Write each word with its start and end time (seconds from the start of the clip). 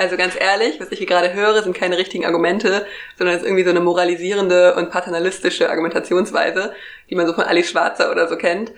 Also 0.00 0.16
ganz 0.16 0.34
ehrlich, 0.34 0.80
was 0.80 0.90
ich 0.92 0.98
hier 0.98 1.06
gerade 1.06 1.34
höre, 1.34 1.62
sind 1.62 1.76
keine 1.76 1.98
richtigen 1.98 2.24
Argumente, 2.24 2.86
sondern 3.18 3.36
es 3.36 3.42
ist 3.42 3.46
irgendwie 3.46 3.64
so 3.64 3.68
eine 3.68 3.80
moralisierende 3.80 4.74
und 4.76 4.90
paternalistische 4.90 5.68
Argumentationsweise, 5.68 6.72
die 7.10 7.14
man 7.14 7.26
so 7.26 7.34
von 7.34 7.44
Alice 7.44 7.68
Schwarzer 7.68 8.10
oder 8.10 8.26
so 8.26 8.38
kennt. 8.38 8.72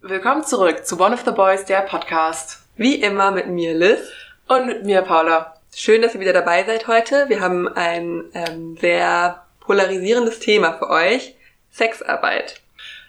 Willkommen 0.00 0.44
zurück 0.44 0.86
zu 0.86 1.00
One 1.00 1.14
of 1.14 1.24
the 1.24 1.32
Boys, 1.32 1.64
der 1.64 1.80
Podcast. 1.80 2.60
Wie 2.76 2.94
immer 2.94 3.32
mit 3.32 3.48
mir 3.48 3.74
Liz. 3.74 3.98
Und 4.46 4.66
mit 4.66 4.84
mir 4.84 5.02
Paula. 5.02 5.56
Schön, 5.74 6.02
dass 6.02 6.14
ihr 6.14 6.20
wieder 6.20 6.32
dabei 6.32 6.62
seid 6.62 6.86
heute. 6.86 7.28
Wir 7.28 7.40
haben 7.40 7.66
ein 7.66 8.26
ähm, 8.32 8.76
sehr 8.80 9.42
polarisierendes 9.58 10.38
Thema 10.38 10.74
für 10.74 10.88
euch. 10.88 11.34
Sexarbeit. 11.72 12.60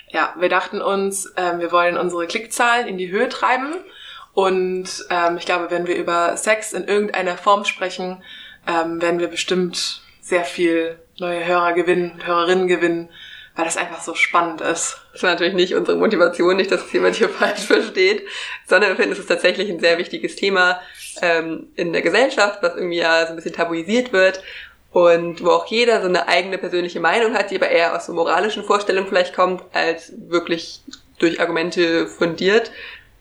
Ja, 0.10 0.34
wir 0.39 0.50
dachten 0.50 0.82
uns, 0.82 1.34
ähm, 1.36 1.60
wir 1.60 1.71
wollen 1.71 1.98
unsere 1.98 2.28
Klickzahlen 2.28 2.88
in 2.88 2.98
die 2.98 3.11
Höhe 3.11 3.29
treiben. 3.29 3.74
Und 4.34 5.06
ähm, 5.10 5.38
ich 5.38 5.46
glaube, 5.46 5.71
wenn 5.71 5.88
wir 5.88 5.96
über 5.96 6.38
Sex 6.38 6.74
in 6.74 6.86
irgendeiner 6.86 7.38
Form 7.38 7.65
sprechen, 7.65 8.24
ähm, 8.68 9.01
werden 9.01 9.20
wir 9.20 9.28
bestimmt 9.28 10.01
sehr 10.21 10.43
viel 10.43 11.00
neue 11.20 11.46
Hörer 11.46 11.74
gewinnen 11.74 12.21
Hörerinnen 12.24 12.68
gewinnen, 12.68 13.10
weil 13.56 13.65
das 13.65 13.78
einfach 13.78 14.01
so 14.01 14.14
spannend 14.14 14.62
ist. 14.62 15.01
Das 15.14 15.24
war 15.24 15.32
natürlich 15.32 15.56
nicht 15.56 15.74
unsere 15.74 15.98
Motivation, 15.98 16.57
nicht, 16.57 16.71
dass 16.71 16.86
es 16.86 16.93
jemand 16.93 17.15
hier 17.15 17.29
falsch 17.29 17.62
versteht, 17.62 18.28
sondern 18.68 18.92
wir 18.92 18.96
finden, 18.96 19.14
es 19.14 19.20
ist 19.20 19.28
tatsächlich 19.28 19.70
ein 19.70 19.79
sehr 19.79 19.98
wichtiges 19.98 20.36
Thema 20.36 20.79
ähm, 21.21 21.68
in 21.76 21.92
der 21.92 22.01
Gesellschaft, 22.01 22.60
was 22.62 22.76
irgendwie 22.76 22.98
ja 22.98 23.26
so 23.26 23.32
ein 23.32 23.36
bisschen 23.36 23.54
tabuisiert 23.54 24.14
wird 24.14 24.43
und 24.91 25.43
wo 25.43 25.50
auch 25.50 25.68
jeder 25.68 26.01
so 26.01 26.07
eine 26.07 26.27
eigene 26.27 26.57
persönliche 26.57 27.00
Meinung 27.00 27.33
hat, 27.33 27.51
die 27.51 27.57
aber 27.57 27.69
eher 27.69 27.95
aus 27.95 28.05
so 28.05 28.14
moralischen 28.14 28.64
Vorstellungen 28.64 29.07
vielleicht 29.07 29.36
kommt, 29.36 29.64
als 29.73 30.14
wirklich 30.28 30.82
durch 31.19 31.39
Argumente 31.39 32.08
fundiert. 32.08 32.72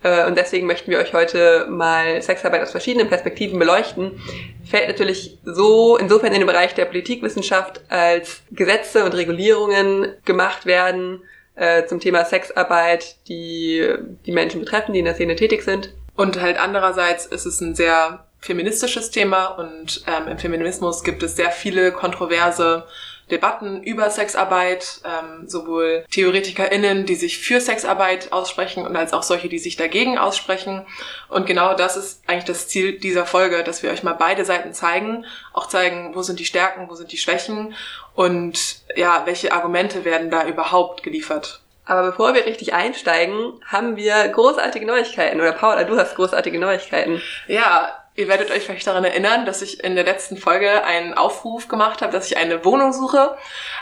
Äh, 0.02 0.26
und 0.26 0.36
deswegen 0.36 0.66
möchten 0.66 0.90
wir 0.90 0.98
euch 0.98 1.12
heute 1.12 1.66
mal 1.68 2.20
Sexarbeit 2.22 2.62
aus 2.62 2.70
verschiedenen 2.70 3.08
Perspektiven 3.08 3.58
beleuchten. 3.58 4.20
Fällt 4.64 4.88
natürlich 4.88 5.38
so 5.44 5.96
insofern 5.96 6.32
in 6.32 6.40
den 6.40 6.46
Bereich 6.46 6.74
der 6.74 6.84
Politikwissenschaft, 6.84 7.80
als 7.88 8.42
Gesetze 8.50 9.04
und 9.04 9.14
Regulierungen 9.14 10.14
gemacht 10.24 10.66
werden 10.66 11.22
äh, 11.56 11.86
zum 11.86 12.00
Thema 12.00 12.24
Sexarbeit, 12.24 13.16
die 13.28 13.86
die 14.24 14.32
Menschen 14.32 14.60
betreffen, 14.60 14.92
die 14.92 15.00
in 15.00 15.04
der 15.04 15.14
Szene 15.14 15.36
tätig 15.36 15.62
sind. 15.62 15.92
Und 16.14 16.40
halt 16.40 16.58
andererseits 16.58 17.26
ist 17.26 17.44
es 17.44 17.60
ein 17.60 17.74
sehr 17.74 18.26
feministisches 18.46 19.10
Thema 19.10 19.46
und 19.46 20.04
ähm, 20.06 20.28
im 20.28 20.38
Feminismus 20.38 21.02
gibt 21.02 21.22
es 21.22 21.36
sehr 21.36 21.50
viele 21.50 21.92
kontroverse 21.92 22.86
Debatten 23.30 23.82
über 23.82 24.08
Sexarbeit, 24.08 25.00
ähm, 25.04 25.48
sowohl 25.48 26.04
TheoretikerInnen, 26.12 27.06
die 27.06 27.16
sich 27.16 27.38
für 27.38 27.60
Sexarbeit 27.60 28.30
aussprechen 28.30 28.86
und 28.86 28.94
als 28.94 29.12
auch 29.12 29.24
solche, 29.24 29.48
die 29.48 29.58
sich 29.58 29.74
dagegen 29.74 30.16
aussprechen. 30.16 30.86
Und 31.28 31.44
genau 31.46 31.74
das 31.74 31.96
ist 31.96 32.22
eigentlich 32.28 32.44
das 32.44 32.68
Ziel 32.68 33.00
dieser 33.00 33.26
Folge, 33.26 33.64
dass 33.64 33.82
wir 33.82 33.90
euch 33.90 34.04
mal 34.04 34.12
beide 34.12 34.44
Seiten 34.44 34.72
zeigen, 34.72 35.26
auch 35.52 35.66
zeigen, 35.66 36.14
wo 36.14 36.22
sind 36.22 36.38
die 36.38 36.44
Stärken, 36.44 36.88
wo 36.88 36.94
sind 36.94 37.10
die 37.10 37.18
Schwächen 37.18 37.74
und 38.14 38.76
ja, 38.94 39.22
welche 39.24 39.52
Argumente 39.52 40.04
werden 40.04 40.30
da 40.30 40.46
überhaupt 40.46 41.02
geliefert. 41.02 41.62
Aber 41.84 42.10
bevor 42.10 42.34
wir 42.34 42.46
richtig 42.46 42.74
einsteigen, 42.74 43.60
haben 43.64 43.96
wir 43.96 44.28
großartige 44.28 44.86
Neuigkeiten. 44.86 45.40
Oder 45.40 45.52
Paula, 45.52 45.84
du 45.84 45.96
hast 45.96 46.16
großartige 46.16 46.58
Neuigkeiten. 46.58 47.22
Ja, 47.46 47.92
Ihr 48.16 48.28
werdet 48.28 48.50
euch 48.50 48.64
vielleicht 48.64 48.86
daran 48.86 49.04
erinnern, 49.04 49.44
dass 49.44 49.60
ich 49.60 49.84
in 49.84 49.94
der 49.94 50.04
letzten 50.04 50.38
Folge 50.38 50.84
einen 50.84 51.14
Aufruf 51.14 51.68
gemacht 51.68 52.00
habe, 52.00 52.12
dass 52.12 52.26
ich 52.26 52.38
eine 52.38 52.64
Wohnung 52.64 52.94
suche. 52.94 53.36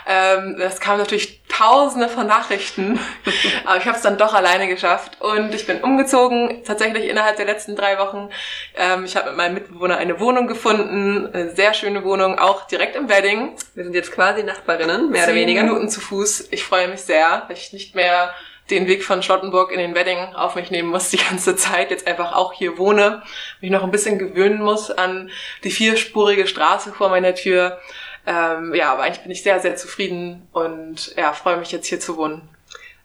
Ähm, 0.05 0.57
das 0.59 0.81
kam 0.81 0.97
natürlich 0.97 1.41
tausende 1.47 2.09
von 2.09 2.27
Nachrichten, 2.27 2.99
aber 3.65 3.77
ich 3.77 3.85
habe 3.85 3.95
es 3.95 4.03
dann 4.03 4.17
doch 4.17 4.33
alleine 4.33 4.67
geschafft 4.67 5.21
und 5.21 5.55
ich 5.55 5.65
bin 5.65 5.81
umgezogen, 5.81 6.63
tatsächlich 6.65 7.07
innerhalb 7.07 7.37
der 7.37 7.45
letzten 7.45 7.77
drei 7.77 7.97
Wochen. 7.97 8.29
Ähm, 8.75 9.05
ich 9.05 9.15
habe 9.15 9.29
mit 9.29 9.37
meinem 9.37 9.53
Mitbewohner 9.53 9.97
eine 9.97 10.19
Wohnung 10.19 10.47
gefunden, 10.47 11.29
eine 11.33 11.55
sehr 11.55 11.73
schöne 11.73 12.03
Wohnung, 12.03 12.37
auch 12.37 12.67
direkt 12.67 12.97
im 12.97 13.07
Wedding. 13.07 13.55
Wir 13.73 13.85
sind 13.85 13.93
jetzt 13.93 14.11
quasi 14.11 14.43
Nachbarinnen, 14.43 15.11
mehr 15.11 15.23
oder 15.23 15.35
weniger. 15.35 15.63
Minuten 15.63 15.87
zu 15.87 16.01
Fuß. 16.01 16.49
Ich 16.51 16.65
freue 16.65 16.89
mich 16.89 17.01
sehr, 17.01 17.43
weil 17.47 17.55
ich 17.55 17.71
nicht 17.71 17.95
mehr 17.95 18.33
den 18.69 18.87
Weg 18.87 19.03
von 19.03 19.21
Schlottenburg 19.21 19.71
in 19.71 19.79
den 19.79 19.95
Wedding 19.95 20.33
auf 20.33 20.55
mich 20.55 20.71
nehmen 20.71 20.89
muss 20.89 21.09
die 21.09 21.17
ganze 21.17 21.55
Zeit, 21.55 21.91
jetzt 21.91 22.07
einfach 22.07 22.33
auch 22.33 22.53
hier 22.53 22.77
wohne, 22.77 23.23
mich 23.61 23.71
noch 23.71 23.83
ein 23.83 23.91
bisschen 23.91 24.17
gewöhnen 24.17 24.61
muss 24.61 24.91
an 24.91 25.29
die 25.63 25.71
vierspurige 25.71 26.47
Straße 26.47 26.91
vor 26.93 27.09
meiner 27.09 27.35
Tür. 27.35 27.79
Ähm, 28.25 28.73
ja, 28.73 28.91
aber 28.91 29.03
eigentlich 29.03 29.21
bin 29.21 29.31
ich 29.31 29.43
sehr, 29.43 29.59
sehr 29.59 29.75
zufrieden 29.75 30.47
und 30.51 31.15
ja, 31.15 31.33
freue 31.33 31.57
mich 31.57 31.71
jetzt 31.71 31.87
hier 31.87 31.99
zu 31.99 32.17
wohnen. 32.17 32.49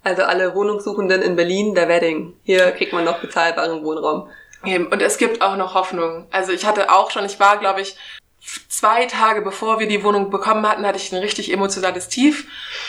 Also 0.03 0.22
alle 0.22 0.54
Wohnungssuchenden 0.54 1.21
in 1.21 1.37
Berlin, 1.37 1.75
der 1.75 1.88
Wedding. 1.88 2.34
Hier 2.42 2.71
kriegt 2.72 2.94
man 2.94 3.04
noch 3.04 3.19
bezahlbaren 3.19 3.84
Wohnraum. 3.84 4.31
Und 4.62 5.03
es 5.03 5.19
gibt 5.19 5.42
auch 5.42 5.56
noch 5.56 5.75
Hoffnung. 5.75 6.27
Also 6.31 6.53
ich 6.53 6.66
hatte 6.66 6.91
auch 6.91 7.10
schon, 7.10 7.25
ich 7.25 7.41
war, 7.41 7.59
glaube 7.59 7.81
ich, 7.82 7.97
zwei 8.69 9.06
Tage 9.06 9.43
bevor 9.43 9.78
wir 9.78 9.87
die 9.87 10.03
Wohnung 10.03 10.31
bekommen 10.31 10.67
hatten, 10.69 10.87
hatte 10.87 10.99
ich 10.99 11.12
ein 11.12 11.19
richtig 11.19 11.53
emotionales 11.53 12.09
Tief. 12.09 12.47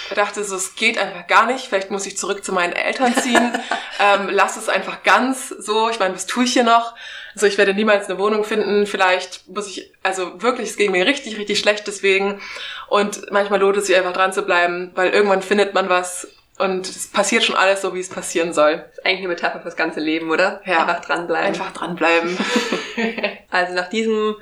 Ich 0.09 0.15
dachte 0.15 0.43
so, 0.43 0.55
es 0.55 0.75
geht 0.75 0.97
einfach 0.97 1.27
gar 1.27 1.45
nicht. 1.45 1.67
Vielleicht 1.67 1.91
muss 1.91 2.05
ich 2.05 2.17
zurück 2.17 2.43
zu 2.43 2.53
meinen 2.53 2.73
Eltern 2.73 3.15
ziehen. 3.15 3.53
ähm, 3.99 4.29
lass 4.29 4.57
es 4.57 4.69
einfach 4.69 5.03
ganz 5.03 5.49
so. 5.49 5.89
Ich 5.89 5.99
meine, 5.99 6.15
was 6.15 6.25
tue 6.25 6.45
ich 6.45 6.53
hier 6.53 6.63
noch? 6.63 6.95
Also 7.33 7.47
ich 7.47 7.57
werde 7.57 7.73
niemals 7.73 8.09
eine 8.09 8.19
Wohnung 8.19 8.43
finden. 8.43 8.85
Vielleicht 8.85 9.47
muss 9.47 9.67
ich, 9.67 9.91
also 10.03 10.41
wirklich, 10.41 10.69
es 10.69 10.77
ging 10.77 10.91
mir 10.91 11.05
richtig, 11.05 11.37
richtig 11.37 11.59
schlecht 11.59 11.87
deswegen. 11.87 12.41
Und 12.87 13.31
manchmal 13.31 13.59
lohnt 13.59 13.77
es 13.77 13.87
sich 13.87 13.95
einfach 13.95 14.13
dran 14.13 14.33
zu 14.33 14.43
bleiben, 14.43 14.91
weil 14.95 15.11
irgendwann 15.11 15.41
findet 15.41 15.73
man 15.73 15.89
was 15.89 16.27
und 16.57 16.87
es 16.87 17.07
passiert 17.07 17.43
schon 17.43 17.55
alles 17.55 17.81
so, 17.81 17.95
wie 17.95 17.99
es 17.99 18.09
passieren 18.09 18.53
soll. 18.53 18.77
Das 18.77 18.99
ist 18.99 19.05
eigentlich 19.05 19.19
eine 19.19 19.27
Metapher 19.29 19.61
fürs 19.61 19.75
ganze 19.75 19.99
Leben, 19.99 20.29
oder? 20.29 20.61
Ja. 20.65 20.85
Einfach 20.85 21.03
dranbleiben. 21.03 21.47
Einfach 21.47 21.71
dranbleiben. 21.71 22.37
also 23.49 23.73
nach 23.73 23.89
diesem 23.89 24.35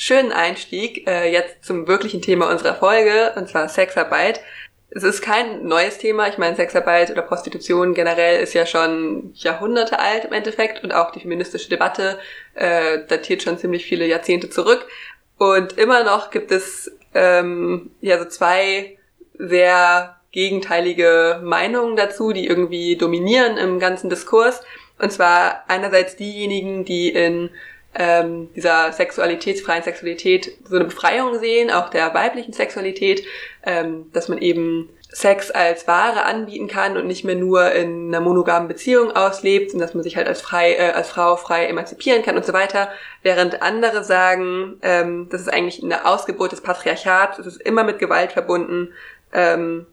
schönen 0.00 0.32
Einstieg 0.32 1.06
äh, 1.06 1.30
jetzt 1.30 1.62
zum 1.62 1.86
wirklichen 1.86 2.22
Thema 2.22 2.50
unserer 2.50 2.74
Folge, 2.74 3.34
und 3.36 3.50
zwar 3.50 3.68
Sexarbeit. 3.68 4.40
Es 4.88 5.02
ist 5.02 5.20
kein 5.20 5.66
neues 5.66 5.98
Thema. 5.98 6.26
Ich 6.26 6.38
meine, 6.38 6.56
Sexarbeit 6.56 7.10
oder 7.10 7.20
Prostitution 7.20 7.92
generell 7.92 8.42
ist 8.42 8.54
ja 8.54 8.64
schon 8.64 9.30
Jahrhunderte 9.34 9.98
alt 9.98 10.24
im 10.24 10.32
Endeffekt 10.32 10.82
und 10.82 10.92
auch 10.92 11.12
die 11.12 11.20
feministische 11.20 11.68
Debatte 11.68 12.18
äh, 12.54 13.00
datiert 13.08 13.42
schon 13.42 13.58
ziemlich 13.58 13.84
viele 13.84 14.06
Jahrzehnte 14.06 14.48
zurück. 14.48 14.88
Und 15.36 15.76
immer 15.76 16.02
noch 16.02 16.30
gibt 16.30 16.50
es 16.50 16.90
ähm, 17.12 17.90
ja 18.00 18.18
so 18.18 18.24
zwei 18.24 18.96
sehr 19.34 20.16
gegenteilige 20.32 21.42
Meinungen 21.44 21.96
dazu, 21.96 22.32
die 22.32 22.46
irgendwie 22.46 22.96
dominieren 22.96 23.58
im 23.58 23.78
ganzen 23.78 24.08
Diskurs. 24.08 24.62
Und 24.98 25.12
zwar 25.12 25.64
einerseits 25.68 26.16
diejenigen, 26.16 26.86
die 26.86 27.10
in 27.10 27.50
ähm, 27.94 28.52
dieser 28.54 28.92
sexualitätsfreien 28.92 29.82
Sexualität 29.82 30.52
so 30.64 30.76
eine 30.76 30.84
Befreiung 30.84 31.38
sehen, 31.38 31.70
auch 31.70 31.90
der 31.90 32.14
weiblichen 32.14 32.52
Sexualität, 32.52 33.24
ähm, 33.64 34.10
dass 34.12 34.28
man 34.28 34.38
eben 34.38 34.88
Sex 35.12 35.50
als 35.50 35.88
Ware 35.88 36.24
anbieten 36.24 36.68
kann 36.68 36.96
und 36.96 37.06
nicht 37.08 37.24
mehr 37.24 37.34
nur 37.34 37.72
in 37.72 38.08
einer 38.08 38.20
monogamen 38.20 38.68
Beziehung 38.68 39.10
auslebt 39.10 39.74
und 39.74 39.80
dass 39.80 39.92
man 39.92 40.04
sich 40.04 40.16
halt 40.16 40.28
als, 40.28 40.40
frei, 40.40 40.74
äh, 40.74 40.92
als 40.92 41.08
Frau 41.10 41.34
frei 41.36 41.66
emanzipieren 41.66 42.22
kann 42.22 42.36
und 42.36 42.44
so 42.44 42.52
weiter, 42.52 42.90
während 43.22 43.60
andere 43.60 44.04
sagen, 44.04 44.78
ähm, 44.82 45.28
das 45.30 45.40
ist 45.40 45.52
eigentlich 45.52 45.82
eine 45.82 46.06
Ausgeburt 46.06 46.52
des 46.52 46.60
Patriarchats, 46.60 47.40
es 47.40 47.46
ist 47.46 47.60
immer 47.62 47.82
mit 47.82 47.98
Gewalt 47.98 48.30
verbunden 48.30 48.92
ähm, 49.32 49.86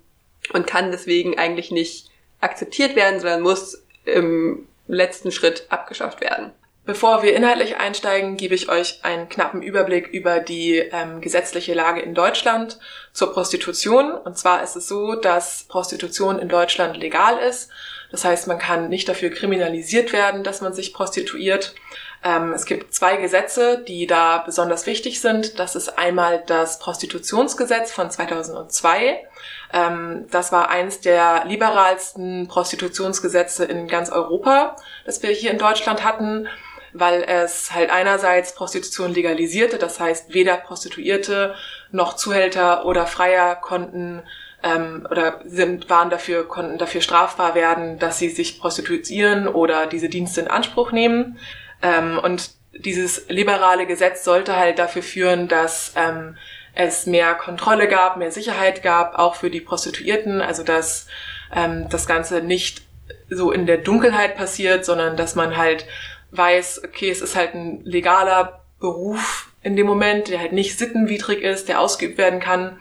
und 0.53 0.67
kann 0.67 0.91
deswegen 0.91 1.39
eigentlich 1.39 1.71
nicht 1.71 2.11
akzeptiert 2.39 2.95
werden, 2.95 3.19
sondern 3.19 3.41
muss 3.41 3.83
im 4.05 4.67
letzten 4.87 5.31
Schritt 5.31 5.65
abgeschafft 5.69 6.21
werden. 6.21 6.51
Bevor 6.87 7.21
wir 7.21 7.35
inhaltlich 7.35 7.75
einsteigen, 7.75 8.37
gebe 8.37 8.55
ich 8.55 8.69
euch 8.69 9.01
einen 9.03 9.27
knappen 9.27 9.61
Überblick 9.61 10.07
über 10.07 10.39
die 10.39 10.77
ähm, 10.77 11.19
gesetzliche 11.19 11.73
Lage 11.73 11.99
in 11.99 12.13
Deutschland 12.13 12.79
zur 13.11 13.33
Prostitution. 13.33 14.13
Und 14.13 14.37
zwar 14.37 14.63
ist 14.63 14.77
es 14.77 14.87
so, 14.87 15.15
dass 15.15 15.65
Prostitution 15.67 16.39
in 16.39 16.47
Deutschland 16.47 16.95
legal 16.95 17.39
ist. 17.39 17.69
Das 18.09 18.23
heißt, 18.23 18.47
man 18.47 18.57
kann 18.57 18.87
nicht 18.87 19.09
dafür 19.09 19.31
kriminalisiert 19.31 20.13
werden, 20.13 20.45
dass 20.45 20.61
man 20.61 20.71
sich 20.71 20.93
prostituiert. 20.93 21.75
Ähm, 22.23 22.53
es 22.53 22.65
gibt 22.65 22.93
zwei 22.93 23.17
Gesetze, 23.17 23.83
die 23.85 24.07
da 24.07 24.37
besonders 24.37 24.85
wichtig 24.85 25.19
sind. 25.19 25.59
Das 25.59 25.75
ist 25.75 25.97
einmal 25.97 26.41
das 26.47 26.79
Prostitutionsgesetz 26.79 27.91
von 27.91 28.09
2002. 28.09 29.27
Ähm, 29.73 30.25
das 30.31 30.53
war 30.53 30.69
eines 30.69 31.01
der 31.01 31.43
liberalsten 31.47 32.47
Prostitutionsgesetze 32.47 33.65
in 33.65 33.89
ganz 33.89 34.09
Europa, 34.09 34.77
das 35.05 35.21
wir 35.21 35.31
hier 35.31 35.51
in 35.51 35.57
Deutschland 35.57 36.05
hatten 36.05 36.47
weil 36.93 37.23
es 37.23 37.73
halt 37.73 37.89
einerseits 37.89 38.55
Prostitution 38.55 39.13
legalisierte, 39.13 39.77
das 39.77 39.99
heißt 39.99 40.33
weder 40.33 40.57
Prostituierte 40.57 41.55
noch 41.91 42.15
Zuhälter 42.15 42.85
oder 42.85 43.07
Freier 43.07 43.55
konnten 43.55 44.23
ähm, 44.63 45.07
oder 45.09 45.41
sind, 45.45 45.89
waren 45.89 46.09
dafür, 46.09 46.47
konnten 46.47 46.77
dafür 46.77 47.01
strafbar 47.01 47.55
werden, 47.55 47.99
dass 47.99 48.19
sie 48.19 48.29
sich 48.29 48.59
prostituieren 48.59 49.47
oder 49.47 49.87
diese 49.87 50.09
Dienste 50.09 50.41
in 50.41 50.47
Anspruch 50.47 50.91
nehmen. 50.91 51.37
Ähm, 51.81 52.19
und 52.19 52.51
dieses 52.73 53.27
liberale 53.29 53.85
Gesetz 53.85 54.23
sollte 54.23 54.55
halt 54.55 54.79
dafür 54.79 55.03
führen, 55.03 55.47
dass 55.47 55.93
ähm, 55.95 56.37
es 56.73 57.05
mehr 57.05 57.33
Kontrolle 57.33 57.87
gab, 57.87 58.17
mehr 58.17 58.31
Sicherheit 58.31 58.83
gab, 58.83 59.17
auch 59.17 59.35
für 59.35 59.49
die 59.49 59.61
Prostituierten, 59.61 60.41
also 60.41 60.63
dass 60.63 61.07
ähm, 61.55 61.87
das 61.89 62.05
Ganze 62.05 62.41
nicht 62.41 62.83
so 63.29 63.51
in 63.51 63.65
der 63.65 63.77
Dunkelheit 63.77 64.35
passiert, 64.37 64.85
sondern 64.85 65.17
dass 65.17 65.35
man 65.35 65.57
halt 65.57 65.85
weiß, 66.31 66.83
okay, 66.83 67.09
es 67.09 67.21
ist 67.21 67.35
halt 67.35 67.53
ein 67.53 67.81
legaler 67.83 68.61
Beruf 68.79 69.49
in 69.63 69.75
dem 69.75 69.87
Moment, 69.87 70.29
der 70.29 70.39
halt 70.39 70.53
nicht 70.53 70.77
sittenwidrig 70.77 71.41
ist, 71.41 71.67
der 71.67 71.81
ausgeübt 71.81 72.17
werden 72.17 72.39
kann. 72.39 72.79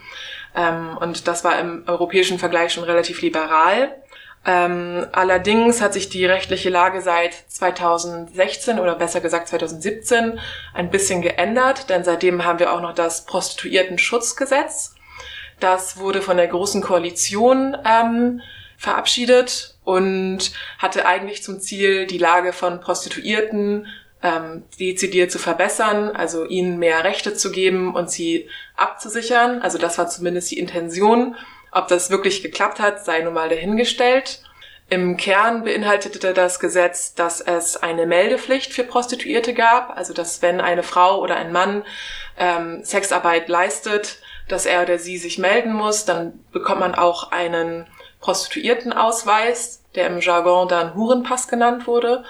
Ähm, 0.54 0.96
und 0.98 1.26
das 1.26 1.44
war 1.44 1.58
im 1.58 1.84
europäischen 1.86 2.38
Vergleich 2.38 2.72
schon 2.72 2.84
relativ 2.84 3.22
liberal. 3.22 3.94
Ähm, 4.44 5.06
allerdings 5.10 5.80
hat 5.80 5.92
sich 5.92 6.08
die 6.08 6.24
rechtliche 6.24 6.70
Lage 6.70 7.00
seit 7.02 7.34
2016 7.34 8.78
oder 8.78 8.94
besser 8.94 9.20
gesagt 9.20 9.48
2017 9.48 10.38
ein 10.72 10.90
bisschen 10.90 11.20
geändert, 11.20 11.90
denn 11.90 12.04
seitdem 12.04 12.44
haben 12.44 12.60
wir 12.60 12.72
auch 12.72 12.80
noch 12.80 12.94
das 12.94 13.24
Prostituiertenschutzgesetz. 13.26 14.94
Das 15.58 15.96
wurde 15.96 16.22
von 16.22 16.36
der 16.36 16.46
Großen 16.46 16.80
Koalition 16.80 17.76
ähm, 17.84 18.40
verabschiedet 18.78 19.75
und 19.86 20.50
hatte 20.78 21.06
eigentlich 21.06 21.44
zum 21.44 21.60
Ziel, 21.60 22.06
die 22.08 22.18
Lage 22.18 22.52
von 22.52 22.80
Prostituierten 22.80 23.86
ähm, 24.20 24.64
dezidiert 24.80 25.30
zu 25.30 25.38
verbessern, 25.38 26.10
also 26.10 26.44
ihnen 26.44 26.80
mehr 26.80 27.04
Rechte 27.04 27.34
zu 27.34 27.52
geben 27.52 27.94
und 27.94 28.10
sie 28.10 28.48
abzusichern. 28.74 29.62
Also 29.62 29.78
das 29.78 29.96
war 29.96 30.08
zumindest 30.08 30.50
die 30.50 30.58
Intention. 30.58 31.36
Ob 31.70 31.86
das 31.86 32.10
wirklich 32.10 32.42
geklappt 32.42 32.80
hat, 32.80 33.04
sei 33.04 33.20
nun 33.20 33.34
mal 33.34 33.48
dahingestellt. 33.48 34.42
Im 34.88 35.16
Kern 35.16 35.62
beinhaltete 35.62 36.34
das 36.34 36.58
Gesetz, 36.58 37.14
dass 37.14 37.40
es 37.40 37.76
eine 37.76 38.06
Meldepflicht 38.06 38.72
für 38.72 38.82
Prostituierte 38.82 39.54
gab, 39.54 39.96
also 39.96 40.12
dass 40.12 40.42
wenn 40.42 40.60
eine 40.60 40.82
Frau 40.82 41.20
oder 41.20 41.36
ein 41.36 41.52
Mann 41.52 41.84
ähm, 42.38 42.82
Sexarbeit 42.82 43.48
leistet, 43.48 44.18
dass 44.48 44.66
er 44.66 44.82
oder 44.82 44.98
sie 44.98 45.18
sich 45.18 45.38
melden 45.38 45.72
muss, 45.72 46.04
dann 46.06 46.44
bekommt 46.50 46.80
man 46.80 46.96
auch 46.96 47.30
einen 47.30 47.86
Prostituiertenausweis, 48.26 49.82
der 49.94 50.08
im 50.08 50.18
Jargon 50.18 50.66
dann 50.66 50.96
Hurenpass 50.96 51.46
genannt 51.46 51.86
wurde. 51.86 52.24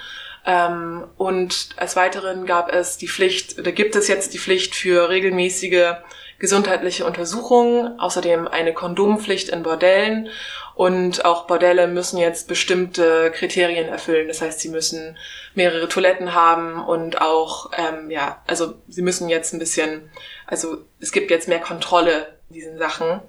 Ähm, 0.45 1.05
und 1.17 1.71
als 1.79 1.97
weiteren 1.97 2.45
gab 2.45 2.71
es 2.71 2.99
die 2.99 3.09
Pflicht, 3.09 3.59
oder 3.59 3.73
gibt 3.73 3.97
es 3.97 4.07
jetzt 4.07 4.35
die 4.35 4.39
Pflicht 4.39 4.75
für 4.75 5.09
regelmäßige 5.09 5.95
gesundheitliche 6.39 7.07
Untersuchungen, 7.07 7.99
außerdem 7.99 8.47
eine 8.47 8.75
Kondompflicht 8.75 9.49
in 9.49 9.63
Bordellen 9.63 10.29
und 10.75 11.25
auch 11.25 11.47
Bordelle 11.47 11.89
müssen 11.89 12.19
jetzt 12.19 12.47
bestimmte 12.47 13.31
Kriterien 13.35 13.89
erfüllen. 13.89 14.29
Das 14.29 14.43
heißt, 14.43 14.61
sie 14.61 14.69
müssen 14.69 15.17
mehrere 15.55 15.89
Toiletten 15.89 16.35
haben 16.35 16.85
und 16.85 17.23
auch, 17.23 17.71
ähm, 17.75 18.11
ja, 18.11 18.43
also 18.47 18.75
sie 18.87 19.01
müssen 19.01 19.31
jetzt 19.31 19.55
ein 19.55 19.59
bisschen, 19.59 20.11
also 20.47 20.85
es 21.01 21.11
gibt 21.11 21.31
jetzt 21.31 21.49
mehr 21.49 21.61
Kontrolle 21.61 22.37
in 22.51 22.55
diesen 22.57 22.77
Sachen. 22.77 23.23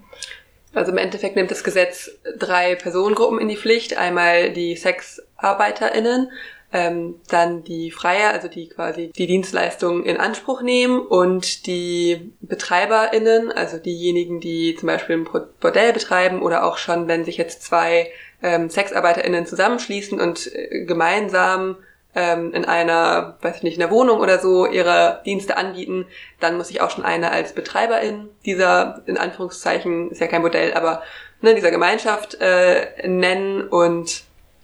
Also 0.77 0.91
im 0.91 0.97
Endeffekt 0.97 1.35
nimmt 1.35 1.51
das 1.51 1.63
Gesetz 1.63 2.11
drei 2.37 2.75
Personengruppen 2.75 3.39
in 3.39 3.47
die 3.47 3.57
Pflicht. 3.57 3.97
Einmal 3.97 4.51
die 4.51 4.75
SexarbeiterInnen, 4.75 6.31
ähm, 6.71 7.15
dann 7.29 7.63
die 7.63 7.91
Freier, 7.91 8.31
also 8.31 8.47
die 8.47 8.69
quasi 8.69 9.11
die 9.15 9.27
Dienstleistungen 9.27 10.05
in 10.05 10.17
Anspruch 10.17 10.61
nehmen 10.61 10.99
und 10.99 11.65
die 11.65 12.33
BetreiberInnen, 12.41 13.51
also 13.51 13.77
diejenigen, 13.77 14.39
die 14.39 14.75
zum 14.75 14.87
Beispiel 14.87 15.17
ein 15.17 15.27
Bordell 15.59 15.93
betreiben 15.93 16.41
oder 16.41 16.63
auch 16.63 16.77
schon, 16.77 17.07
wenn 17.07 17.25
sich 17.25 17.37
jetzt 17.37 17.63
zwei 17.63 18.11
ähm, 18.43 18.69
SexarbeiterInnen 18.69 19.45
zusammenschließen 19.45 20.19
und 20.19 20.53
äh, 20.53 20.85
gemeinsam 20.85 21.77
ähm, 22.17 22.51
in 22.51 22.65
einer, 22.65 23.37
weiß 23.41 23.57
ich 23.57 23.63
nicht, 23.63 23.75
in 23.75 23.79
der 23.79 23.91
Wohnung 23.91 24.19
oder 24.19 24.39
so 24.39 24.65
ihre 24.65 25.21
Dienste 25.23 25.55
anbieten, 25.55 26.07
dann 26.39 26.57
muss 26.57 26.71
ich 26.71 26.81
auch 26.81 26.89
schon 26.89 27.05
eine 27.05 27.31
als 27.31 27.53
Betreiberin 27.53 28.29
dieser, 28.43 29.03
in 29.05 29.19
Anführungszeichen, 29.19 30.09
ist 30.09 30.19
ja 30.19 30.25
kein 30.25 30.41
Modell, 30.41 30.73
aber 30.73 31.03
ne, 31.41 31.53
dieser 31.53 31.69
Gemeinschaft 31.69 32.41
äh, 32.41 33.07
nennen 33.07 33.67
und 33.67 34.23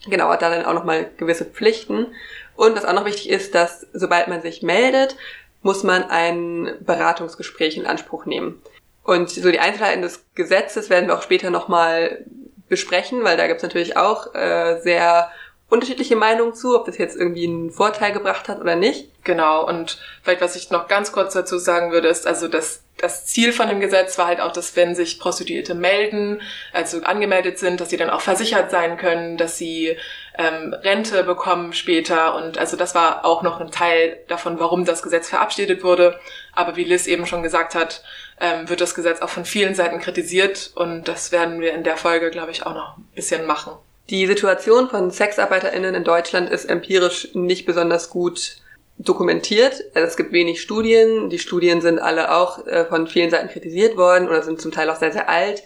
genau, 0.09 0.29
hat 0.29 0.41
da 0.41 0.49
dann 0.49 0.65
auch 0.65 0.73
nochmal 0.73 1.11
gewisse 1.17 1.45
Pflichten. 1.45 2.07
Und 2.55 2.75
was 2.75 2.85
auch 2.85 2.93
noch 2.93 3.05
wichtig 3.05 3.29
ist, 3.29 3.53
dass 3.53 3.85
sobald 3.93 4.27
man 4.27 4.41
sich 4.41 4.63
meldet, 4.63 5.15
muss 5.61 5.83
man 5.83 6.03
ein 6.03 6.73
Beratungsgespräch 6.81 7.77
in 7.77 7.85
Anspruch 7.85 8.25
nehmen. 8.25 8.63
Und 9.03 9.29
so 9.29 9.51
die 9.51 9.59
Einzelheiten 9.59 10.01
des 10.01 10.25
Gesetzes 10.33 10.89
werden 10.89 11.07
wir 11.07 11.15
auch 11.15 11.21
später 11.21 11.51
nochmal 11.51 12.25
besprechen, 12.67 13.23
weil 13.23 13.37
da 13.37 13.45
gibt 13.45 13.57
es 13.57 13.63
natürlich 13.63 13.95
auch 13.95 14.33
äh, 14.33 14.79
sehr 14.81 15.29
unterschiedliche 15.73 16.15
Meinungen 16.15 16.53
zu, 16.53 16.75
ob 16.79 16.85
das 16.85 16.99
jetzt 16.99 17.17
irgendwie 17.17 17.47
einen 17.47 17.71
Vorteil 17.71 18.13
gebracht 18.13 18.47
hat 18.47 18.61
oder 18.61 18.75
nicht. 18.75 19.09
Genau, 19.23 19.67
und 19.67 19.99
vielleicht 20.21 20.41
was 20.41 20.55
ich 20.55 20.69
noch 20.69 20.87
ganz 20.87 21.11
kurz 21.11 21.33
dazu 21.33 21.57
sagen 21.57 21.91
würde, 21.91 22.09
ist 22.09 22.27
also, 22.27 22.47
dass 22.47 22.83
das 22.97 23.25
Ziel 23.25 23.51
von 23.51 23.67
dem 23.67 23.79
Gesetz 23.79 24.17
war 24.19 24.27
halt 24.27 24.39
auch, 24.39 24.51
dass 24.51 24.75
wenn 24.75 24.93
sich 24.93 25.19
Prostituierte 25.19 25.73
melden, 25.73 26.41
also 26.73 27.01
angemeldet 27.01 27.57
sind, 27.57 27.81
dass 27.81 27.89
sie 27.89 27.97
dann 27.97 28.11
auch 28.11 28.21
versichert 28.21 28.69
sein 28.69 28.97
können, 28.97 29.35
dass 29.35 29.57
sie 29.57 29.97
ähm, 30.37 30.73
Rente 30.73 31.23
bekommen 31.23 31.73
später. 31.73 32.35
Und 32.35 32.59
also 32.59 32.77
das 32.77 32.93
war 32.93 33.25
auch 33.25 33.41
noch 33.41 33.59
ein 33.59 33.71
Teil 33.71 34.19
davon, 34.27 34.59
warum 34.59 34.85
das 34.85 35.01
Gesetz 35.01 35.27
verabschiedet 35.27 35.83
wurde. 35.83 36.19
Aber 36.53 36.75
wie 36.75 36.83
Liz 36.83 37.07
eben 37.07 37.25
schon 37.25 37.41
gesagt 37.41 37.73
hat, 37.73 38.03
ähm, 38.39 38.69
wird 38.69 38.79
das 38.79 38.93
Gesetz 38.93 39.21
auch 39.21 39.29
von 39.29 39.43
vielen 39.43 39.73
Seiten 39.73 39.99
kritisiert 39.99 40.71
und 40.75 41.07
das 41.07 41.31
werden 41.31 41.61
wir 41.61 41.73
in 41.73 41.83
der 41.83 41.97
Folge, 41.97 42.29
glaube 42.29 42.51
ich, 42.51 42.65
auch 42.65 42.75
noch 42.75 42.97
ein 42.97 43.07
bisschen 43.15 43.45
machen. 43.47 43.73
Die 44.09 44.27
Situation 44.27 44.89
von 44.89 45.11
SexarbeiterInnen 45.11 45.95
in 45.95 46.03
Deutschland 46.03 46.49
ist 46.49 46.65
empirisch 46.65 47.29
nicht 47.33 47.65
besonders 47.65 48.09
gut 48.09 48.57
dokumentiert. 48.97 49.83
Also 49.93 50.07
es 50.07 50.17
gibt 50.17 50.33
wenig 50.33 50.61
Studien. 50.61 51.29
Die 51.29 51.39
Studien 51.39 51.81
sind 51.81 51.99
alle 51.99 52.35
auch 52.35 52.65
äh, 52.67 52.85
von 52.85 53.07
vielen 53.07 53.29
Seiten 53.29 53.49
kritisiert 53.49 53.97
worden 53.97 54.27
oder 54.27 54.43
sind 54.43 54.61
zum 54.61 54.71
Teil 54.71 54.89
auch 54.89 54.97
sehr, 54.97 55.13
sehr 55.13 55.29
alt. 55.29 55.63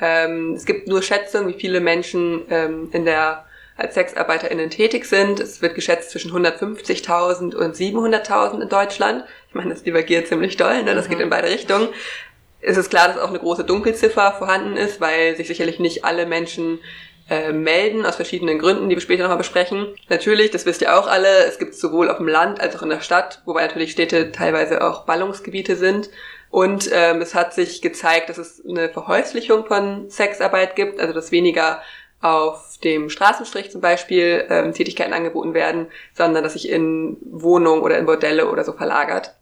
Ähm, 0.00 0.54
es 0.54 0.64
gibt 0.64 0.88
nur 0.88 1.02
Schätzungen, 1.02 1.48
wie 1.48 1.58
viele 1.58 1.80
Menschen 1.80 2.42
ähm, 2.48 2.88
in 2.92 3.04
der 3.04 3.44
als 3.76 3.94
SexarbeiterInnen 3.94 4.68
tätig 4.68 5.06
sind. 5.06 5.40
Es 5.40 5.62
wird 5.62 5.74
geschätzt 5.74 6.10
zwischen 6.10 6.32
150.000 6.32 7.54
und 7.54 7.74
700.000 7.74 8.62
in 8.62 8.68
Deutschland. 8.68 9.24
Ich 9.48 9.54
meine, 9.54 9.70
das 9.70 9.82
divergiert 9.82 10.28
ziemlich 10.28 10.58
doll, 10.58 10.82
ne? 10.82 10.94
das 10.94 11.06
mhm. 11.06 11.12
geht 11.12 11.20
in 11.20 11.30
beide 11.30 11.48
Richtungen. 11.48 11.88
Es 12.60 12.76
ist 12.76 12.90
klar, 12.90 13.08
dass 13.08 13.16
auch 13.16 13.30
eine 13.30 13.38
große 13.38 13.64
Dunkelziffer 13.64 14.32
vorhanden 14.32 14.76
ist, 14.76 15.00
weil 15.00 15.34
sich 15.34 15.46
sicherlich 15.46 15.78
nicht 15.78 16.04
alle 16.04 16.26
Menschen 16.26 16.78
äh, 17.30 17.52
melden, 17.52 18.04
aus 18.04 18.16
verschiedenen 18.16 18.58
Gründen, 18.58 18.88
die 18.88 18.96
wir 18.96 19.00
später 19.00 19.22
nochmal 19.22 19.38
besprechen. 19.38 19.94
Natürlich, 20.08 20.50
das 20.50 20.66
wisst 20.66 20.82
ihr 20.82 20.98
auch 20.98 21.06
alle, 21.06 21.44
es 21.46 21.58
gibt 21.58 21.74
sowohl 21.74 22.10
auf 22.10 22.16
dem 22.16 22.26
Land 22.26 22.60
als 22.60 22.76
auch 22.76 22.82
in 22.82 22.90
der 22.90 23.00
Stadt, 23.00 23.40
wobei 23.44 23.62
natürlich 23.62 23.92
Städte 23.92 24.32
teilweise 24.32 24.84
auch 24.84 25.06
Ballungsgebiete 25.06 25.76
sind. 25.76 26.10
Und 26.50 26.90
ähm, 26.92 27.20
es 27.20 27.36
hat 27.36 27.54
sich 27.54 27.80
gezeigt, 27.80 28.28
dass 28.28 28.38
es 28.38 28.62
eine 28.68 28.88
Verhäuslichung 28.88 29.64
von 29.66 30.10
Sexarbeit 30.10 30.74
gibt, 30.74 31.00
also 31.00 31.14
dass 31.14 31.30
weniger 31.30 31.80
auf 32.20 32.78
dem 32.82 33.08
Straßenstrich 33.08 33.70
zum 33.70 33.80
Beispiel 33.80 34.44
ähm, 34.50 34.74
Tätigkeiten 34.74 35.12
angeboten 35.12 35.54
werden, 35.54 35.86
sondern 36.12 36.42
dass 36.42 36.54
sich 36.54 36.68
in 36.68 37.16
Wohnungen 37.22 37.82
oder 37.82 37.96
in 37.96 38.06
Bordelle 38.06 38.50
oder 38.50 38.64
so 38.64 38.72
verlagert. 38.72 39.36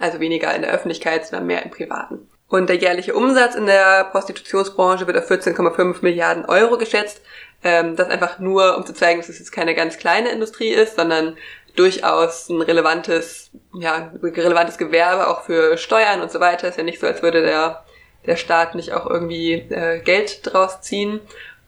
Also 0.00 0.18
weniger 0.18 0.54
in 0.54 0.62
der 0.62 0.72
Öffentlichkeit, 0.72 1.24
sondern 1.26 1.46
mehr 1.46 1.62
im 1.62 1.70
Privaten. 1.70 2.28
Und 2.48 2.68
der 2.70 2.76
jährliche 2.76 3.14
Umsatz 3.14 3.54
in 3.54 3.66
der 3.66 4.04
Prostitutionsbranche 4.04 5.06
wird 5.06 5.18
auf 5.18 5.30
14,5 5.30 5.96
Milliarden 6.00 6.46
Euro 6.46 6.78
geschätzt. 6.78 7.20
Ähm, 7.62 7.96
das 7.96 8.08
einfach 8.08 8.38
nur, 8.38 8.76
um 8.76 8.86
zu 8.86 8.94
zeigen, 8.94 9.20
dass 9.20 9.28
es 9.28 9.38
jetzt 9.38 9.52
keine 9.52 9.74
ganz 9.74 9.98
kleine 9.98 10.30
Industrie 10.30 10.70
ist, 10.70 10.96
sondern 10.96 11.36
durchaus 11.76 12.48
ein 12.48 12.62
relevantes, 12.62 13.50
ja, 13.74 14.12
relevantes 14.22 14.78
Gewerbe 14.78 15.28
auch 15.28 15.42
für 15.42 15.76
Steuern 15.76 16.22
und 16.22 16.32
so 16.32 16.40
weiter. 16.40 16.68
Ist 16.68 16.78
ja 16.78 16.84
nicht 16.84 17.00
so, 17.00 17.06
als 17.06 17.22
würde 17.22 17.42
der, 17.42 17.84
der 18.26 18.36
Staat 18.36 18.74
nicht 18.74 18.92
auch 18.92 19.06
irgendwie 19.06 19.52
äh, 19.52 20.00
Geld 20.00 20.40
draus 20.42 20.80
ziehen. 20.80 21.20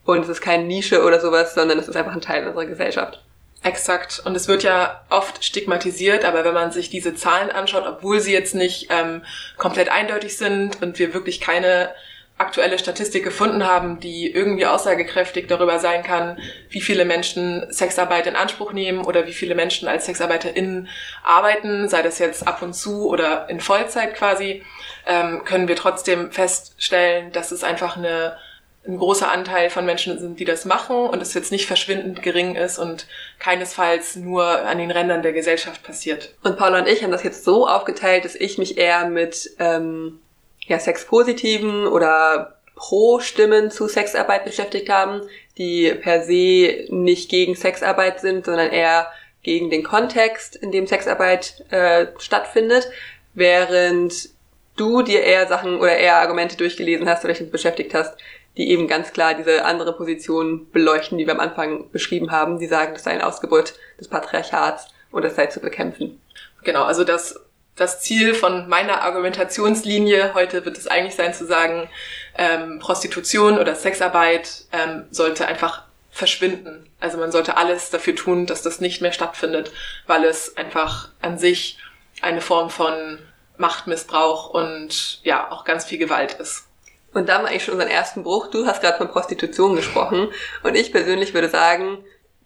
Und 0.04 0.22
es 0.22 0.28
ist 0.28 0.40
keine 0.40 0.64
Nische 0.64 1.04
oder 1.04 1.20
sowas, 1.20 1.54
sondern 1.54 1.78
es 1.78 1.88
ist 1.88 1.96
einfach 1.96 2.14
ein 2.14 2.22
Teil 2.22 2.46
unserer 2.46 2.66
Gesellschaft. 2.66 3.22
Exakt. 3.62 4.22
Und 4.24 4.34
es 4.34 4.48
wird 4.48 4.62
ja 4.62 5.04
oft 5.10 5.44
stigmatisiert, 5.44 6.24
aber 6.24 6.44
wenn 6.44 6.54
man 6.54 6.72
sich 6.72 6.88
diese 6.88 7.14
Zahlen 7.14 7.50
anschaut, 7.50 7.84
obwohl 7.86 8.20
sie 8.20 8.32
jetzt 8.32 8.54
nicht 8.54 8.88
ähm, 8.90 9.22
komplett 9.58 9.90
eindeutig 9.90 10.38
sind 10.38 10.80
und 10.80 10.98
wir 10.98 11.12
wirklich 11.12 11.40
keine 11.40 11.90
aktuelle 12.38 12.78
Statistik 12.78 13.22
gefunden 13.22 13.66
haben, 13.66 14.00
die 14.00 14.30
irgendwie 14.32 14.64
aussagekräftig 14.64 15.46
darüber 15.46 15.78
sein 15.78 16.02
kann, 16.02 16.38
wie 16.70 16.80
viele 16.80 17.04
Menschen 17.04 17.70
Sexarbeit 17.70 18.26
in 18.26 18.34
Anspruch 18.34 18.72
nehmen 18.72 19.04
oder 19.04 19.26
wie 19.26 19.34
viele 19.34 19.54
Menschen 19.54 19.88
als 19.88 20.06
SexarbeiterInnen 20.06 20.88
arbeiten, 21.22 21.90
sei 21.90 22.00
das 22.00 22.18
jetzt 22.18 22.48
ab 22.48 22.62
und 22.62 22.72
zu 22.72 23.10
oder 23.10 23.46
in 23.50 23.60
Vollzeit 23.60 24.14
quasi, 24.14 24.64
ähm, 25.06 25.42
können 25.44 25.68
wir 25.68 25.76
trotzdem 25.76 26.32
feststellen, 26.32 27.30
dass 27.32 27.52
es 27.52 27.62
einfach 27.62 27.98
eine 27.98 28.38
ein 28.86 28.96
großer 28.96 29.30
Anteil 29.30 29.68
von 29.68 29.84
Menschen 29.84 30.18
sind, 30.18 30.40
die 30.40 30.44
das 30.44 30.64
machen 30.64 30.96
und 30.96 31.20
es 31.20 31.34
jetzt 31.34 31.52
nicht 31.52 31.66
verschwindend 31.66 32.22
gering 32.22 32.56
ist 32.56 32.78
und 32.78 33.06
keinesfalls 33.38 34.16
nur 34.16 34.44
an 34.44 34.78
den 34.78 34.90
Rändern 34.90 35.22
der 35.22 35.32
Gesellschaft 35.32 35.82
passiert. 35.82 36.34
Und 36.42 36.56
Paula 36.56 36.78
und 36.78 36.88
ich 36.88 37.02
haben 37.02 37.12
das 37.12 37.22
jetzt 37.22 37.44
so 37.44 37.68
aufgeteilt, 37.68 38.24
dass 38.24 38.34
ich 38.34 38.56
mich 38.56 38.78
eher 38.78 39.06
mit 39.08 39.50
ähm, 39.58 40.20
ja, 40.66 40.78
sexpositiven 40.78 41.86
oder 41.86 42.56
Pro-Stimmen 42.74 43.70
zu 43.70 43.86
Sexarbeit 43.88 44.46
beschäftigt 44.46 44.88
haben, 44.88 45.20
die 45.58 45.92
per 45.94 46.22
se 46.22 46.86
nicht 46.88 47.28
gegen 47.28 47.54
Sexarbeit 47.54 48.20
sind, 48.20 48.46
sondern 48.46 48.70
eher 48.70 49.08
gegen 49.42 49.68
den 49.68 49.84
Kontext, 49.84 50.56
in 50.56 50.72
dem 50.72 50.86
Sexarbeit 50.86 51.64
äh, 51.70 52.06
stattfindet, 52.18 52.90
während 53.34 54.30
du 54.76 55.02
dir 55.02 55.22
eher 55.22 55.46
Sachen 55.46 55.78
oder 55.78 55.96
eher 55.96 56.16
Argumente 56.16 56.56
durchgelesen 56.56 57.08
hast 57.08 57.24
oder 57.24 57.34
dich 57.34 57.50
beschäftigt 57.50 57.92
hast, 57.92 58.16
die 58.56 58.70
eben 58.70 58.88
ganz 58.88 59.12
klar 59.12 59.34
diese 59.34 59.64
andere 59.64 59.94
Position 59.94 60.70
beleuchten, 60.72 61.18
die 61.18 61.26
wir 61.26 61.34
am 61.34 61.40
Anfang 61.40 61.90
beschrieben 61.90 62.30
haben. 62.30 62.58
Die 62.58 62.66
sagen, 62.66 62.94
das 62.94 63.04
sei 63.04 63.12
ein 63.12 63.22
Ausgeburt 63.22 63.74
des 63.98 64.08
Patriarchats 64.08 64.88
und 65.10 65.24
das 65.24 65.36
sei 65.36 65.46
zu 65.46 65.60
bekämpfen. 65.60 66.20
Genau, 66.62 66.84
also 66.84 67.04
das, 67.04 67.40
das 67.76 68.00
Ziel 68.02 68.34
von 68.34 68.68
meiner 68.68 69.02
Argumentationslinie 69.02 70.34
heute 70.34 70.64
wird 70.64 70.76
es 70.76 70.86
eigentlich 70.86 71.14
sein 71.14 71.32
zu 71.32 71.46
sagen, 71.46 71.88
ähm, 72.36 72.78
Prostitution 72.80 73.58
oder 73.58 73.74
Sexarbeit 73.74 74.64
ähm, 74.72 75.04
sollte 75.10 75.46
einfach 75.46 75.84
verschwinden. 76.10 76.90
Also 76.98 77.18
man 77.18 77.32
sollte 77.32 77.56
alles 77.56 77.90
dafür 77.90 78.16
tun, 78.16 78.46
dass 78.46 78.62
das 78.62 78.80
nicht 78.80 79.00
mehr 79.00 79.12
stattfindet, 79.12 79.72
weil 80.06 80.24
es 80.24 80.56
einfach 80.56 81.08
an 81.22 81.38
sich 81.38 81.78
eine 82.20 82.40
Form 82.40 82.68
von 82.68 83.18
Machtmissbrauch 83.56 84.50
und 84.50 85.20
ja, 85.22 85.50
auch 85.50 85.64
ganz 85.64 85.84
viel 85.84 85.98
Gewalt 85.98 86.34
ist. 86.34 86.66
Und 87.12 87.28
da 87.28 87.34
haben 87.34 87.44
wir 87.44 87.48
eigentlich 87.48 87.64
schon 87.64 87.74
unseren 87.74 87.90
ersten 87.90 88.22
Bruch. 88.22 88.48
Du 88.48 88.66
hast 88.66 88.80
gerade 88.80 88.98
von 88.98 89.08
Prostitution 89.08 89.74
gesprochen 89.74 90.28
und 90.62 90.76
ich 90.76 90.92
persönlich 90.92 91.34
würde 91.34 91.48
sagen, 91.48 91.98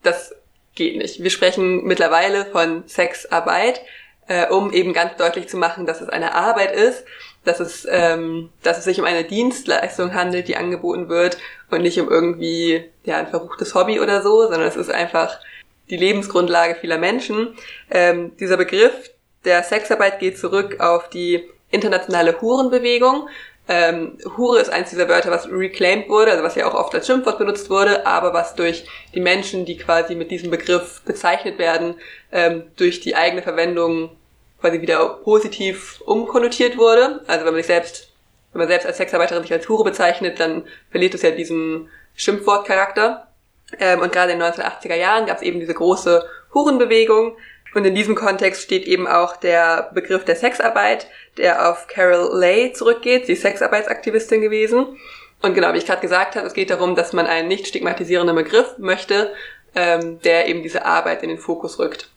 das 0.02 0.34
geht 0.74 0.96
nicht. 0.96 1.22
Wir 1.22 1.30
sprechen 1.30 1.84
mittlerweile 1.84 2.46
von 2.46 2.84
Sexarbeit, 2.86 3.80
äh, 4.26 4.46
um 4.48 4.72
eben 4.72 4.92
ganz 4.92 5.16
deutlich 5.16 5.48
zu 5.48 5.56
machen, 5.56 5.86
dass 5.86 6.00
es 6.00 6.08
eine 6.08 6.34
Arbeit 6.34 6.74
ist, 6.74 7.04
dass 7.44 7.60
es, 7.60 7.86
ähm, 7.90 8.50
dass 8.62 8.78
es 8.78 8.84
sich 8.84 8.98
um 8.98 9.04
eine 9.04 9.24
Dienstleistung 9.24 10.14
handelt, 10.14 10.48
die 10.48 10.56
angeboten 10.56 11.08
wird 11.08 11.36
und 11.70 11.82
nicht 11.82 12.00
um 12.00 12.10
irgendwie 12.10 12.90
ja 13.04 13.18
ein 13.18 13.28
verruchtes 13.28 13.74
Hobby 13.74 14.00
oder 14.00 14.22
so, 14.22 14.42
sondern 14.42 14.62
es 14.62 14.76
ist 14.76 14.90
einfach 14.90 15.38
die 15.90 15.96
Lebensgrundlage 15.96 16.76
vieler 16.76 16.98
Menschen. 16.98 17.54
Ähm, 17.90 18.34
dieser 18.38 18.56
Begriff 18.56 19.10
der 19.44 19.62
Sexarbeit 19.62 20.18
geht 20.18 20.38
zurück 20.38 20.80
auf 20.80 21.10
die 21.10 21.46
internationale 21.70 22.40
Hurenbewegung. 22.40 23.28
Ähm, 23.66 24.18
Hure 24.36 24.60
ist 24.60 24.68
eins 24.68 24.90
dieser 24.90 25.08
Wörter, 25.08 25.30
was 25.30 25.50
reclaimed 25.50 26.08
wurde, 26.08 26.32
also 26.32 26.44
was 26.44 26.54
ja 26.54 26.66
auch 26.66 26.74
oft 26.74 26.94
als 26.94 27.06
Schimpfwort 27.06 27.38
benutzt 27.38 27.70
wurde, 27.70 28.06
aber 28.06 28.34
was 28.34 28.54
durch 28.54 28.86
die 29.14 29.20
Menschen, 29.20 29.64
die 29.64 29.78
quasi 29.78 30.14
mit 30.14 30.30
diesem 30.30 30.50
Begriff 30.50 31.00
bezeichnet 31.06 31.58
werden, 31.58 31.94
ähm, 32.30 32.64
durch 32.76 33.00
die 33.00 33.16
eigene 33.16 33.40
Verwendung 33.40 34.10
quasi 34.60 34.82
wieder 34.82 35.08
positiv 35.24 36.02
umkonnotiert 36.04 36.76
wurde. 36.76 37.22
Also 37.26 37.46
wenn 37.46 37.52
man 37.52 37.62
sich 37.62 37.66
selbst, 37.66 38.10
wenn 38.52 38.60
man 38.60 38.68
selbst 38.68 38.86
als 38.86 38.98
Sexarbeiterin 38.98 39.42
sich 39.42 39.52
als 39.52 39.68
Hure 39.68 39.84
bezeichnet, 39.84 40.40
dann 40.40 40.64
verliert 40.90 41.14
es 41.14 41.22
ja 41.22 41.30
diesen 41.30 41.88
Schimpfwortcharakter. 42.16 43.28
Ähm, 43.78 44.00
und 44.00 44.12
gerade 44.12 44.32
in 44.32 44.40
den 44.40 44.52
1980er 44.52 44.94
Jahren 44.94 45.26
gab 45.26 45.38
es 45.38 45.42
eben 45.42 45.60
diese 45.60 45.74
große 45.74 46.28
Hurenbewegung. 46.52 47.36
Und 47.74 47.84
in 47.84 47.94
diesem 47.94 48.14
Kontext 48.14 48.62
steht 48.62 48.86
eben 48.86 49.06
auch 49.06 49.36
der 49.36 49.90
Begriff 49.92 50.24
der 50.24 50.36
Sexarbeit, 50.36 51.08
der 51.36 51.70
auf 51.70 51.88
Carol 51.88 52.38
Lay 52.38 52.72
zurückgeht. 52.72 53.26
Sie 53.26 53.32
ist 53.32 53.42
Sexarbeitsaktivistin 53.42 54.40
gewesen. 54.40 54.96
Und 55.42 55.54
genau, 55.54 55.74
wie 55.74 55.78
ich 55.78 55.86
gerade 55.86 56.00
gesagt 56.00 56.36
habe, 56.36 56.46
es 56.46 56.54
geht 56.54 56.70
darum, 56.70 56.94
dass 56.94 57.12
man 57.12 57.26
einen 57.26 57.48
nicht 57.48 57.66
stigmatisierenden 57.66 58.36
Begriff 58.36 58.78
möchte, 58.78 59.34
ähm, 59.74 60.20
der 60.22 60.46
eben 60.46 60.62
diese 60.62 60.84
Arbeit 60.84 61.22
in 61.22 61.28
den 61.28 61.38
Fokus 61.38 61.78
rückt. 61.78 62.08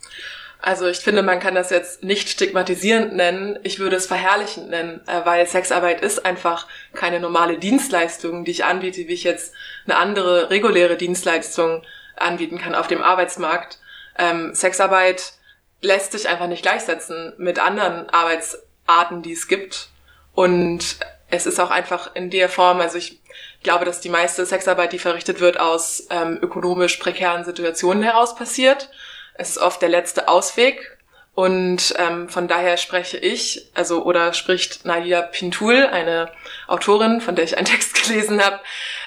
Also 0.62 0.88
ich 0.88 1.00
finde, 1.00 1.24
man 1.24 1.40
kann 1.40 1.56
das 1.56 1.70
jetzt 1.70 2.04
nicht 2.04 2.30
stigmatisierend 2.30 3.16
nennen, 3.16 3.60
ich 3.64 3.80
würde 3.80 3.96
es 3.96 4.08
verherrlichend 4.08 4.70
nennen, 4.70 5.02
äh, 5.08 5.22
weil 5.24 5.46
Sexarbeit 5.46 6.02
ist 6.02 6.26
einfach 6.26 6.68
keine 6.94 7.20
normale 7.20 7.58
Dienstleistung, 7.58 8.44
die 8.44 8.52
ich 8.52 8.66
anbiete, 8.66 9.08
wie 9.08 9.14
ich 9.14 9.24
jetzt 9.24 9.54
eine 9.86 9.98
andere 9.98 10.50
reguläre 10.50 10.98
Dienstleistung 10.98 11.84
anbieten 12.16 12.58
kann 12.58 12.76
auf 12.76 12.88
dem 12.88 13.02
Arbeitsmarkt. 13.02 13.80
Ähm, 14.18 14.54
Sexarbeit 14.56 15.34
lässt 15.82 16.12
sich 16.12 16.28
einfach 16.28 16.48
nicht 16.48 16.64
gleichsetzen 16.64 17.34
mit 17.38 17.60
anderen 17.60 18.10
Arbeitsarten, 18.10 19.22
die 19.22 19.34
es 19.34 19.48
gibt. 19.48 19.90
Und 20.34 20.98
es 21.30 21.46
ist 21.46 21.60
auch 21.60 21.72
einfach 21.72 22.16
in 22.16 22.30
der 22.30 22.50
Form, 22.50 22.80
also 22.80 22.98
ich 22.98 23.20
glaube, 23.64 23.86
dass 23.86 24.02
die 24.02 24.10
meiste 24.10 24.46
Sexarbeit, 24.46 24.94
die 24.94 25.00
verrichtet 25.00 25.40
wird, 25.40 25.60
aus 25.60 26.08
ähm, 26.10 26.40
ökonomisch 26.42 26.98
prekären 26.98 27.44
Situationen 27.44 28.04
heraus 28.04 28.36
passiert. 28.36 28.90
Es 29.34 29.50
ist 29.52 29.58
oft 29.58 29.82
der 29.82 29.90
letzte 29.90 30.28
Ausweg. 30.28 30.98
Und 31.38 31.94
ähm, 32.00 32.30
von 32.30 32.48
daher 32.48 32.78
spreche 32.78 33.18
ich, 33.18 33.68
also 33.76 34.04
oder 34.04 34.34
spricht 34.34 34.86
Nadia 34.86 35.22
Pintul, 35.22 35.86
eine 35.86 36.32
Autorin, 36.66 37.22
von 37.22 37.36
der 37.36 37.46
ich 37.46 37.58
einen 37.58 37.66
Text 37.68 37.94
gelesen 38.04 38.44
habe, 38.44 38.60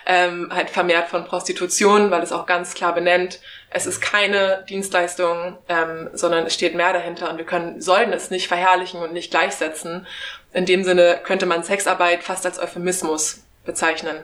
ähm, 0.07 0.49
halt 0.55 0.71
vermehrt 0.71 1.09
von 1.09 1.25
Prostitution, 1.25 2.13
weil 2.13 2.23
es 2.23 2.31
auch 2.31 2.47
ganz 2.47 2.75
klar 2.75 2.95
benennt, 2.95 3.41
es 3.71 3.87
ist 3.87 4.01
keine 4.01 4.65
Dienstleistung, 4.69 5.57
ähm, 5.69 6.11
sondern 6.13 6.47
es 6.47 6.55
steht 6.55 6.75
mehr 6.75 6.93
dahinter 6.93 7.31
und 7.31 7.39
wir 7.39 7.47
können, 7.47 7.81
sollten 7.81 8.13
es 8.13 8.31
nicht 8.31 8.49
verherrlichen 8.49 9.01
und 9.01 9.13
nicht 9.13 9.31
gleichsetzen. 9.31 10.07
In 10.53 10.67
dem 10.67 10.83
Sinne 10.83 11.21
könnte 11.23 11.47
man 11.47 11.63
Sexarbeit 11.63 12.25
fast 12.25 12.45
als 12.45 12.59
Euphemismus 12.59 13.45
bezeichnen. 13.65 14.17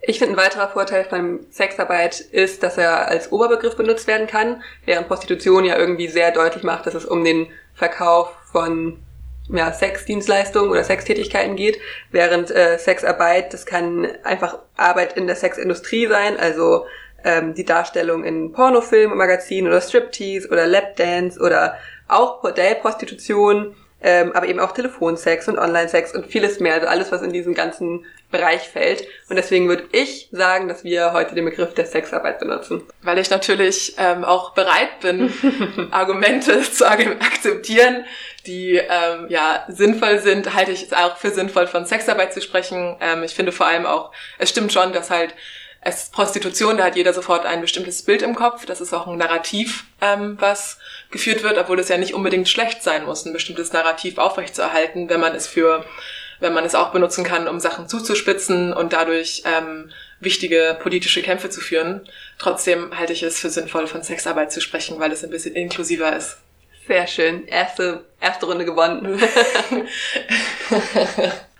Ich 0.00 0.18
finde, 0.18 0.34
ein 0.34 0.44
weiterer 0.44 0.68
Vorteil 0.68 1.04
von 1.04 1.40
Sexarbeit 1.50 2.20
ist, 2.20 2.62
dass 2.62 2.78
er 2.78 3.08
als 3.08 3.30
Oberbegriff 3.30 3.76
benutzt 3.76 4.06
werden 4.06 4.26
kann, 4.26 4.62
während 4.84 5.08
Prostitution 5.08 5.64
ja 5.64 5.76
irgendwie 5.76 6.08
sehr 6.08 6.30
deutlich 6.32 6.64
macht, 6.64 6.86
dass 6.86 6.94
es 6.94 7.04
um 7.04 7.24
den 7.24 7.48
Verkauf 7.74 8.30
von 8.50 9.02
ja, 9.48 9.72
Sexdienstleistungen 9.72 10.70
oder 10.70 10.84
Sextätigkeiten 10.84 11.56
geht, 11.56 11.78
während 12.10 12.50
äh, 12.50 12.78
Sexarbeit, 12.78 13.52
das 13.52 13.66
kann 13.66 14.08
einfach 14.22 14.58
Arbeit 14.76 15.16
in 15.16 15.26
der 15.26 15.36
Sexindustrie 15.36 16.06
sein, 16.06 16.38
also 16.38 16.86
ähm, 17.24 17.54
die 17.54 17.64
Darstellung 17.64 18.24
in 18.24 18.52
Pornofilmen, 18.52 19.16
Magazinen 19.16 19.68
oder 19.68 19.80
Striptease 19.80 20.48
oder 20.48 20.66
Lapdance 20.66 21.40
oder 21.40 21.76
auch 22.08 22.40
Bordellprostitution 22.42 23.74
ähm, 24.04 24.32
aber 24.34 24.48
eben 24.48 24.58
auch 24.58 24.72
Telefonsex 24.72 25.48
und 25.48 25.58
Online-Sex 25.58 26.14
und 26.14 26.26
vieles 26.26 26.58
mehr, 26.58 26.74
also 26.74 26.88
alles, 26.88 27.12
was 27.12 27.22
in 27.22 27.32
diesen 27.32 27.54
ganzen 27.54 28.04
Bereich 28.32 28.62
fällt. 28.62 29.06
Und 29.28 29.36
deswegen 29.36 29.68
würde 29.68 29.84
ich 29.92 30.28
sagen, 30.32 30.66
dass 30.66 30.82
wir 30.82 31.12
heute 31.12 31.34
den 31.34 31.44
Begriff 31.44 31.74
der 31.74 31.86
Sexarbeit 31.86 32.40
benutzen. 32.40 32.82
Weil 33.02 33.18
ich 33.18 33.30
natürlich 33.30 33.94
ähm, 33.98 34.24
auch 34.24 34.54
bereit 34.54 35.00
bin, 35.00 35.32
Argumente 35.92 36.62
zu 36.72 36.88
akzeptieren, 36.88 38.04
die 38.46 38.74
ähm, 38.74 39.26
ja 39.28 39.64
sinnvoll 39.68 40.18
sind, 40.18 40.52
halte 40.52 40.72
ich 40.72 40.82
es 40.82 40.92
auch 40.92 41.16
für 41.16 41.30
sinnvoll, 41.30 41.68
von 41.68 41.86
Sexarbeit 41.86 42.32
zu 42.32 42.40
sprechen. 42.40 42.96
Ähm, 43.00 43.22
ich 43.22 43.34
finde 43.34 43.52
vor 43.52 43.66
allem 43.66 43.86
auch, 43.86 44.10
es 44.38 44.50
stimmt 44.50 44.72
schon, 44.72 44.92
dass 44.92 45.10
halt 45.10 45.34
es 45.84 46.04
ist 46.04 46.12
Prostitution, 46.12 46.76
da 46.76 46.84
hat 46.84 46.94
jeder 46.94 47.12
sofort 47.12 47.44
ein 47.44 47.60
bestimmtes 47.60 48.02
Bild 48.02 48.22
im 48.22 48.36
Kopf. 48.36 48.66
Das 48.66 48.80
ist 48.80 48.94
auch 48.94 49.08
ein 49.08 49.18
Narrativ, 49.18 49.82
ähm, 50.00 50.36
was 50.38 50.78
geführt 51.10 51.42
wird, 51.42 51.58
obwohl 51.58 51.80
es 51.80 51.88
ja 51.88 51.98
nicht 51.98 52.14
unbedingt 52.14 52.48
schlecht 52.48 52.84
sein 52.84 53.04
muss, 53.04 53.26
ein 53.26 53.32
bestimmtes 53.32 53.72
Narrativ 53.72 54.18
aufrechtzuerhalten, 54.18 55.08
wenn 55.08 55.18
man 55.18 55.34
es 55.34 55.48
für, 55.48 55.84
wenn 56.38 56.52
man 56.52 56.64
es 56.64 56.76
auch 56.76 56.92
benutzen 56.92 57.24
kann, 57.24 57.48
um 57.48 57.58
Sachen 57.58 57.88
zuzuspitzen 57.88 58.72
und 58.72 58.92
dadurch 58.92 59.42
ähm, 59.44 59.90
wichtige 60.20 60.78
politische 60.80 61.20
Kämpfe 61.20 61.50
zu 61.50 61.60
führen. 61.60 62.08
Trotzdem 62.38 62.96
halte 62.96 63.12
ich 63.12 63.24
es 63.24 63.40
für 63.40 63.50
sinnvoll, 63.50 63.88
von 63.88 64.04
Sexarbeit 64.04 64.52
zu 64.52 64.60
sprechen, 64.60 65.00
weil 65.00 65.10
es 65.10 65.24
ein 65.24 65.30
bisschen 65.30 65.56
inklusiver 65.56 66.14
ist. 66.14 66.36
Sehr 66.86 67.08
schön. 67.08 67.44
Erste, 67.48 68.04
erste 68.20 68.46
Runde 68.46 68.64
gewonnen. 68.64 69.20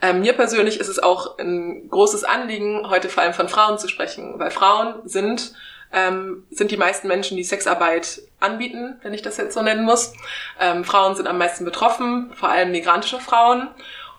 ähm, 0.02 0.20
mir 0.20 0.34
persönlich 0.34 0.78
ist 0.78 0.88
es 0.88 0.98
auch 0.98 1.38
ein 1.38 1.88
großes 1.88 2.24
Anliegen, 2.24 2.90
heute 2.90 3.08
vor 3.08 3.22
allem 3.22 3.34
von 3.34 3.48
Frauen 3.48 3.78
zu 3.78 3.88
sprechen, 3.88 4.38
weil 4.38 4.50
Frauen 4.50 4.96
sind, 5.04 5.52
ähm, 5.92 6.44
sind 6.50 6.70
die 6.70 6.76
meisten 6.76 7.08
Menschen, 7.08 7.36
die 7.36 7.44
Sexarbeit 7.44 8.22
anbieten, 8.40 8.98
wenn 9.02 9.14
ich 9.14 9.22
das 9.22 9.36
jetzt 9.36 9.54
so 9.54 9.62
nennen 9.62 9.84
muss. 9.84 10.12
Ähm, 10.60 10.84
Frauen 10.84 11.14
sind 11.14 11.26
am 11.26 11.38
meisten 11.38 11.64
betroffen, 11.64 12.32
vor 12.34 12.48
allem 12.48 12.72
migrantische 12.72 13.20
Frauen. 13.20 13.68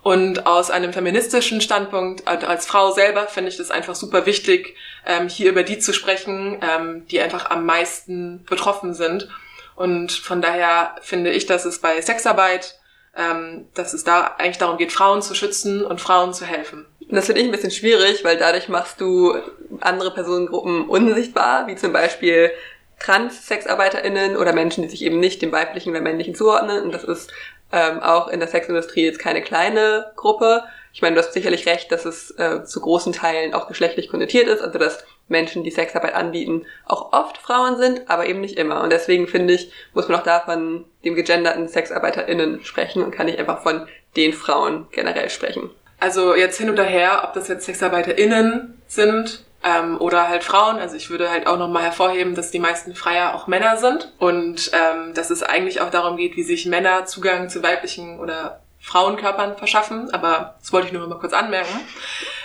Und 0.02 0.46
aus 0.48 0.70
einem 0.70 0.92
feministischen 0.92 1.62
Standpunkt, 1.62 2.28
also 2.28 2.48
als 2.48 2.66
Frau 2.66 2.92
selber, 2.92 3.28
finde 3.28 3.50
ich 3.50 3.58
das 3.58 3.72
einfach 3.72 3.96
super 3.96 4.26
wichtig, 4.26 4.76
ähm, 5.06 5.30
hier 5.30 5.50
über 5.50 5.64
die 5.64 5.80
zu 5.80 5.94
sprechen, 5.94 6.60
ähm, 6.62 7.08
die 7.08 7.22
einfach 7.22 7.50
am 7.50 7.66
meisten 7.66 8.44
betroffen 8.44 8.94
sind 8.94 9.30
und 9.76 10.12
von 10.12 10.42
daher 10.42 10.96
finde 11.02 11.32
ich, 11.32 11.46
dass 11.46 11.66
es 11.66 11.80
bei 11.80 12.00
Sexarbeit, 12.02 12.80
ähm, 13.18 13.68
dass 13.74 13.94
es 13.94 14.04
da 14.04 14.36
eigentlich 14.38 14.58
darum 14.58 14.78
geht, 14.78 14.92
Frauen 14.92 15.22
zu 15.22 15.36
schützen 15.36 15.86
und 15.86 16.02
Frauen 16.02 16.34
zu 16.34 16.46
helfen. 16.46 16.86
Das 17.10 17.26
finde 17.26 17.42
ich 17.42 17.48
ein 17.48 17.52
bisschen 17.52 17.72
schwierig, 17.72 18.24
weil 18.24 18.38
dadurch 18.38 18.70
machst 18.70 19.00
du 19.00 19.36
andere 19.82 20.14
Personengruppen 20.14 20.88
unsichtbar, 20.88 21.68
wie 21.68 21.76
zum 21.76 21.94
Beispiel 21.94 22.52
Trans-SexarbeiterInnen 23.00 24.38
oder 24.38 24.54
Menschen, 24.54 24.84
die 24.84 24.90
sich 24.90 25.04
eben 25.04 25.20
nicht 25.20 25.42
dem 25.42 25.52
weiblichen 25.52 25.92
oder 25.92 26.02
männlichen 26.02 26.36
zuordnen. 26.36 26.84
Und 26.84 26.94
das 26.94 27.04
ist 27.04 27.32
ähm, 27.72 28.00
auch 28.00 28.30
in 28.30 28.40
der 28.40 28.50
Sexindustrie 28.50 29.06
jetzt 29.06 29.20
keine 29.20 29.42
kleine 29.42 30.12
Gruppe. 30.16 30.64
Ich 30.94 31.02
meine, 31.02 31.16
du 31.16 31.22
hast 31.22 31.34
sicherlich 31.34 31.66
recht, 31.66 31.92
dass 31.92 32.06
es 32.06 32.32
äh, 32.38 32.64
zu 32.64 32.80
großen 32.80 33.14
Teilen 33.14 33.56
auch 33.56 33.68
geschlechtlich 33.68 34.10
konnotiert 34.10 34.48
ist, 34.48 34.62
also 34.62 34.78
dass 34.78 35.04
Menschen, 35.28 35.64
die 35.64 35.72
Sexarbeit 35.72 36.14
anbieten, 36.14 36.66
auch 36.86 37.12
oft 37.12 37.38
Frauen 37.40 37.78
sind, 37.78 38.10
aber 38.10 38.28
eben 38.28 38.42
nicht 38.42 38.60
immer. 38.60 38.82
Und 38.84 38.92
deswegen 38.92 39.28
finde 39.28 39.56
ich, 39.56 39.72
muss 39.94 40.08
man 40.08 40.20
auch 40.20 40.24
da 40.24 40.42
von 40.42 40.86
dem 41.04 41.16
gegenderten 41.16 41.68
SexarbeiterInnen 41.68 42.64
sprechen 42.64 43.04
und 43.04 43.12
kann 43.12 43.26
nicht 43.26 43.40
einfach 43.40 43.64
von 43.64 43.88
den 44.16 44.34
Frauen 44.34 44.88
generell 44.92 45.32
sprechen. 45.32 45.72
Also 46.00 46.36
jetzt 46.36 46.58
hin 46.58 46.70
und 46.70 46.78
her, 46.78 47.24
ob 47.24 47.34
das 47.34 47.48
jetzt 47.48 47.66
SexarbeiterInnen 47.66 48.80
sind 48.88 49.46
ähm, 49.64 50.00
oder 50.00 50.28
halt 50.28 50.44
Frauen. 50.44 50.78
Also 50.78 50.96
ich 50.96 51.10
würde 51.10 51.32
halt 51.32 51.48
auch 51.48 51.58
nochmal 51.58 51.84
hervorheben, 51.84 52.36
dass 52.36 52.52
die 52.52 52.60
meisten 52.60 52.94
Freier 52.94 53.34
auch 53.34 53.48
Männer 53.48 53.78
sind 53.78 54.14
und 54.20 54.70
ähm, 54.74 55.14
dass 55.14 55.30
es 55.30 55.42
eigentlich 55.42 55.82
auch 55.82 55.90
darum 55.90 56.18
geht, 56.18 56.36
wie 56.36 56.44
sich 56.44 56.66
Männer 56.66 57.06
Zugang 57.06 57.50
zu 57.50 57.64
weiblichen 57.64 58.20
oder 58.20 58.63
Frauenkörpern 58.84 59.58
verschaffen. 59.58 60.14
Aber 60.14 60.56
das 60.60 60.72
wollte 60.72 60.88
ich 60.88 60.94
nur 60.94 61.02
noch 61.02 61.10
mal 61.10 61.20
kurz 61.20 61.34
anmerken. 61.34 61.80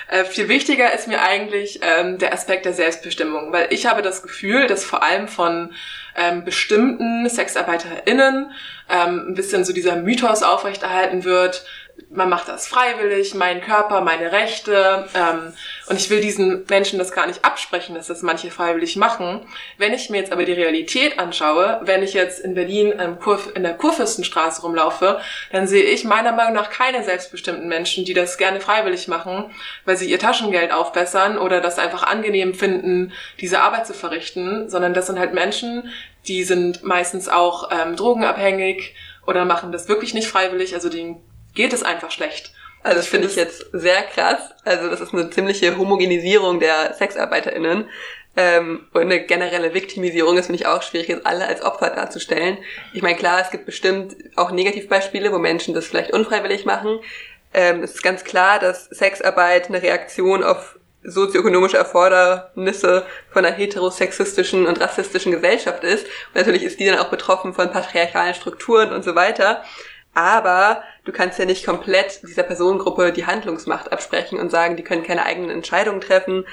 Äh, 0.09 0.25
viel 0.25 0.49
wichtiger 0.49 0.93
ist 0.95 1.07
mir 1.07 1.21
eigentlich 1.21 1.81
ähm, 1.83 2.17
der 2.17 2.33
Aspekt 2.33 2.65
der 2.65 2.73
Selbstbestimmung, 2.73 3.53
weil 3.53 3.67
ich 3.71 3.85
habe 3.85 4.01
das 4.01 4.23
Gefühl, 4.23 4.67
dass 4.67 4.85
vor 4.85 5.03
allem 5.03 5.29
von 5.29 5.75
ähm, 6.17 6.45
bestimmten 6.45 7.29
SexarbeiterInnen 7.29 8.53
ähm, 8.89 9.27
ein 9.29 9.35
bisschen 9.35 9.65
so 9.65 9.75
dieser 9.75 9.97
Mythos 9.97 10.43
aufrechterhalten 10.43 11.25
wird, 11.25 11.67
man 12.11 12.31
macht 12.31 12.49
das 12.49 12.67
freiwillig, 12.67 13.35
mein 13.35 13.61
Körper, 13.61 14.01
meine 14.01 14.33
Rechte. 14.33 15.07
Ähm, 15.15 15.53
und 15.89 15.97
ich 15.97 16.09
will 16.09 16.21
diesen 16.21 16.65
Menschen 16.69 16.99
das 16.99 17.13
gar 17.13 17.27
nicht 17.27 17.45
absprechen, 17.45 17.95
dass 17.95 18.07
das 18.07 18.23
manche 18.23 18.51
freiwillig 18.51 18.97
machen. 18.97 19.47
Wenn 19.77 19.93
ich 19.93 20.09
mir 20.09 20.19
jetzt 20.19 20.33
aber 20.33 20.45
die 20.45 20.53
Realität 20.53 21.19
anschaue, 21.19 21.81
wenn 21.83 22.03
ich 22.03 22.15
jetzt 22.15 22.41
in 22.41 22.55
Berlin 22.55 22.93
in 23.55 23.63
der 23.63 23.75
Kurfürstenstraße 23.75 24.63
rumlaufe, 24.63 25.21
dann 25.53 25.67
sehe 25.67 25.85
ich 25.85 26.05
meiner 26.05 26.33
Meinung 26.33 26.55
nach 26.55 26.71
keine 26.71 27.05
selbstbestimmten 27.05 27.69
Menschen, 27.69 28.05
die 28.05 28.15
das 28.15 28.39
gerne 28.39 28.61
freiwillig 28.61 29.07
machen, 29.09 29.51
weil 29.85 29.97
sie 29.97 30.11
ihr 30.11 30.19
Taschengeld 30.19 30.73
aufbessern 30.73 31.37
oder 31.37 31.61
das 31.61 31.79
einfach 31.79 32.05
angenehm 32.05 32.55
finden, 32.55 33.13
diese 33.41 33.61
Arbeit 33.61 33.87
zu 33.87 33.93
verrichten, 33.93 34.69
sondern 34.71 34.95
das 34.95 35.07
sind 35.09 35.19
halt 35.19 35.35
Menschen, 35.35 35.93
die 36.27 36.43
sind 36.45 36.83
meistens 36.83 37.29
auch 37.29 37.71
ähm, 37.71 37.97
drogenabhängig 37.97 38.95
oder 39.27 39.45
machen 39.45 39.73
das 39.73 39.89
wirklich 39.89 40.15
nicht 40.15 40.27
freiwillig, 40.27 40.75
also 40.75 40.89
denen 40.89 41.23
geht 41.59 41.73
es 41.73 41.83
einfach 41.83 42.13
schlecht. 42.13 42.53
Also 42.85 42.99
das 42.99 43.09
finde 43.09 43.27
ich 43.27 43.35
jetzt 43.35 43.67
sehr 43.73 44.03
krass. 44.03 44.39
Also 44.65 44.89
das 44.89 45.01
ist 45.01 45.13
eine 45.13 45.29
ziemliche 45.31 45.77
Homogenisierung 45.77 46.61
der 46.61 46.95
SexarbeiterInnen 46.95 47.89
ähm, 48.37 48.87
und 48.93 49.03
eine 49.03 49.27
generelle 49.27 49.75
Viktimisierung. 49.75 50.37
Das 50.37 50.47
finde 50.47 50.63
ich 50.63 50.69
auch 50.69 50.83
schwierig, 50.83 51.09
jetzt 51.09 51.27
alle 51.27 51.49
als 51.49 51.63
Opfer 51.63 51.91
darzustellen. 51.91 52.59
Ich 52.95 53.03
meine, 53.03 53.17
klar, 53.17 53.41
es 53.41 53.51
gibt 53.51 53.67
bestimmt 53.67 54.15
auch 54.37 54.53
Negativbeispiele, 54.53 55.33
wo 55.33 55.39
Menschen 55.39 55.75
das 55.75 55.89
vielleicht 55.89 56.13
unfreiwillig 56.13 56.65
machen. 56.65 57.01
Ähm, 57.53 57.83
es 57.83 57.95
ist 57.95 58.05
ganz 58.05 58.23
klar, 58.23 58.61
dass 58.61 58.85
Sexarbeit 58.85 59.69
eine 59.69 59.83
Reaktion 59.83 60.45
auf 60.45 60.79
sozioökonomische 61.03 61.77
Erfordernisse 61.77 63.05
von 63.33 63.45
einer 63.45 63.57
heterosexistischen 63.57 64.67
und 64.67 64.81
rassistischen 64.81 65.33
Gesellschaft 65.33 65.83
ist. 65.83 66.05
Und 66.05 66.37
natürlich 66.37 66.63
ist 66.63 66.79
die 66.79 66.87
dann 66.87 66.99
auch 66.99 67.11
betroffen 67.11 67.53
von 67.53 67.73
patriarchalen 67.73 68.35
Strukturen 68.35 68.93
und 68.93 69.05
so 69.05 69.17
weiter. 69.17 69.65
Aber 70.19 70.83
du 71.05 71.13
kannst 71.13 71.39
ja 71.39 71.45
nicht 71.45 71.65
komplett 71.65 72.25
dieser 72.25 72.43
Personengruppe 72.43 73.13
die 73.13 73.27
Handlungsmacht 73.27 73.93
absprechen 73.93 74.41
und 74.41 74.51
sagen, 74.51 74.77
die 74.77 74.83
können 74.83 75.05
keine 75.05 75.25
eigenen 75.25 75.49
Entscheidungen 75.49 76.01
treffen 76.01 76.45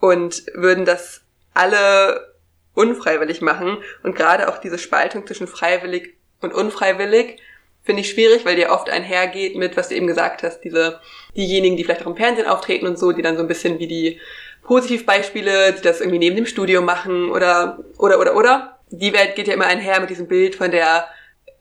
und 0.00 0.46
würden 0.54 0.86
das 0.86 1.20
alle 1.52 2.34
unfreiwillig 2.72 3.42
machen. 3.42 3.76
Und 4.02 4.16
gerade 4.16 4.48
auch 4.48 4.56
diese 4.56 4.78
Spaltung 4.78 5.26
zwischen 5.26 5.46
freiwillig 5.46 6.14
und 6.40 6.54
unfreiwillig 6.54 7.42
finde 7.82 8.00
ich 8.00 8.08
schwierig, 8.08 8.46
weil 8.46 8.56
die 8.56 8.66
oft 8.66 8.88
einhergeht 8.88 9.54
mit, 9.54 9.76
was 9.76 9.90
du 9.90 9.96
eben 9.96 10.06
gesagt 10.06 10.42
hast, 10.42 10.60
diese, 10.60 10.98
diejenigen, 11.36 11.76
die 11.76 11.84
vielleicht 11.84 12.00
auch 12.00 12.10
im 12.10 12.16
Fernsehen 12.16 12.48
auftreten 12.48 12.86
und 12.86 12.98
so, 12.98 13.12
die 13.12 13.20
dann 13.20 13.36
so 13.36 13.42
ein 13.42 13.48
bisschen 13.48 13.78
wie 13.78 13.86
die 13.86 14.20
Positivbeispiele, 14.62 15.74
die 15.74 15.82
das 15.82 16.00
irgendwie 16.00 16.20
neben 16.20 16.36
dem 16.36 16.46
Studio 16.46 16.80
machen 16.80 17.30
oder, 17.30 17.80
oder, 17.98 18.18
oder, 18.18 18.34
oder. 18.34 18.78
Die 18.88 19.12
Welt 19.12 19.36
geht 19.36 19.46
ja 19.46 19.52
immer 19.52 19.66
einher 19.66 20.00
mit 20.00 20.08
diesem 20.08 20.26
Bild 20.26 20.54
von 20.54 20.70
der 20.70 21.06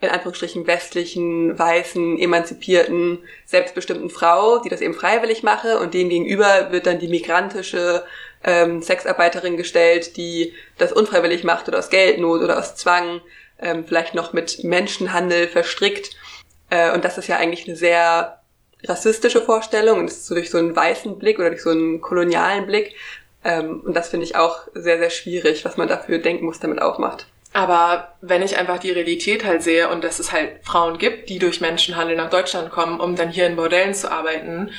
in 0.01 0.09
Anführungsstrichen 0.09 0.65
westlichen, 0.65 1.57
weißen, 1.59 2.19
emanzipierten, 2.19 3.19
selbstbestimmten 3.45 4.09
Frau, 4.09 4.59
die 4.59 4.69
das 4.69 4.81
eben 4.81 4.93
freiwillig 4.93 5.43
mache 5.43 5.79
und 5.79 5.93
dem 5.93 6.09
gegenüber 6.09 6.71
wird 6.71 6.85
dann 6.85 6.99
die 6.99 7.09
migrantische 7.09 8.03
ähm, 8.43 8.81
Sexarbeiterin 8.81 9.57
gestellt, 9.57 10.15
die 10.15 10.53
das 10.77 10.93
unfreiwillig 10.93 11.43
macht 11.43 11.67
oder 11.67 11.79
aus 11.79 11.89
Geldnot 11.89 12.41
oder 12.41 12.57
aus 12.57 12.75
Zwang, 12.75 13.19
ähm, 13.61 13.85
vielleicht 13.85 14.15
noch 14.15 14.31
mit 14.31 14.63
Menschenhandel 14.63 15.47
verstrickt. 15.47 16.15
Äh, 16.69 16.93
und 16.93 17.03
das 17.03 17.17
ist 17.17 17.27
ja 17.27 17.35
eigentlich 17.35 17.67
eine 17.67 17.75
sehr 17.75 18.41
rassistische 18.85 19.41
Vorstellung 19.41 19.99
und 19.99 20.07
ist 20.07 20.25
so 20.25 20.35
durch 20.35 20.49
so 20.49 20.57
einen 20.57 20.75
weißen 20.75 21.19
Blick 21.19 21.39
oder 21.39 21.49
durch 21.49 21.63
so 21.63 21.71
einen 21.71 21.99
kolonialen 21.99 22.65
Blick. 22.65 22.95
Ähm, 23.43 23.81
und 23.85 23.93
das 23.93 24.09
finde 24.09 24.25
ich 24.25 24.37
auch 24.37 24.67
sehr, 24.73 24.97
sehr 24.97 25.09
schwierig, 25.09 25.65
was 25.65 25.75
man 25.75 25.89
dafür 25.89 26.19
Denkmuster 26.19 26.69
mit 26.69 26.81
aufmacht. 26.81 27.27
Aber 27.51 28.15
wenn 28.21 28.43
ich 28.43 28.57
einfach 28.57 28.77
die 28.77 28.91
Realität 28.91 29.43
halt 29.43 29.63
sehe 29.63 29.89
und 29.89 30.03
dass 30.03 30.19
es 30.19 30.31
halt 30.31 30.63
Frauen 30.63 30.99
gibt, 30.99 31.29
die 31.29 31.39
durch 31.39 31.61
Menschenhandel 31.61 32.15
nach 32.15 32.29
Deutschland 32.29 32.69
kommen, 32.69 32.99
um 32.99 33.15
dann 33.15 33.29
hier 33.29 33.47
in 33.47 33.55
Bordellen 33.55 33.93
zu 33.93 34.11
arbeiten, 34.11 34.69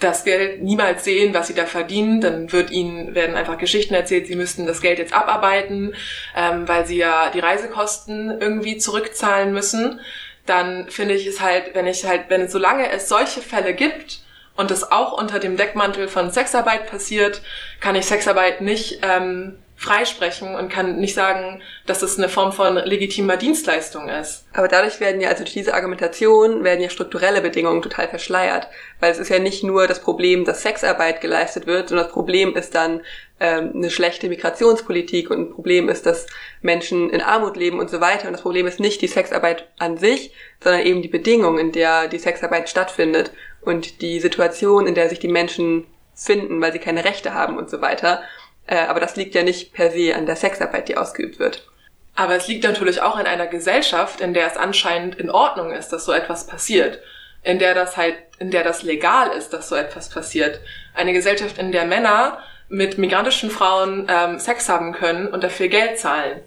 das 0.00 0.24
Geld 0.24 0.62
niemals 0.62 1.04
sehen, 1.04 1.34
was 1.34 1.46
sie 1.46 1.54
da 1.54 1.66
verdienen, 1.66 2.20
dann 2.20 2.52
wird 2.52 2.70
ihnen 2.70 3.14
werden 3.14 3.36
einfach 3.36 3.58
Geschichten 3.58 3.94
erzählt, 3.94 4.26
sie 4.26 4.36
müssten 4.36 4.66
das 4.66 4.80
Geld 4.80 4.98
jetzt 4.98 5.12
abarbeiten, 5.12 5.94
ähm, 6.34 6.66
weil 6.66 6.86
sie 6.86 6.96
ja 6.96 7.30
die 7.30 7.40
Reisekosten 7.40 8.40
irgendwie 8.40 8.78
zurückzahlen 8.78 9.52
müssen. 9.52 10.00
Dann 10.46 10.90
finde 10.90 11.14
ich 11.14 11.26
es 11.26 11.40
halt, 11.40 11.74
wenn 11.74 11.86
ich 11.86 12.04
halt, 12.06 12.24
wenn 12.28 12.48
solange 12.48 12.90
es 12.90 13.08
solche 13.08 13.42
Fälle 13.42 13.74
gibt 13.74 14.20
und 14.56 14.70
es 14.70 14.90
auch 14.90 15.12
unter 15.12 15.38
dem 15.38 15.56
Deckmantel 15.56 16.08
von 16.08 16.30
Sexarbeit 16.30 16.90
passiert, 16.90 17.42
kann 17.80 17.94
ich 17.94 18.06
Sexarbeit 18.06 18.62
nicht 18.62 19.00
ähm, 19.02 19.58
freisprechen 19.80 20.56
und 20.56 20.68
kann 20.68 20.98
nicht 20.98 21.14
sagen, 21.14 21.62
dass 21.86 22.02
es 22.02 22.18
eine 22.18 22.28
Form 22.28 22.52
von 22.52 22.76
legitimer 22.76 23.38
Dienstleistung 23.38 24.10
ist. 24.10 24.44
Aber 24.52 24.68
dadurch 24.68 25.00
werden 25.00 25.22
ja, 25.22 25.30
also 25.30 25.42
durch 25.42 25.54
diese 25.54 25.72
Argumentation 25.72 26.64
werden 26.64 26.82
ja 26.82 26.90
strukturelle 26.90 27.40
Bedingungen 27.40 27.80
total 27.80 28.06
verschleiert. 28.06 28.68
Weil 29.00 29.10
es 29.10 29.18
ist 29.18 29.30
ja 29.30 29.38
nicht 29.38 29.64
nur 29.64 29.86
das 29.86 30.02
Problem, 30.02 30.44
dass 30.44 30.60
Sexarbeit 30.60 31.22
geleistet 31.22 31.66
wird, 31.66 31.88
sondern 31.88 32.04
das 32.04 32.12
Problem 32.12 32.54
ist 32.56 32.74
dann 32.74 33.00
ähm, 33.40 33.72
eine 33.74 33.88
schlechte 33.88 34.28
Migrationspolitik 34.28 35.30
und 35.30 35.40
ein 35.40 35.54
Problem 35.54 35.88
ist, 35.88 36.04
dass 36.04 36.26
Menschen 36.60 37.08
in 37.08 37.22
Armut 37.22 37.56
leben 37.56 37.78
und 37.78 37.88
so 37.88 38.02
weiter. 38.02 38.26
Und 38.26 38.34
das 38.34 38.42
Problem 38.42 38.66
ist 38.66 38.80
nicht 38.80 39.00
die 39.00 39.06
Sexarbeit 39.06 39.66
an 39.78 39.96
sich, 39.96 40.34
sondern 40.62 40.82
eben 40.82 41.00
die 41.00 41.08
Bedingungen, 41.08 41.58
in 41.58 41.72
der 41.72 42.06
die 42.06 42.18
Sexarbeit 42.18 42.68
stattfindet 42.68 43.32
und 43.62 44.02
die 44.02 44.20
Situation, 44.20 44.86
in 44.86 44.94
der 44.94 45.08
sich 45.08 45.20
die 45.20 45.28
Menschen 45.28 45.86
finden, 46.14 46.60
weil 46.60 46.72
sie 46.72 46.78
keine 46.78 47.04
Rechte 47.04 47.32
haben 47.32 47.56
und 47.56 47.70
so 47.70 47.80
weiter. 47.80 48.22
Äh, 48.66 48.86
aber 48.86 49.00
das 49.00 49.16
liegt 49.16 49.34
ja 49.34 49.42
nicht 49.42 49.72
per 49.72 49.90
se 49.90 50.14
an 50.14 50.26
der 50.26 50.36
Sexarbeit, 50.36 50.88
die 50.88 50.96
ausgeübt 50.96 51.38
wird. 51.38 51.66
Aber 52.14 52.34
es 52.36 52.48
liegt 52.48 52.64
natürlich 52.64 53.00
auch 53.00 53.18
in 53.18 53.26
einer 53.26 53.46
Gesellschaft, 53.46 54.20
in 54.20 54.34
der 54.34 54.46
es 54.46 54.56
anscheinend 54.56 55.14
in 55.14 55.30
Ordnung 55.30 55.72
ist, 55.72 55.88
dass 55.88 56.04
so 56.04 56.12
etwas 56.12 56.46
passiert. 56.46 57.00
In 57.42 57.58
der 57.58 57.74
das 57.74 57.96
halt, 57.96 58.16
in 58.38 58.50
der 58.50 58.62
das 58.62 58.82
legal 58.82 59.30
ist, 59.30 59.52
dass 59.54 59.68
so 59.68 59.74
etwas 59.74 60.10
passiert. 60.10 60.60
Eine 60.94 61.12
Gesellschaft, 61.12 61.56
in 61.56 61.72
der 61.72 61.86
Männer 61.86 62.38
mit 62.68 62.98
migrantischen 62.98 63.50
Frauen 63.50 64.06
ähm, 64.08 64.38
Sex 64.38 64.68
haben 64.68 64.92
können 64.92 65.28
und 65.28 65.42
dafür 65.42 65.68
Geld 65.68 65.98
zahlen. 65.98 66.40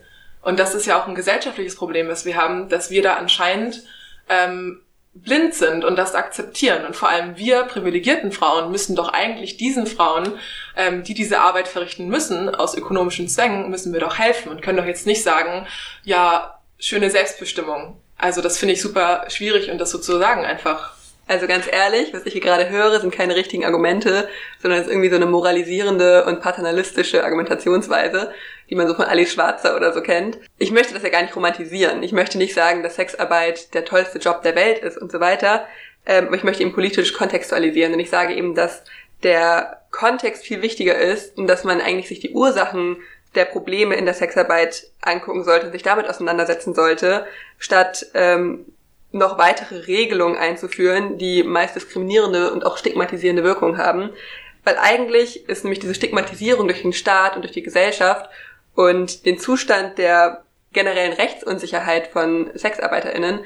Und 0.43 0.59
das 0.59 0.75
ist 0.75 0.85
ja 0.85 1.01
auch 1.01 1.07
ein 1.07 1.15
gesellschaftliches 1.15 1.75
Problem, 1.75 2.07
das 2.07 2.25
wir 2.25 2.37
haben, 2.37 2.69
dass 2.69 2.91
wir 2.91 3.01
da 3.01 3.15
anscheinend 3.15 3.81
ähm, 4.29 4.82
blind 5.13 5.53
sind 5.53 5.85
und 5.85 5.95
das 5.95 6.15
akzeptieren. 6.15 6.85
Und 6.85 6.95
vor 6.95 7.09
allem 7.09 7.37
wir 7.37 7.63
privilegierten 7.63 8.31
Frauen 8.31 8.71
müssen 8.71 8.95
doch 8.95 9.09
eigentlich 9.13 9.57
diesen 9.57 9.85
Frauen, 9.85 10.33
ähm, 10.75 11.03
die 11.03 11.13
diese 11.13 11.39
Arbeit 11.39 11.67
verrichten 11.67 12.07
müssen, 12.07 12.53
aus 12.53 12.75
ökonomischen 12.75 13.27
Zwängen, 13.27 13.69
müssen 13.69 13.93
wir 13.93 13.99
doch 13.99 14.17
helfen 14.17 14.49
und 14.49 14.61
können 14.61 14.77
doch 14.77 14.85
jetzt 14.85 15.05
nicht 15.05 15.23
sagen, 15.23 15.67
ja, 16.03 16.59
schöne 16.79 17.09
Selbstbestimmung. 17.09 17.99
Also 18.17 18.41
das 18.41 18.57
finde 18.57 18.73
ich 18.73 18.81
super 18.81 19.25
schwierig 19.29 19.69
und 19.69 19.77
das 19.77 19.91
so 19.91 19.99
zu 19.99 20.17
sagen 20.17 20.45
einfach. 20.45 20.95
Also 21.25 21.47
ganz 21.47 21.65
ehrlich, 21.71 22.13
was 22.13 22.25
ich 22.25 22.33
hier 22.33 22.41
gerade 22.41 22.69
höre, 22.69 22.99
sind 22.99 23.13
keine 23.13 23.35
richtigen 23.35 23.63
Argumente, 23.63 24.27
sondern 24.61 24.81
es 24.81 24.87
ist 24.87 24.91
irgendwie 24.91 25.09
so 25.09 25.15
eine 25.15 25.25
moralisierende 25.25 26.25
und 26.25 26.41
paternalistische 26.41 27.23
Argumentationsweise, 27.23 28.33
die 28.69 28.75
man 28.75 28.87
so 28.87 28.93
von 28.93 29.05
Alice 29.05 29.31
Schwarzer 29.31 29.75
oder 29.75 29.93
so 29.93 30.01
kennt. 30.01 30.37
Ich 30.57 30.71
möchte 30.71 30.93
das 30.93 31.03
ja 31.03 31.09
gar 31.09 31.21
nicht 31.21 31.35
romantisieren. 31.35 32.03
Ich 32.03 32.11
möchte 32.11 32.37
nicht 32.37 32.53
sagen, 32.53 32.83
dass 32.83 32.95
Sexarbeit 32.95 33.73
der 33.73 33.85
tollste 33.85 34.19
Job 34.19 34.41
der 34.41 34.55
Welt 34.55 34.79
ist 34.79 34.97
und 34.97 35.11
so 35.11 35.21
weiter. 35.21 35.65
Ähm, 36.05 36.33
ich 36.33 36.43
möchte 36.43 36.63
ihn 36.63 36.73
politisch 36.73 37.13
kontextualisieren. 37.13 37.93
Und 37.93 37.99
ich 37.99 38.09
sage 38.09 38.33
eben, 38.33 38.53
dass 38.53 38.83
der 39.23 39.81
Kontext 39.91 40.43
viel 40.43 40.61
wichtiger 40.61 40.97
ist 40.97 41.37
und 41.37 41.47
dass 41.47 41.63
man 41.63 41.79
eigentlich 41.79 42.09
sich 42.09 42.19
die 42.19 42.31
Ursachen 42.31 42.97
der 43.35 43.45
Probleme 43.45 43.95
in 43.95 44.05
der 44.05 44.13
Sexarbeit 44.13 44.87
angucken 45.01 45.43
sollte 45.43 45.67
und 45.67 45.71
sich 45.71 45.83
damit 45.83 46.07
auseinandersetzen 46.07 46.73
sollte, 46.75 47.25
statt 47.57 48.07
ähm, 48.13 48.65
noch 49.13 49.37
weitere 49.37 49.77
Regelungen 49.77 50.37
einzuführen, 50.37 51.17
die 51.17 51.43
meist 51.43 51.75
diskriminierende 51.75 52.51
und 52.51 52.65
auch 52.65 52.77
stigmatisierende 52.77 53.43
Wirkung 53.43 53.77
haben. 53.77 54.09
Weil 54.63 54.77
eigentlich 54.77 55.47
ist 55.47 55.63
nämlich 55.63 55.79
diese 55.79 55.93
Stigmatisierung 55.93 56.67
durch 56.67 56.81
den 56.81 56.93
Staat 56.93 57.35
und 57.35 57.43
durch 57.43 57.53
die 57.53 57.63
Gesellschaft 57.63 58.29
und 58.75 59.25
den 59.25 59.37
Zustand 59.37 59.99
der 59.99 60.43
generellen 60.73 61.13
Rechtsunsicherheit 61.13 62.07
von 62.07 62.49
SexarbeiterInnen 62.55 63.41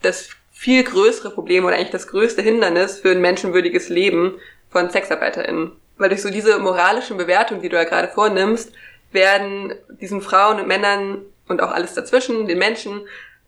das 0.00 0.30
viel 0.52 0.82
größere 0.82 1.30
Problem 1.30 1.66
oder 1.66 1.76
eigentlich 1.76 1.90
das 1.90 2.06
größte 2.06 2.40
Hindernis 2.40 3.00
für 3.00 3.10
ein 3.10 3.20
menschenwürdiges 3.20 3.90
Leben 3.90 4.38
von 4.70 4.88
SexarbeiterInnen. 4.88 5.72
Weil 5.98 6.08
durch 6.08 6.22
so 6.22 6.30
diese 6.30 6.58
moralischen 6.58 7.18
Bewertungen, 7.18 7.60
die 7.60 7.68
du 7.68 7.76
ja 7.76 7.84
gerade 7.84 8.08
vornimmst, 8.08 8.72
werden 9.12 9.74
diesen 10.00 10.22
Frauen 10.22 10.60
und 10.60 10.68
Männern 10.68 11.22
und 11.48 11.62
auch 11.62 11.72
alles 11.72 11.92
dazwischen, 11.92 12.46
den 12.46 12.58
Menschen, 12.58 13.02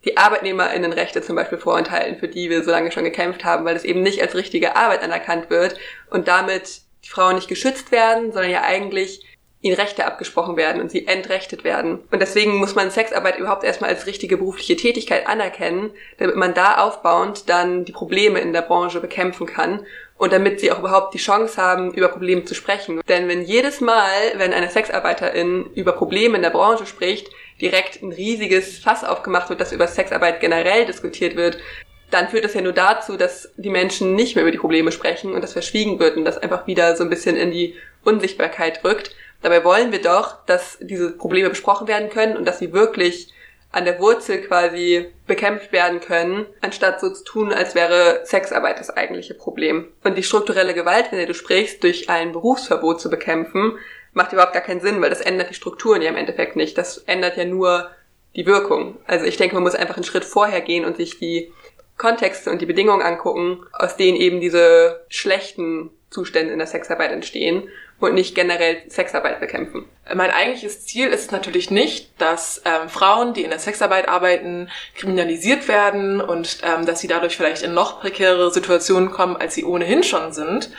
die 0.04 0.16
ArbeitnehmerInnenrechte 0.16 1.22
zum 1.22 1.36
Beispiel 1.36 1.58
vorenthalten, 1.58 2.18
für 2.18 2.28
die 2.28 2.50
wir 2.50 2.64
so 2.64 2.70
lange 2.70 2.90
schon 2.92 3.04
gekämpft 3.04 3.44
haben, 3.44 3.64
weil 3.64 3.76
es 3.76 3.84
eben 3.84 4.02
nicht 4.02 4.20
als 4.20 4.34
richtige 4.34 4.76
Arbeit 4.76 5.02
anerkannt 5.02 5.50
wird 5.50 5.76
und 6.10 6.28
damit 6.28 6.82
die 7.04 7.08
Frauen 7.08 7.36
nicht 7.36 7.48
geschützt 7.48 7.92
werden, 7.92 8.32
sondern 8.32 8.50
ja 8.50 8.62
eigentlich 8.62 9.24
ihnen 9.62 9.76
Rechte 9.76 10.04
abgesprochen 10.04 10.56
werden 10.56 10.82
und 10.82 10.90
sie 10.90 11.06
entrechtet 11.06 11.62
werden. 11.64 12.00
Und 12.10 12.20
deswegen 12.20 12.56
muss 12.56 12.74
man 12.74 12.90
Sexarbeit 12.90 13.38
überhaupt 13.38 13.62
erstmal 13.62 13.90
als 13.90 14.06
richtige 14.06 14.36
berufliche 14.36 14.76
Tätigkeit 14.76 15.26
anerkennen, 15.26 15.90
damit 16.18 16.36
man 16.36 16.52
da 16.52 16.78
aufbauend 16.78 17.48
dann 17.48 17.84
die 17.84 17.92
Probleme 17.92 18.40
in 18.40 18.52
der 18.52 18.62
Branche 18.62 19.00
bekämpfen 19.00 19.46
kann 19.46 19.86
und 20.18 20.32
damit 20.32 20.60
sie 20.60 20.72
auch 20.72 20.80
überhaupt 20.80 21.14
die 21.14 21.18
Chance 21.18 21.62
haben, 21.62 21.94
über 21.94 22.08
Probleme 22.08 22.44
zu 22.44 22.54
sprechen. 22.54 23.00
Denn 23.08 23.28
wenn 23.28 23.42
jedes 23.42 23.80
Mal, 23.80 24.10
wenn 24.36 24.52
eine 24.52 24.68
Sexarbeiterin 24.68 25.70
über 25.74 25.92
Probleme 25.92 26.36
in 26.36 26.42
der 26.42 26.50
Branche 26.50 26.86
spricht, 26.86 27.28
direkt 27.60 28.02
ein 28.02 28.12
riesiges 28.12 28.78
Fass 28.78 29.04
aufgemacht 29.04 29.48
wird, 29.48 29.60
dass 29.60 29.72
über 29.72 29.86
Sexarbeit 29.86 30.40
generell 30.40 30.86
diskutiert 30.86 31.36
wird, 31.36 31.58
dann 32.10 32.28
führt 32.28 32.44
das 32.44 32.54
ja 32.54 32.60
nur 32.60 32.72
dazu, 32.72 33.16
dass 33.16 33.52
die 33.56 33.70
Menschen 33.70 34.14
nicht 34.14 34.34
mehr 34.34 34.42
über 34.42 34.52
die 34.52 34.58
Probleme 34.58 34.92
sprechen 34.92 35.32
und 35.32 35.42
das 35.42 35.52
verschwiegen 35.54 35.98
wird 35.98 36.16
und 36.16 36.24
das 36.24 36.38
einfach 36.38 36.66
wieder 36.66 36.94
so 36.96 37.04
ein 37.04 37.10
bisschen 37.10 37.36
in 37.36 37.50
die 37.50 37.74
Unsichtbarkeit 38.04 38.84
rückt. 38.84 39.14
Dabei 39.42 39.64
wollen 39.64 39.92
wir 39.92 40.00
doch, 40.00 40.44
dass 40.46 40.78
diese 40.80 41.10
Probleme 41.10 41.50
besprochen 41.50 41.88
werden 41.88 42.08
können 42.08 42.36
und 42.36 42.44
dass 42.46 42.58
sie 42.58 42.72
wirklich 42.72 43.32
an 43.72 43.84
der 43.86 43.98
Wurzel 43.98 44.42
quasi 44.42 45.10
bekämpft 45.26 45.72
werden 45.72 46.00
können, 46.00 46.46
anstatt 46.60 47.00
so 47.00 47.10
zu 47.10 47.24
tun, 47.24 47.52
als 47.52 47.74
wäre 47.74 48.20
Sexarbeit 48.24 48.78
das 48.78 48.90
eigentliche 48.90 49.34
Problem. 49.34 49.88
Und 50.04 50.16
die 50.16 50.22
strukturelle 50.22 50.74
Gewalt, 50.74 51.06
wenn 51.10 51.26
du 51.26 51.34
sprichst, 51.34 51.82
durch 51.82 52.08
ein 52.10 52.32
Berufsverbot 52.32 53.00
zu 53.00 53.08
bekämpfen, 53.08 53.78
macht 54.12 54.32
überhaupt 54.32 54.52
gar 54.52 54.62
keinen 54.62 54.80
Sinn, 54.80 55.00
weil 55.00 55.10
das 55.10 55.22
ändert 55.22 55.50
die 55.50 55.54
Strukturen 55.54 56.02
ja 56.02 56.10
im 56.10 56.16
Endeffekt 56.16 56.54
nicht. 56.54 56.76
Das 56.76 56.98
ändert 56.98 57.38
ja 57.38 57.46
nur 57.46 57.90
die 58.36 58.46
Wirkung. 58.46 58.98
Also 59.06 59.24
ich 59.24 59.38
denke, 59.38 59.54
man 59.54 59.64
muss 59.64 59.74
einfach 59.74 59.96
einen 59.96 60.04
Schritt 60.04 60.24
vorher 60.24 60.60
gehen 60.60 60.84
und 60.84 60.98
sich 60.98 61.18
die 61.18 61.50
Kontexte 61.96 62.50
und 62.50 62.60
die 62.60 62.66
Bedingungen 62.66 63.02
angucken, 63.02 63.64
aus 63.72 63.96
denen 63.96 64.18
eben 64.18 64.40
diese 64.40 65.04
schlechten 65.08 65.90
Zustände 66.10 66.52
in 66.52 66.58
der 66.58 66.66
Sexarbeit 66.66 67.10
entstehen 67.10 67.68
und 68.02 68.14
nicht 68.14 68.34
generell 68.34 68.82
Sexarbeit 68.88 69.40
bekämpfen. 69.40 69.88
Mein 70.12 70.30
eigentliches 70.30 70.84
Ziel 70.84 71.08
ist 71.08 71.32
natürlich 71.32 71.70
nicht, 71.70 72.10
dass 72.20 72.62
ähm, 72.64 72.88
Frauen, 72.88 73.34
die 73.34 73.44
in 73.44 73.50
der 73.50 73.58
Sexarbeit 73.58 74.08
arbeiten, 74.08 74.68
kriminalisiert 74.94 75.68
werden 75.68 76.20
und 76.20 76.58
ähm, 76.62 76.86
dass 76.86 77.00
sie 77.00 77.08
dadurch 77.08 77.36
vielleicht 77.36 77.62
in 77.62 77.74
noch 77.74 78.00
prekärere 78.00 78.50
Situationen 78.50 79.10
kommen, 79.10 79.36
als 79.36 79.54
sie 79.54 79.64
ohnehin 79.64 80.02
schon 80.02 80.32
sind. 80.32 80.70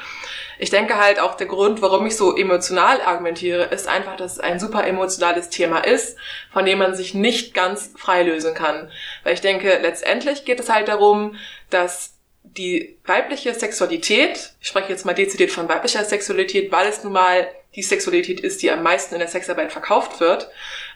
Ich 0.59 0.69
denke 0.69 0.97
halt 0.97 1.19
auch 1.19 1.35
der 1.35 1.47
Grund, 1.47 1.81
warum 1.81 2.05
ich 2.05 2.15
so 2.15 2.35
emotional 2.35 3.01
argumentiere, 3.01 3.63
ist 3.65 3.87
einfach, 3.87 4.15
dass 4.15 4.33
es 4.33 4.39
ein 4.39 4.59
super 4.59 4.85
emotionales 4.85 5.49
Thema 5.49 5.79
ist, 5.79 6.17
von 6.51 6.65
dem 6.65 6.77
man 6.77 6.95
sich 6.95 7.13
nicht 7.13 7.53
ganz 7.53 7.91
frei 7.97 8.23
lösen 8.23 8.53
kann. 8.53 8.91
Weil 9.23 9.33
ich 9.33 9.41
denke, 9.41 9.79
letztendlich 9.81 10.45
geht 10.45 10.59
es 10.59 10.69
halt 10.69 10.87
darum, 10.87 11.35
dass 11.69 12.12
die 12.57 12.97
weibliche 13.05 13.53
Sexualität, 13.53 14.53
ich 14.61 14.67
spreche 14.67 14.89
jetzt 14.89 15.05
mal 15.05 15.13
dezidiert 15.13 15.51
von 15.51 15.67
weiblicher 15.67 16.03
Sexualität, 16.03 16.71
weil 16.71 16.87
es 16.87 17.03
nun 17.03 17.13
mal 17.13 17.47
die 17.75 17.83
Sexualität 17.83 18.39
ist, 18.39 18.61
die 18.61 18.69
am 18.69 18.83
meisten 18.83 19.15
in 19.15 19.19
der 19.19 19.27
Sexarbeit 19.27 19.71
verkauft 19.71 20.19
wird, 20.19 20.49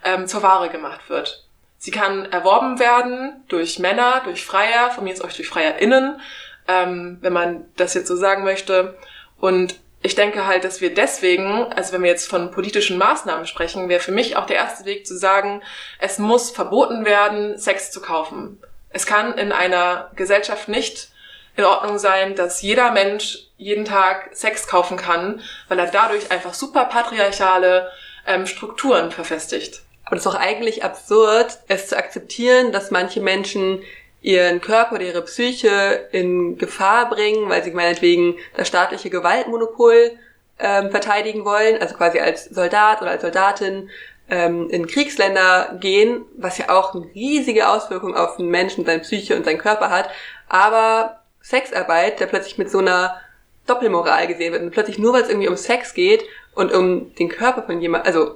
ähm, 0.04 0.28
zur 0.28 0.44
Ware 0.44 0.70
gemacht 0.70 1.10
wird. 1.10 1.46
Sie 1.80 1.92
kann 1.92 2.32
erworben 2.32 2.80
werden 2.80 3.44
durch 3.48 3.80
Männer, 3.80 4.22
durch 4.24 4.46
Freier, 4.46 4.92
von 4.92 5.04
mir 5.04 5.14
ist 5.14 5.24
euch 5.24 5.36
durch 5.36 5.48
FreierInnen, 5.48 6.20
ähm, 6.68 7.18
wenn 7.22 7.34
man 7.34 7.66
das 7.76 7.94
jetzt 7.94 8.08
so 8.08 8.16
sagen 8.16 8.44
möchte. 8.44 8.98
Und 9.40 9.80
ich 10.02 10.16
denke 10.16 10.46
halt, 10.46 10.64
dass 10.64 10.82
wir 10.82 10.94
deswegen, 10.94 11.72
also 11.74 11.94
wenn 11.94 12.04
wir 12.04 12.10
jetzt 12.10 12.30
von 12.30 12.52
politischen 12.52 12.98
Maßnahmen 12.98 13.48
sprechen, 13.48 13.90
wäre 13.90 14.00
für 14.00 14.12
mich 14.12 14.36
auch 14.36 14.46
der 14.46 14.58
erste 14.58 14.86
Weg 14.86 15.08
zu 15.08 15.18
sagen, 15.18 15.62
es 16.00 16.20
muss 16.20 16.52
verboten 16.52 17.06
werden, 17.06 17.58
Sex 17.58 17.92
zu 17.92 18.02
kaufen. 18.02 18.62
Es 18.90 19.06
kann 19.06 19.38
in 19.38 19.52
einer 19.52 20.12
Gesellschaft 20.16 20.68
nicht 20.68 21.12
in 21.58 21.66
Ordnung 21.66 21.98
sein, 21.98 22.36
dass 22.36 22.62
jeder 22.62 22.92
Mensch 22.92 23.40
jeden 23.58 23.84
Tag 23.84 24.30
Sex 24.34 24.68
kaufen 24.68 24.96
kann, 24.96 25.42
weil 25.68 25.80
er 25.80 25.88
dadurch 25.88 26.32
einfach 26.32 26.54
super 26.54 26.86
patriarchale 26.86 27.92
ähm, 28.28 28.46
Strukturen 28.46 29.12
verfestigt. 29.12 29.82
Aber 30.06 30.16
das 30.16 30.26
ist 30.26 30.32
doch 30.32 30.40
eigentlich 30.40 30.84
absurd, 30.84 31.58
es 31.68 31.88
zu 31.88 31.98
akzeptieren, 31.98 32.72
dass 32.72 32.92
manche 32.92 33.20
Menschen 33.20 33.84
ihren 34.22 34.62
Körper 34.62 34.96
oder 34.96 35.06
ihre 35.06 35.24
Psyche 35.24 36.08
in 36.12 36.58
Gefahr 36.58 37.10
bringen, 37.10 37.50
weil 37.50 37.64
sie 37.64 37.72
meinetwegen 37.72 38.36
das 38.56 38.68
staatliche 38.68 39.10
Gewaltmonopol 39.10 40.12
ähm, 40.60 40.92
verteidigen 40.92 41.44
wollen, 41.44 41.82
also 41.82 41.96
quasi 41.96 42.20
als 42.20 42.46
Soldat 42.46 43.02
oder 43.02 43.12
als 43.12 43.22
Soldatin 43.22 43.90
ähm, 44.30 44.70
in 44.70 44.88
Kriegsländer 44.88 45.78
gehen, 45.80 46.26
was 46.36 46.58
ja 46.58 46.70
auch 46.70 46.94
eine 46.94 47.06
riesige 47.14 47.70
Auswirkung 47.70 48.16
auf 48.16 48.38
den 48.38 48.48
Menschen, 48.48 48.86
seine 48.86 49.02
Psyche 49.02 49.36
und 49.36 49.46
seinen 49.46 49.60
Körper 49.60 49.90
hat. 49.90 50.10
Aber 50.50 51.17
Sexarbeit, 51.48 52.20
der 52.20 52.26
plötzlich 52.26 52.58
mit 52.58 52.70
so 52.70 52.80
einer 52.80 53.22
Doppelmoral 53.68 54.28
gesehen 54.28 54.52
wird 54.52 54.64
und 54.64 54.72
plötzlich 54.72 55.00
nur 55.00 55.14
weil 55.14 55.22
es 55.22 55.30
irgendwie 55.30 55.48
um 55.48 55.56
Sex 55.56 55.94
geht 55.94 56.26
und 56.54 56.74
um 56.74 57.16
den 57.16 57.30
Körper 57.30 57.64
von 57.64 57.80
jemandem, 57.80 58.06
also 58.06 58.36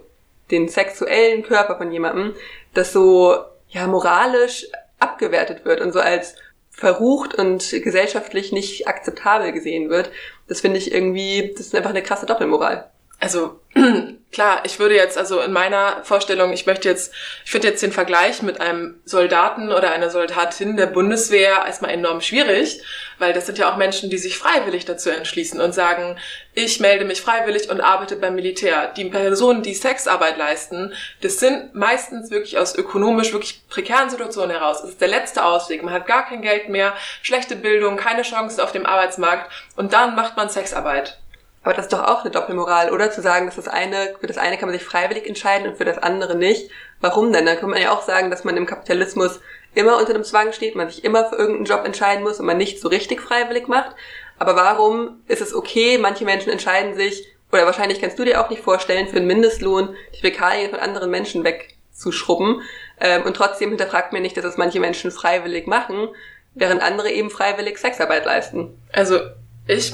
den 0.50 0.69
sexuellen 0.69 1.43
Körper 1.43 1.78
von 1.78 1.91
jemandem, 1.91 2.36
das 2.74 2.93
so 2.93 3.36
ja 3.67 3.86
moralisch 3.88 4.67
abgewertet 5.00 5.65
wird 5.65 5.82
und 5.82 5.91
so 5.91 6.00
als 6.00 6.36
verrucht 6.69 7.36
und 7.36 7.69
gesellschaftlich 7.84 8.54
nicht 8.54 8.88
akzeptabel 8.88 9.52
gesehen 9.52 9.89
wird. 9.89 10.10
Das 10.47 10.62
finde 10.62 10.78
ich 10.78 10.93
irgendwie, 10.93 11.52
das 11.52 11.67
ist 11.67 11.76
einfach 11.76 11.89
eine 11.89 12.04
krasse 12.04 12.26
Doppelmoral. 12.26 12.89
Also 13.21 13.60
klar, 14.31 14.63
ich 14.65 14.79
würde 14.79 14.95
jetzt, 14.95 15.15
also 15.15 15.41
in 15.41 15.53
meiner 15.53 16.03
Vorstellung, 16.03 16.53
ich 16.53 16.65
möchte 16.65 16.89
jetzt, 16.89 17.13
ich 17.45 17.51
finde 17.51 17.67
jetzt 17.67 17.84
den 17.84 17.91
Vergleich 17.91 18.41
mit 18.41 18.60
einem 18.60 18.99
Soldaten 19.05 19.71
oder 19.71 19.91
einer 19.91 20.10
Soldatin 20.10 20.75
der 20.75 20.88
Bundeswehr 20.88 21.63
erstmal 21.67 21.91
enorm 21.91 22.21
schwierig, 22.21 22.81
weil 23.19 23.31
das 23.31 23.45
sind 23.45 23.60
ja 23.60 23.71
auch 23.71 23.77
Menschen, 23.77 24.10
die 24.10 24.17
sich 24.17 24.39
freiwillig 24.39 24.86
dazu 24.86 25.12
entschließen 25.12 25.62
und 25.62 25.71
sagen, 25.71 26.17
ich 26.55 26.79
melde 26.79 27.05
mich 27.05 27.21
freiwillig 27.21 27.69
und 27.69 27.79
arbeite 27.79 28.15
beim 28.15 28.34
Militär. 28.34 28.91
Die 28.97 29.05
Personen, 29.05 29.62
die 29.62 29.75
Sexarbeit 29.75 30.39
leisten, 30.39 30.91
das 31.21 31.39
sind 31.39 31.75
meistens 31.75 32.31
wirklich 32.31 32.57
aus 32.57 32.73
ökonomisch 32.75 33.34
wirklich 33.34 33.62
prekären 33.69 34.10
Situationen 34.10 34.49
heraus. 34.49 34.84
Es 34.84 34.89
ist 34.89 35.01
der 35.01 35.10
letzte 35.10 35.45
Ausweg. 35.45 35.84
Man 35.84 35.93
hat 35.93 36.07
gar 36.07 36.27
kein 36.27 36.41
Geld 36.41 36.69
mehr, 36.69 36.95
schlechte 37.21 37.55
Bildung, 37.55 37.97
keine 37.97 38.23
Chancen 38.23 38.62
auf 38.62 38.71
dem 38.71 38.88
Arbeitsmarkt 38.88 39.51
und 39.75 39.93
dann 39.93 40.15
macht 40.15 40.38
man 40.38 40.49
Sexarbeit. 40.49 41.19
Aber 41.63 41.76
das 41.76 41.86
ist 41.86 41.93
doch 41.93 42.04
auch 42.04 42.21
eine 42.21 42.32
Doppelmoral, 42.32 42.91
oder? 42.91 43.12
Zu 43.12 43.21
sagen, 43.21 43.45
dass 43.45 43.56
das 43.56 43.67
eine, 43.67 44.15
für 44.19 44.28
das 44.28 44.38
eine 44.38 44.58
kann 44.58 44.67
man 44.67 44.78
sich 44.78 44.86
freiwillig 44.86 45.28
entscheiden 45.28 45.67
und 45.67 45.78
für 45.78 45.86
das 45.86 46.00
andere 46.00 46.36
nicht. 46.36 46.71
Warum 47.02 47.32
denn? 47.32 47.45
Dann 47.45 47.58
kann 47.58 47.69
man 47.69 47.82
ja 47.82 47.91
auch 47.91 48.02
sagen, 48.02 48.32
dass 48.32 48.43
man 48.43 48.58
im 48.58 48.65
Kapitalismus 48.65 49.39
immer 49.76 49.97
unter 49.97 50.13
dem 50.13 50.24
Zwang 50.24 50.54
steht, 50.54 50.76
man 50.76 50.89
sich 50.89 51.04
immer 51.04 51.26
für 51.26 51.36
irgendeinen 51.36 51.65
Job 51.65 51.86
entscheiden 51.86 52.24
muss 52.24 52.39
und 52.39 52.45
man 52.45 52.58
nicht 52.58 52.82
so 52.82 52.88
richtig 52.88 53.21
freiwillig 53.21 53.67
macht. 53.67 53.95
Aber 54.39 54.56
warum 54.56 55.21
ist 55.28 55.41
es 55.41 55.54
okay, 55.54 56.00
manche 56.00 56.26
Menschen 56.26 56.52
entscheiden 56.52 56.95
sich, 56.95 57.28
oder 57.52 57.65
wahrscheinlich 57.65 58.02
kannst 58.02 58.17
du 58.17 58.26
dir 58.26 58.41
auch 58.41 58.50
nicht 58.50 58.63
vorstellen, 58.63 59.08
für 59.08 59.17
einen 59.17 59.28
Mindestlohn 59.28 59.95
die 60.15 60.21
Fäkalien 60.21 60.71
von 60.71 60.80
anderen 60.80 61.12
Menschen 61.12 61.43
wegzuschrubben. 61.43 62.62
Ähm, 63.00 63.24
und 63.24 63.36
trotzdem 63.36 63.69
hinterfragt 63.69 64.13
mir 64.13 64.21
nicht, 64.21 64.36
dass 64.38 64.45
es 64.45 64.58
manche 64.58 64.80
Menschen 64.80 65.12
freiwillig 65.12 65.67
machen, 65.67 66.10
während 66.56 66.82
andere 66.82 67.12
eben 67.12 67.30
freiwillig 67.30 67.78
Sexarbeit 67.78 68.26
leisten. 68.26 68.82
Also 68.91 69.19
ich 69.67 69.93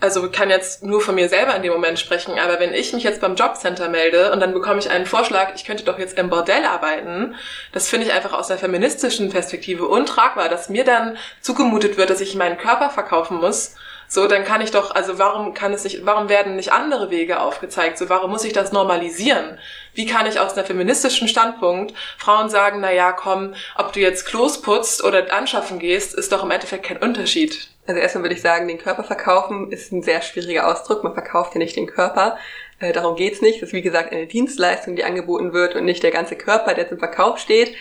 also 0.00 0.30
kann 0.30 0.50
jetzt 0.50 0.82
nur 0.82 1.00
von 1.00 1.14
mir 1.14 1.28
selber 1.28 1.54
in 1.56 1.62
dem 1.62 1.72
Moment 1.72 1.98
sprechen, 1.98 2.38
aber 2.38 2.60
wenn 2.60 2.74
ich 2.74 2.92
mich 2.92 3.02
jetzt 3.02 3.20
beim 3.20 3.34
Jobcenter 3.34 3.88
melde 3.88 4.32
und 4.32 4.40
dann 4.40 4.52
bekomme 4.52 4.78
ich 4.78 4.90
einen 4.90 5.06
Vorschlag, 5.06 5.54
ich 5.54 5.64
könnte 5.64 5.84
doch 5.84 5.98
jetzt 5.98 6.18
im 6.18 6.28
Bordell 6.28 6.64
arbeiten, 6.64 7.34
das 7.72 7.88
finde 7.88 8.06
ich 8.06 8.12
einfach 8.12 8.32
aus 8.32 8.48
der 8.48 8.58
feministischen 8.58 9.30
Perspektive 9.30 9.86
untragbar, 9.86 10.48
dass 10.48 10.68
mir 10.68 10.84
dann 10.84 11.16
zugemutet 11.40 11.96
wird, 11.96 12.10
dass 12.10 12.20
ich 12.20 12.34
meinen 12.34 12.58
Körper 12.58 12.90
verkaufen 12.90 13.38
muss. 13.38 13.74
So, 14.08 14.28
dann 14.28 14.44
kann 14.44 14.60
ich 14.60 14.70
doch, 14.70 14.94
also 14.94 15.18
warum 15.18 15.54
kann 15.54 15.72
es 15.72 15.84
nicht, 15.84 16.06
warum 16.06 16.28
werden 16.28 16.56
nicht 16.56 16.72
andere 16.72 17.10
Wege 17.10 17.40
aufgezeigt? 17.40 17.98
So, 17.98 18.08
warum 18.08 18.30
muss 18.30 18.44
ich 18.44 18.52
das 18.52 18.72
normalisieren? 18.72 19.58
Wie 19.94 20.06
kann 20.06 20.26
ich 20.26 20.38
aus 20.38 20.54
einer 20.54 20.64
feministischen 20.64 21.28
Standpunkt 21.28 21.94
Frauen 22.18 22.48
sagen, 22.48 22.80
na 22.80 22.92
ja, 22.92 23.12
komm, 23.12 23.54
ob 23.76 23.92
du 23.92 24.00
jetzt 24.00 24.26
Klos 24.26 24.62
putzt 24.62 25.02
oder 25.02 25.32
anschaffen 25.32 25.78
gehst, 25.78 26.14
ist 26.14 26.32
doch 26.32 26.44
im 26.44 26.50
Endeffekt 26.50 26.84
kein 26.84 26.98
Unterschied. 26.98 27.68
Also 27.86 28.00
erstmal 28.00 28.24
würde 28.24 28.34
ich 28.34 28.42
sagen, 28.42 28.68
den 28.68 28.78
Körper 28.78 29.04
verkaufen 29.04 29.70
ist 29.70 29.92
ein 29.92 30.02
sehr 30.02 30.20
schwieriger 30.22 30.66
Ausdruck. 30.68 31.04
Man 31.04 31.14
verkauft 31.14 31.54
ja 31.54 31.58
nicht 31.58 31.76
den 31.76 31.86
Körper. 31.86 32.36
Äh, 32.80 32.92
darum 32.92 33.16
geht's 33.16 33.40
nicht. 33.40 33.62
Das 33.62 33.68
ist 33.68 33.72
wie 33.72 33.82
gesagt 33.82 34.12
eine 34.12 34.26
Dienstleistung, 34.26 34.96
die 34.96 35.04
angeboten 35.04 35.52
wird 35.52 35.74
und 35.74 35.84
nicht 35.84 36.02
der 36.02 36.10
ganze 36.10 36.36
Körper, 36.36 36.74
der 36.74 36.88
zum 36.88 36.98
Verkauf 36.98 37.38
steht. 37.38 37.74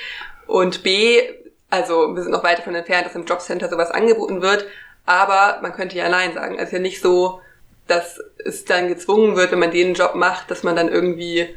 Und 0.48 0.84
B, 0.84 1.22
also 1.70 2.16
wir 2.16 2.22
sind 2.22 2.32
noch 2.32 2.44
weiter 2.44 2.58
davon 2.58 2.76
entfernt, 2.76 3.06
dass 3.06 3.16
im 3.16 3.26
Jobcenter 3.26 3.70
sowas 3.70 3.92
angeboten 3.92 4.42
wird. 4.42 4.66
Aber 5.06 5.60
man 5.62 5.74
könnte 5.74 5.98
ja 5.98 6.10
Nein 6.10 6.34
sagen. 6.34 6.56
Es 6.58 6.66
ist 6.66 6.74
ja 6.74 6.80
nicht 6.80 7.02
so, 7.02 7.42
dass 7.88 8.20
es 8.44 8.66
dann 8.66 8.88
gezwungen 8.88 9.36
wird, 9.36 9.52
wenn 9.52 9.60
man 9.60 9.72
den 9.72 9.94
Job 9.94 10.16
macht, 10.16 10.50
dass 10.50 10.64
man 10.64 10.76
dann 10.76 10.90
irgendwie 10.90 11.48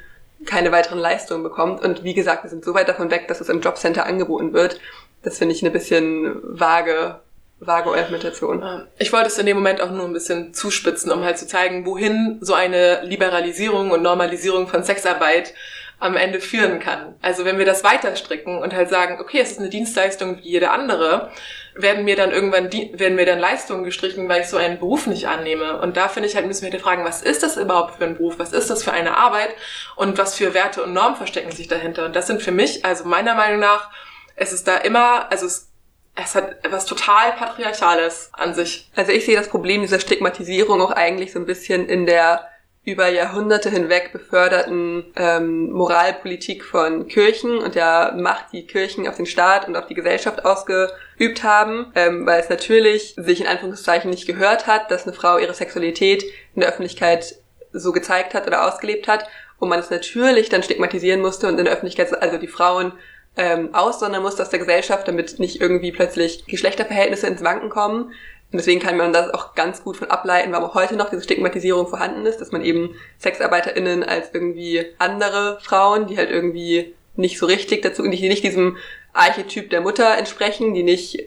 keine 0.45 0.71
weiteren 0.73 0.99
Leistungen 0.99 1.43
bekommt. 1.43 1.83
Und 1.83 2.05
wie 2.05 2.15
gesagt, 2.15 2.45
wir 2.45 2.51
sind 2.51 2.65
so 2.65 2.75
weit 2.75 2.89
davon 2.89 3.11
weg, 3.11 3.29
dass 3.29 3.41
es 3.41 3.49
im 3.49 3.61
Jobcenter 3.61 4.07
angeboten 4.07 4.53
wird. 4.53 4.81
Das 5.23 5.39
finde 5.39 5.55
ich 5.55 5.63
eine 5.63 5.71
bisschen 5.71 6.41
vage 6.43 7.21
vage 7.61 7.91
Argumentation. 7.91 8.87
Ich 8.99 9.13
wollte 9.13 9.29
es 9.29 9.39
in 9.39 9.47
dem 9.47 9.57
Moment 9.57 9.81
auch 9.81 9.91
nur 9.91 10.05
ein 10.05 10.13
bisschen 10.13 10.55
zuspitzen, 10.55 11.11
um 11.11 11.25
halt 11.25 11.39
zu 11.39 11.47
zeigen, 11.47 11.87
wohin 11.87 12.39
so 12.41 12.55
eine 12.55 13.03
Liberalisierung 13.03 13.91
und 13.91 14.03
Normalisierung 14.03 14.69
von 14.69 14.85
Sexarbeit 14.85 15.55
am 15.99 16.17
Ende 16.17 16.41
führen 16.41 16.79
kann. 16.79 17.17
Also 17.21 17.45
wenn 17.45 17.59
wir 17.59 17.67
das 17.67 17.83
weiter 17.83 18.15
stricken 18.15 18.59
und 18.59 18.75
halt 18.75 18.89
sagen, 18.89 19.19
okay, 19.21 19.41
es 19.41 19.53
ist 19.53 19.59
eine 19.59 19.71
Dienstleistung 19.71 20.39
wie 20.39 20.49
jede 20.49 20.71
andere, 20.71 21.33
werden 21.81 22.05
mir 22.05 22.17
dann 22.17 22.33
irgendwann 22.33 22.71
werden 22.73 23.15
mir 23.15 23.25
dann 23.25 23.39
Leistungen 23.39 23.85
gestrichen, 23.85 24.29
weil 24.29 24.43
ich 24.43 24.49
so 24.49 24.57
einen 24.57 24.79
Beruf 24.79 25.07
nicht 25.07 25.29
annehme. 25.29 25.81
Und 25.81 25.97
da 25.97 26.09
finde 26.09 26.29
ich 26.29 26.35
halt, 26.35 26.47
müssen 26.47 26.65
wir 26.65 26.73
halt 26.73 26.83
fragen, 26.83 27.05
was 27.05 27.23
ist 27.23 27.43
das 27.43 27.57
überhaupt 27.57 27.97
für 27.97 28.05
ein 28.05 28.17
Beruf? 28.17 28.35
Was 28.39 28.53
ist 28.53 28.69
das 28.69 28.83
für 28.83 28.93
eine 28.93 29.17
Arbeit? 29.17 29.51
Und 29.97 30.19
was 30.19 30.37
für 30.37 30.55
Werte 30.55 30.83
und 30.83 30.93
Normen 30.93 31.17
verstecken 31.17 31.53
sich 31.53 31.69
dahinter? 31.69 32.05
Und 32.07 32.17
das 32.17 32.27
sind 32.27 32.43
für 32.43 32.53
mich, 32.53 32.85
also 32.85 33.05
meiner 33.05 33.35
Meinung 33.35 33.61
nach, 33.61 33.91
es 34.35 34.53
ist 34.53 34.67
da 34.67 34.77
immer, 34.77 35.31
also 35.31 35.47
es, 35.47 35.69
es 36.17 36.35
hat 36.35 36.65
etwas 36.65 36.85
total 36.85 37.33
Patriarchales 37.33 38.31
an 38.33 38.55
sich. 38.55 38.91
Also 38.97 39.13
ich 39.13 39.25
sehe 39.25 39.37
das 39.37 39.49
Problem 39.49 39.83
dieser 39.83 40.01
Stigmatisierung 40.01 40.81
auch 40.83 40.91
eigentlich 40.91 41.33
so 41.33 41.39
ein 41.39 41.47
bisschen 41.47 41.89
in 41.89 42.07
der 42.07 42.47
über 42.89 43.09
Jahrhunderte 43.09 43.69
hinweg 43.69 44.13
beförderten 44.13 45.05
ähm, 45.15 45.71
Moralpolitik 45.71 46.65
von 46.65 47.07
Kirchen 47.07 47.59
und 47.59 47.75
der 47.75 48.15
Macht, 48.17 48.47
die 48.53 48.67
Kirchen 48.67 49.07
auf 49.07 49.17
den 49.17 49.27
Staat 49.27 49.69
und 49.69 49.77
auf 49.77 49.87
die 49.87 49.95
Gesellschaft 49.95 50.45
ausgeübt 50.45 51.43
haben, 51.45 51.93
ähm, 51.95 52.25
weil 52.25 52.41
es 52.41 52.49
natürlich 52.49 53.15
sich 53.19 53.43
in 53.43 53.47
Anführungszeichen 53.47 54.11
nicht 54.11 54.27
gehört 54.27 54.67
hat, 54.67 54.91
dass 54.91 55.07
eine 55.07 55.13
Frau 55.13 55.37
ihre 55.37 55.53
Sexualität 55.53 56.25
in 56.55 56.61
der 56.61 56.71
Öffentlichkeit 56.71 57.37
so 57.73 57.93
gezeigt 57.93 58.33
hat 58.33 58.47
oder 58.47 58.67
ausgelebt 58.67 59.07
hat 59.07 59.29
und 59.59 59.69
man 59.69 59.81
es 59.81 59.91
natürlich 59.91 60.49
dann 60.49 60.63
stigmatisieren 60.63 61.21
musste 61.21 61.47
und 61.47 61.59
in 61.59 61.67
der 61.67 61.75
Öffentlichkeit 61.75 62.23
also 62.23 62.39
die 62.39 62.49
Frauen 62.49 62.93
ähm, 63.37 63.75
aussondern 63.75 64.23
musste 64.23 64.43
aus 64.43 64.51
der 64.51 64.59
Gesellschaft, 64.59 65.07
damit 65.07 65.39
nicht 65.39 65.61
irgendwie 65.61 65.93
plötzlich 65.93 66.47
Geschlechterverhältnisse 66.47 67.27
ins 67.27 67.45
Wanken 67.45 67.69
kommen. 67.69 68.13
Und 68.51 68.59
deswegen 68.59 68.81
kann 68.81 68.97
man 68.97 69.13
das 69.13 69.33
auch 69.35 69.55
ganz 69.55 69.85
gut 69.85 69.99
von 69.99 70.11
ableiten, 70.11 70.53
warum 70.53 70.73
heute 70.73 70.97
noch 70.97 71.11
diese 71.11 71.23
Stigmatisierung 71.23 71.87
vorhanden 71.87 72.25
ist, 72.25 72.41
dass 72.41 72.51
man 72.51 72.65
eben 72.65 72.95
SexarbeiterInnen 73.19 74.03
als 74.03 74.31
irgendwie 74.33 74.87
andere 74.99 75.59
Frauen, 75.61 76.07
die 76.07 76.17
halt 76.17 76.31
irgendwie 76.31 76.95
nicht 77.17 77.39
so 77.39 77.47
richtig 77.47 77.83
dazu, 77.83 78.03
die 78.09 78.29
nicht 78.29 78.45
diesem 78.45 78.79
Archetyp 79.19 79.71
der 79.71 79.81
Mutter 79.81 80.17
entsprechen, 80.17 80.75
die 80.75 80.83
nicht 80.83 81.19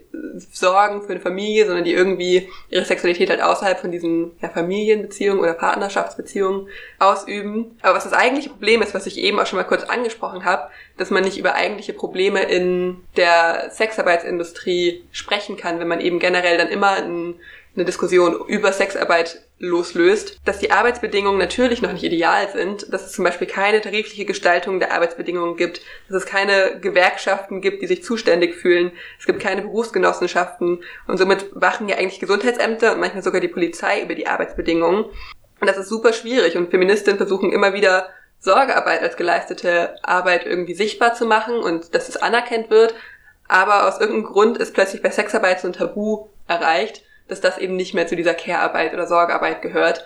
sorgen 0.52 1.02
für 1.02 1.10
eine 1.12 1.20
Familie, 1.20 1.66
sondern 1.66 1.84
die 1.84 1.94
irgendwie 1.94 2.50
ihre 2.70 2.86
Sexualität 2.86 3.30
halt 3.30 3.42
außerhalb 3.42 3.80
von 3.80 3.92
diesen 3.92 4.32
ja, 4.42 4.50
Familienbeziehungen 4.50 5.42
oder 5.42 5.54
Partnerschaftsbeziehungen 5.54 6.68
ausüben. 7.00 7.78
Aber 7.82 7.96
was 7.96 8.06
das 8.06 8.14
eigentliche 8.14 8.50
Problem 8.50 8.82
ist, 8.82 8.94
was 8.94 9.08
ich 9.08 9.18
eben 9.18 9.40
auch 9.40 9.46
schon 9.46 9.58
mal 9.58 9.66
kurz 9.66 9.84
angesprochen 9.84 10.46
habe, 10.46 10.70
dass 10.98 11.10
man 11.10 11.24
nicht 11.24 11.38
über 11.38 11.56
eigentliche 11.56 11.94
Probleme 11.94 12.44
in 12.44 13.04
der 13.18 13.70
Sexarbeitsindustrie 13.72 15.04
sprechen 15.12 15.58
kann, 15.58 15.80
wenn 15.80 15.88
man 15.88 16.00
eben 16.00 16.20
generell 16.20 16.58
dann 16.58 16.70
immer 16.70 16.92
ein 16.92 17.36
eine 17.76 17.86
Diskussion 17.86 18.46
über 18.48 18.74
Sexarbeit 18.74 19.42
loslöst, 19.58 20.40
dass 20.44 20.60
die 20.60 20.72
Arbeitsbedingungen 20.72 21.38
natürlich 21.38 21.82
noch 21.82 21.94
nicht 21.94 22.04
ideal 22.04 22.50
sind, 22.52 22.92
dass 22.92 23.06
es 23.06 23.12
zum 23.12 23.24
Beispiel 23.24 23.48
keine 23.48 23.80
tarifliche 23.80 24.26
Gestaltung 24.26 24.80
der 24.80 24.94
Arbeitsbedingungen 24.94 25.56
gibt, 25.56 25.82
dass 26.10 26.24
es 26.24 26.26
keine 26.26 26.80
Gewerkschaften 26.82 27.62
gibt, 27.62 27.82
die 27.82 27.88
sich 27.88 28.04
zuständig 28.04 28.56
fühlen, 28.56 28.92
es 29.20 29.26
gibt 29.26 29.40
keine 29.40 29.62
Berufsgenossenschaften. 29.62 30.84
Und 31.08 31.18
somit 31.18 31.46
wachen 31.54 31.88
ja 31.88 31.98
eigentlich 31.98 32.20
Gesundheitsämter 32.20 32.94
und 32.94 33.00
manchmal 33.00 33.24
sogar 33.24 33.40
die 33.40 33.48
Polizei 33.48 34.02
über 34.02 34.16
die 34.16 34.28
Arbeitsbedingungen. 34.28 35.06
Und 35.06 35.68
das 35.68 35.78
ist 35.78 35.90
super 35.90 36.12
schwierig. 36.12 36.58
Und 36.58 36.72
Feministinnen 36.72 37.18
versuchen 37.18 37.54
immer 37.54 37.74
wieder 37.74 38.10
Sorgearbeit 38.40 39.04
als 39.04 39.16
geleistete 39.16 39.96
Arbeit 40.04 40.48
irgendwie 40.48 40.74
sichtbar 40.74 41.14
zu 41.14 41.28
machen 41.28 41.56
und 41.58 41.94
dass 41.94 42.10
es 42.10 42.18
anerkannt 42.18 42.72
wird, 42.72 42.96
aber 43.48 43.88
aus 43.88 44.00
irgendeinem 44.00 44.34
Grund 44.34 44.58
ist 44.58 44.74
plötzlich 44.74 45.04
bei 45.04 45.12
Sexarbeit 45.12 45.62
so 45.62 45.68
ein 45.68 45.74
Tabu 45.74 46.30
erreicht 46.48 47.04
dass 47.32 47.42
das 47.42 47.58
eben 47.58 47.78
nicht 47.78 47.94
mehr 47.94 48.08
zu 48.08 48.18
dieser 48.18 48.34
Care-Arbeit 48.34 48.94
oder 48.94 49.08
Sorgearbeit 49.08 49.62
gehört. 49.62 50.04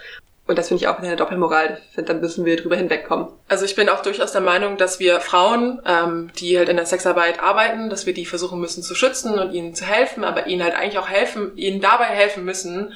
Und 0.48 0.60
das 0.60 0.68
finde 0.68 0.84
ich 0.84 0.88
auch 0.88 1.00
eine 1.00 1.16
Doppelmoral. 1.16 1.82
Ich 1.90 1.96
finde, 1.96 2.14
da 2.14 2.20
müssen 2.20 2.46
wir 2.46 2.56
drüber 2.56 2.76
hinwegkommen. 2.76 3.30
Also 3.48 3.66
ich 3.66 3.76
bin 3.76 3.90
auch 3.90 4.04
durchaus 4.04 4.32
der 4.32 4.42
Meinung, 4.42 4.78
dass 4.78 5.00
wir 5.00 5.20
Frauen, 5.20 5.82
ähm, 5.88 6.30
die 6.38 6.56
halt 6.56 6.70
in 6.70 6.78
der 6.78 6.86
Sexarbeit 6.86 7.42
arbeiten, 7.42 7.90
dass 7.90 8.06
wir 8.06 8.14
die 8.14 8.28
versuchen 8.28 8.60
müssen 8.60 8.84
zu 8.84 8.94
schützen 8.94 9.40
und 9.40 9.54
ihnen 9.54 9.74
zu 9.74 9.86
helfen, 9.86 10.24
aber 10.24 10.46
ihnen 10.46 10.64
halt 10.64 10.76
eigentlich 10.76 11.00
auch 11.00 11.10
helfen, 11.10 11.58
ihnen 11.58 11.82
dabei 11.82 12.06
helfen 12.06 12.46
müssen, 12.46 12.94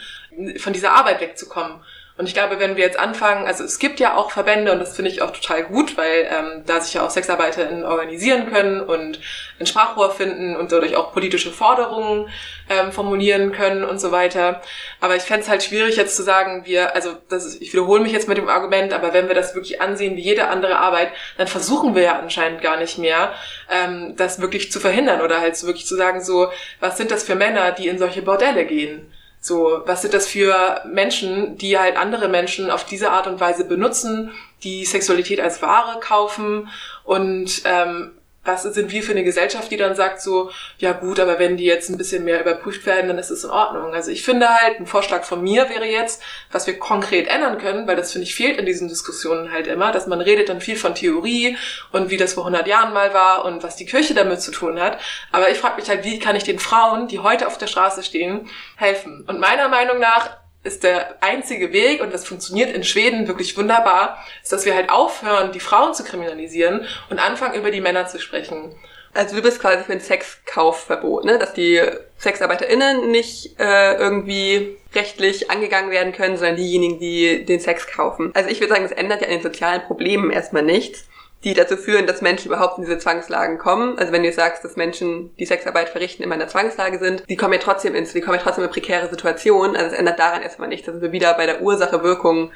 von 0.57 0.73
dieser 0.73 0.91
Arbeit 0.91 1.21
wegzukommen. 1.21 1.79
Und 2.19 2.27
ich 2.27 2.33
glaube, 2.33 2.59
wenn 2.59 2.75
wir 2.75 2.83
jetzt 2.83 2.99
anfangen, 2.99 3.47
also 3.47 3.63
es 3.63 3.79
gibt 3.79 4.01
ja 4.01 4.17
auch 4.17 4.31
Verbände 4.31 4.73
und 4.73 4.79
das 4.79 4.93
finde 4.93 5.09
ich 5.09 5.21
auch 5.21 5.31
total 5.31 5.63
gut, 5.63 5.95
weil 5.95 6.27
ähm, 6.29 6.63
da 6.65 6.81
sich 6.81 6.93
ja 6.93 7.05
auch 7.05 7.09
SexarbeiterInnen 7.09 7.85
organisieren 7.85 8.51
können 8.51 8.81
und 8.81 9.21
ein 9.57 9.65
Sprachrohr 9.65 10.11
finden 10.11 10.57
und 10.57 10.73
dadurch 10.73 10.97
auch 10.97 11.13
politische 11.13 11.49
Forderungen 11.49 12.27
ähm, 12.69 12.91
formulieren 12.91 13.53
können 13.53 13.85
und 13.85 14.01
so 14.01 14.11
weiter. 14.11 14.61
Aber 14.99 15.15
ich 15.15 15.21
fände 15.21 15.43
es 15.43 15.49
halt 15.49 15.63
schwierig 15.63 15.95
jetzt 15.95 16.17
zu 16.17 16.21
sagen, 16.21 16.65
wir, 16.65 16.93
also 16.93 17.13
das 17.29 17.45
ist, 17.45 17.61
ich 17.61 17.71
wiederhole 17.71 18.01
mich 18.01 18.11
jetzt 18.11 18.27
mit 18.27 18.37
dem 18.37 18.49
Argument, 18.49 18.91
aber 18.91 19.13
wenn 19.13 19.29
wir 19.29 19.35
das 19.35 19.55
wirklich 19.55 19.79
ansehen 19.79 20.17
wie 20.17 20.21
jede 20.21 20.49
andere 20.49 20.77
Arbeit, 20.77 21.13
dann 21.37 21.47
versuchen 21.47 21.95
wir 21.95 22.01
ja 22.01 22.19
anscheinend 22.19 22.61
gar 22.61 22.75
nicht 22.75 22.97
mehr, 22.97 23.31
ähm, 23.69 24.17
das 24.17 24.41
wirklich 24.41 24.73
zu 24.73 24.81
verhindern 24.81 25.21
oder 25.21 25.39
halt 25.39 25.55
so 25.55 25.67
wirklich 25.67 25.85
zu 25.85 25.95
sagen, 25.95 26.21
so, 26.21 26.51
was 26.81 26.97
sind 26.97 27.11
das 27.11 27.23
für 27.23 27.35
Männer, 27.35 27.71
die 27.71 27.87
in 27.87 27.97
solche 27.97 28.23
Bordelle 28.23 28.65
gehen? 28.65 29.09
So, 29.41 29.81
was 29.85 30.01
sind 30.01 30.13
das 30.13 30.27
für 30.27 30.81
Menschen, 30.85 31.57
die 31.57 31.77
halt 31.77 31.97
andere 31.97 32.27
Menschen 32.27 32.69
auf 32.69 32.83
diese 32.83 33.11
Art 33.11 33.27
und 33.27 33.39
Weise 33.39 33.63
benutzen, 33.63 34.31
die 34.63 34.85
Sexualität 34.85 35.39
als 35.39 35.61
Ware 35.61 35.99
kaufen? 35.99 36.67
Und 37.05 37.61
ähm, 37.65 38.11
was 38.43 38.63
sind 38.63 38.91
wir 38.91 39.03
für 39.03 39.11
eine 39.11 39.23
Gesellschaft, 39.23 39.69
die 39.69 39.77
dann 39.77 39.95
sagt 39.95 40.21
so, 40.21 40.49
ja 40.77 40.93
gut, 40.93 41.19
aber 41.19 41.39
wenn 41.39 41.57
die 41.57 41.65
jetzt 41.65 41.89
ein 41.89 41.97
bisschen 41.97 42.23
mehr 42.23 42.39
überprüft 42.39 42.85
werden, 42.85 43.07
dann 43.07 43.17
ist 43.17 43.29
es 43.29 43.43
in 43.43 43.49
Ordnung. 43.49 43.93
Also 43.93 44.11
ich 44.11 44.23
finde 44.23 44.47
halt, 44.49 44.79
ein 44.79 44.87
Vorschlag 44.87 45.23
von 45.23 45.41
mir 45.41 45.69
wäre 45.69 45.85
jetzt, 45.85 46.21
was 46.51 46.65
wir 46.65 46.79
konkret 46.79 47.27
ändern 47.27 47.57
können, 47.57 47.87
weil 47.87 47.95
das 47.95 48.11
finde 48.11 48.23
ich 48.23 48.35
fehlt 48.35 48.57
in 48.57 48.65
diesen 48.65 48.87
Diskussionen 48.87 49.51
halt 49.51 49.67
immer, 49.67 49.91
dass 49.91 50.07
man 50.07 50.21
redet 50.21 50.49
dann 50.49 50.61
viel 50.61 50.77
von 50.77 50.95
Theorie 50.95 51.57
und 51.91 52.09
wie 52.09 52.17
das 52.17 52.33
vor 52.33 52.45
100 52.45 52.65
Jahren 52.67 52.93
mal 52.93 53.13
war 53.13 53.45
und 53.45 53.61
was 53.61 53.75
die 53.75 53.85
Kirche 53.85 54.13
damit 54.13 54.41
zu 54.41 54.51
tun 54.51 54.79
hat. 54.79 54.99
Aber 55.31 55.49
ich 55.49 55.57
frage 55.57 55.79
mich 55.79 55.89
halt, 55.89 56.03
wie 56.03 56.19
kann 56.19 56.35
ich 56.35 56.43
den 56.43 56.59
Frauen, 56.59 57.07
die 57.07 57.19
heute 57.19 57.45
auf 57.45 57.57
der 57.57 57.67
Straße 57.67 58.03
stehen, 58.03 58.49
helfen? 58.77 59.25
Und 59.27 59.39
meiner 59.39 59.67
Meinung 59.67 59.99
nach 59.99 60.37
ist 60.63 60.83
der 60.83 61.23
einzige 61.23 61.71
Weg, 61.71 62.01
und 62.01 62.13
das 62.13 62.27
funktioniert 62.27 62.73
in 62.73 62.83
Schweden 62.83 63.27
wirklich 63.27 63.57
wunderbar, 63.57 64.23
ist, 64.43 64.51
dass 64.51 64.65
wir 64.65 64.75
halt 64.75 64.89
aufhören, 64.89 65.51
die 65.51 65.59
Frauen 65.59 65.93
zu 65.93 66.03
kriminalisieren 66.03 66.85
und 67.09 67.19
anfangen, 67.19 67.55
über 67.55 67.71
die 67.71 67.81
Männer 67.81 68.07
zu 68.07 68.19
sprechen. 68.19 68.75
Also 69.13 69.35
du 69.35 69.41
bist 69.41 69.59
quasi 69.59 69.83
für 69.83 69.93
ein 69.93 70.01
Sexkaufverbot, 70.01 71.25
ne? 71.25 71.39
Dass 71.39 71.53
die 71.53 71.81
SexarbeiterInnen 72.17 73.09
nicht 73.09 73.59
äh, 73.59 73.95
irgendwie 73.95 74.77
rechtlich 74.93 75.49
angegangen 75.49 75.89
werden 75.89 76.13
können, 76.13 76.37
sondern 76.37 76.57
diejenigen, 76.57 76.99
die 76.99 77.43
den 77.43 77.59
Sex 77.59 77.87
kaufen. 77.87 78.31
Also 78.35 78.49
ich 78.49 78.59
würde 78.59 78.73
sagen, 78.73 78.83
das 78.87 78.91
ändert 78.91 79.21
ja 79.21 79.27
an 79.27 79.33
den 79.33 79.41
sozialen 79.41 79.81
Problemen 79.81 80.29
erstmal 80.29 80.63
nichts 80.63 81.07
die 81.43 81.53
dazu 81.53 81.77
führen, 81.77 82.05
dass 82.05 82.21
Menschen 82.21 82.49
überhaupt 82.49 82.77
in 82.77 82.83
diese 82.83 82.97
Zwangslagen 82.97 83.57
kommen. 83.57 83.97
Also 83.97 84.11
wenn 84.11 84.23
du 84.23 84.31
sagst, 84.31 84.63
dass 84.65 84.75
Menschen, 84.75 85.35
die 85.37 85.45
Sexarbeit 85.45 85.89
verrichten, 85.89 86.23
immer 86.23 86.35
in 86.35 86.39
der 86.39 86.49
Zwangslage 86.49 86.99
sind, 86.99 87.23
die 87.29 87.37
kommen 87.37 87.53
ja 87.53 87.59
trotzdem 87.59 87.95
ins, 87.95 88.11
die 88.11 88.21
kommen 88.21 88.37
ja 88.37 88.43
trotzdem 88.43 88.65
in 88.65 88.69
prekäre 88.69 89.09
Situationen. 89.09 89.77
Also 89.77 89.93
es 89.93 89.97
ändert 89.97 90.19
daran 90.19 90.41
erstmal 90.41 90.67
nichts. 90.67 90.85
Da 90.85 90.91
sind 90.91 91.01
wir 91.01 91.13
wieder 91.13 91.33
bei 91.35 91.45
der 91.45 91.61
Ursache-Wirkung 91.61 92.51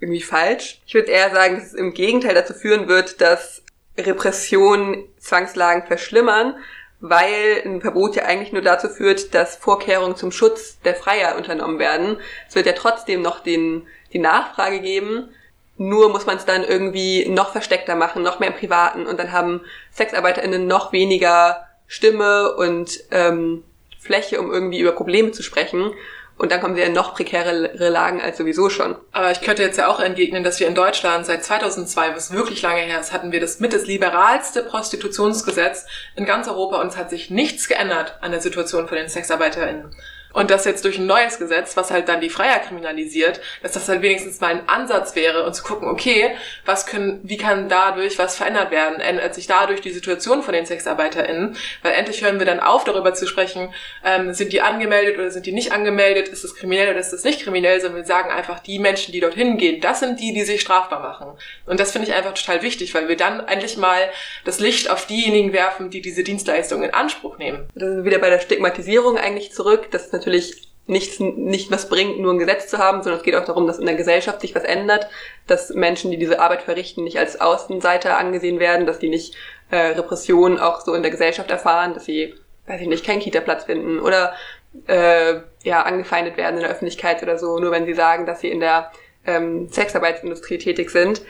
irgendwie 0.00 0.22
falsch. 0.22 0.80
Ich 0.86 0.94
würde 0.94 1.10
eher 1.10 1.30
sagen, 1.30 1.56
dass 1.56 1.66
es 1.66 1.74
im 1.74 1.92
Gegenteil 1.92 2.34
dazu 2.34 2.54
führen 2.54 2.86
wird, 2.86 3.20
dass 3.20 3.62
Repression 3.98 5.04
Zwangslagen 5.18 5.84
verschlimmern, 5.86 6.56
weil 7.00 7.62
ein 7.64 7.80
Verbot 7.80 8.14
ja 8.14 8.24
eigentlich 8.24 8.52
nur 8.52 8.62
dazu 8.62 8.88
führt, 8.88 9.34
dass 9.34 9.56
Vorkehrungen 9.56 10.16
zum 10.16 10.30
Schutz 10.30 10.78
der 10.84 10.94
Freier 10.94 11.36
unternommen 11.36 11.80
werden. 11.80 12.18
Es 12.48 12.54
wird 12.54 12.66
ja 12.66 12.72
trotzdem 12.72 13.22
noch 13.22 13.40
den, 13.40 13.88
die 14.12 14.20
Nachfrage 14.20 14.80
geben, 14.80 15.30
nur 15.78 16.10
muss 16.10 16.26
man 16.26 16.36
es 16.36 16.44
dann 16.44 16.64
irgendwie 16.64 17.28
noch 17.28 17.52
versteckter 17.52 17.94
machen, 17.94 18.22
noch 18.22 18.40
mehr 18.40 18.50
im 18.50 18.56
Privaten 18.56 19.06
und 19.06 19.18
dann 19.18 19.32
haben 19.32 19.62
SexarbeiterInnen 19.92 20.66
noch 20.66 20.92
weniger 20.92 21.66
Stimme 21.86 22.54
und 22.56 23.00
ähm, 23.10 23.64
Fläche, 23.98 24.40
um 24.40 24.52
irgendwie 24.52 24.80
über 24.80 24.92
Probleme 24.92 25.32
zu 25.32 25.42
sprechen. 25.42 25.92
Und 26.36 26.52
dann 26.52 26.60
kommen 26.60 26.76
sie 26.76 26.82
in 26.82 26.92
noch 26.92 27.14
prekärere 27.14 27.88
Lagen 27.88 28.20
als 28.20 28.38
sowieso 28.38 28.70
schon. 28.70 28.94
Aber 29.10 29.32
ich 29.32 29.40
könnte 29.40 29.62
jetzt 29.62 29.76
ja 29.76 29.88
auch 29.88 29.98
entgegnen, 29.98 30.44
dass 30.44 30.60
wir 30.60 30.68
in 30.68 30.76
Deutschland 30.76 31.26
seit 31.26 31.44
2002, 31.44 32.14
was 32.14 32.32
wirklich 32.32 32.62
lange 32.62 32.82
her 32.82 33.00
ist, 33.00 33.12
hatten 33.12 33.32
wir 33.32 33.40
das 33.40 33.58
mit 33.58 33.72
das 33.72 33.86
liberalste 33.86 34.62
Prostitutionsgesetz 34.62 35.86
in 36.14 36.26
ganz 36.26 36.46
Europa 36.46 36.80
und 36.80 36.88
es 36.88 36.96
hat 36.96 37.10
sich 37.10 37.30
nichts 37.30 37.66
geändert 37.66 38.18
an 38.20 38.30
der 38.30 38.40
Situation 38.40 38.86
von 38.86 38.96
den 38.96 39.08
SexarbeiterInnen. 39.08 39.92
Und 40.32 40.50
das 40.50 40.64
jetzt 40.64 40.84
durch 40.84 40.98
ein 40.98 41.06
neues 41.06 41.38
Gesetz, 41.38 41.76
was 41.76 41.90
halt 41.90 42.08
dann 42.08 42.20
die 42.20 42.28
Freier 42.28 42.58
kriminalisiert, 42.58 43.40
dass 43.62 43.72
das 43.72 43.88
halt 43.88 44.02
wenigstens 44.02 44.40
mal 44.40 44.50
ein 44.50 44.68
Ansatz 44.68 45.14
wäre 45.14 45.44
und 45.44 45.54
zu 45.54 45.62
gucken, 45.62 45.88
okay, 45.88 46.36
was 46.64 46.86
können, 46.86 47.20
wie 47.22 47.38
kann 47.38 47.68
dadurch 47.68 48.18
was 48.18 48.36
verändert 48.36 48.70
werden? 48.70 49.00
Ändert 49.00 49.34
sich 49.34 49.46
dadurch 49.46 49.80
die 49.80 49.90
Situation 49.90 50.42
von 50.42 50.52
den 50.52 50.66
SexarbeiterInnen? 50.66 51.56
Weil 51.82 51.92
endlich 51.92 52.22
hören 52.22 52.38
wir 52.38 52.46
dann 52.46 52.60
auf, 52.60 52.84
darüber 52.84 53.14
zu 53.14 53.26
sprechen, 53.26 53.72
ähm, 54.04 54.34
sind 54.34 54.52
die 54.52 54.60
angemeldet 54.60 55.18
oder 55.18 55.30
sind 55.30 55.46
die 55.46 55.52
nicht 55.52 55.72
angemeldet? 55.72 56.28
Ist 56.28 56.44
das 56.44 56.54
kriminell 56.54 56.90
oder 56.90 57.00
ist 57.00 57.12
das 57.12 57.24
nicht 57.24 57.42
kriminell? 57.42 57.80
Sondern 57.80 58.02
wir 58.02 58.06
sagen 58.06 58.30
einfach, 58.30 58.60
die 58.60 58.78
Menschen, 58.78 59.12
die 59.12 59.20
dorthin 59.20 59.56
gehen, 59.56 59.80
das 59.80 60.00
sind 60.00 60.20
die, 60.20 60.34
die 60.34 60.44
sich 60.44 60.60
strafbar 60.60 61.00
machen. 61.00 61.38
Und 61.64 61.80
das 61.80 61.92
finde 61.92 62.08
ich 62.08 62.14
einfach 62.14 62.34
total 62.34 62.62
wichtig, 62.62 62.94
weil 62.94 63.08
wir 63.08 63.16
dann 63.16 63.46
endlich 63.48 63.76
mal 63.76 64.10
das 64.44 64.60
Licht 64.60 64.90
auf 64.90 65.06
diejenigen 65.06 65.52
werfen, 65.52 65.90
die 65.90 66.02
diese 66.02 66.22
Dienstleistungen 66.22 66.84
in 66.84 66.94
Anspruch 66.94 67.38
nehmen. 67.38 67.68
Da 67.74 67.86
sind 67.86 68.04
wieder 68.04 68.18
bei 68.18 68.30
der 68.30 68.40
Stigmatisierung 68.40 69.16
eigentlich 69.16 69.52
zurück. 69.52 69.90
Das 69.90 70.12
natürlich 70.18 70.27
nichts, 70.28 71.20
nicht 71.20 71.70
was 71.70 71.88
bringt, 71.88 72.18
nur 72.18 72.32
ein 72.32 72.38
Gesetz 72.38 72.68
zu 72.68 72.78
haben, 72.78 73.02
sondern 73.02 73.18
es 73.18 73.24
geht 73.24 73.36
auch 73.36 73.44
darum, 73.44 73.66
dass 73.66 73.78
in 73.78 73.86
der 73.86 73.94
Gesellschaft 73.94 74.40
sich 74.40 74.54
was 74.54 74.64
ändert, 74.64 75.08
dass 75.46 75.70
Menschen, 75.70 76.10
die 76.10 76.16
diese 76.16 76.40
Arbeit 76.40 76.62
verrichten, 76.62 77.04
nicht 77.04 77.18
als 77.18 77.40
Außenseiter 77.40 78.16
angesehen 78.16 78.58
werden, 78.58 78.86
dass 78.86 78.98
die 78.98 79.10
nicht 79.10 79.34
äh, 79.70 79.76
Repressionen 79.76 80.58
auch 80.58 80.80
so 80.80 80.94
in 80.94 81.02
der 81.02 81.10
Gesellschaft 81.10 81.50
erfahren, 81.50 81.94
dass 81.94 82.06
sie, 82.06 82.34
weiß 82.66 82.80
ich 82.80 82.88
nicht, 82.88 83.04
keinen 83.04 83.20
Kita-Platz 83.20 83.64
finden 83.64 84.00
oder 84.00 84.32
äh, 84.86 85.40
ja, 85.62 85.82
angefeindet 85.82 86.36
werden 86.36 86.56
in 86.56 86.62
der 86.62 86.70
Öffentlichkeit 86.70 87.22
oder 87.22 87.38
so, 87.38 87.58
nur 87.58 87.70
wenn 87.70 87.86
sie 87.86 87.94
sagen, 87.94 88.26
dass 88.26 88.40
sie 88.40 88.50
in 88.50 88.60
der 88.60 88.90
ähm, 89.26 89.68
Sexarbeitsindustrie 89.68 90.58
tätig 90.58 90.90
sind. 90.90 91.22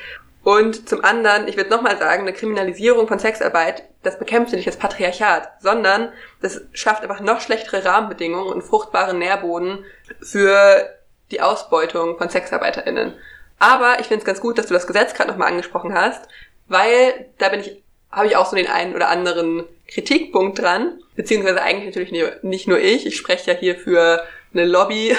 Und 0.44 0.88
zum 0.88 1.04
anderen, 1.04 1.48
ich 1.48 1.56
würde 1.56 1.70
nochmal 1.70 1.98
sagen, 1.98 2.22
eine 2.22 2.32
Kriminalisierung 2.32 3.08
von 3.08 3.18
Sexarbeit, 3.18 3.82
das 4.02 4.18
bekämpft 4.18 4.52
nicht 4.52 4.66
das 4.66 4.76
Patriarchat, 4.76 5.60
sondern 5.60 6.12
das 6.40 6.62
schafft 6.72 7.02
einfach 7.02 7.20
noch 7.20 7.40
schlechtere 7.40 7.84
Rahmenbedingungen 7.84 8.52
und 8.52 8.62
fruchtbaren 8.62 9.18
Nährboden 9.18 9.84
für 10.22 10.88
die 11.30 11.40
Ausbeutung 11.40 12.16
von 12.16 12.30
SexarbeiterInnen. 12.30 13.14
Aber 13.58 13.98
ich 14.00 14.06
finde 14.06 14.20
es 14.20 14.24
ganz 14.24 14.40
gut, 14.40 14.56
dass 14.56 14.66
du 14.66 14.74
das 14.74 14.86
Gesetz 14.86 15.14
gerade 15.14 15.30
nochmal 15.30 15.48
angesprochen 15.48 15.92
hast, 15.92 16.28
weil 16.68 17.26
da 17.38 17.48
bin 17.48 17.60
ich, 17.60 17.82
habe 18.10 18.28
ich 18.28 18.36
auch 18.36 18.46
so 18.46 18.56
den 18.56 18.68
einen 18.68 18.94
oder 18.94 19.08
anderen 19.08 19.64
Kritikpunkt 19.88 20.60
dran, 20.60 21.00
beziehungsweise 21.16 21.60
eigentlich 21.60 21.86
natürlich 21.86 22.42
nicht 22.42 22.68
nur 22.68 22.78
ich, 22.78 23.06
ich 23.06 23.16
spreche 23.16 23.50
ja 23.50 23.56
hier 23.56 23.76
für 23.76 24.24
eine 24.54 24.64
Lobby 24.64 25.16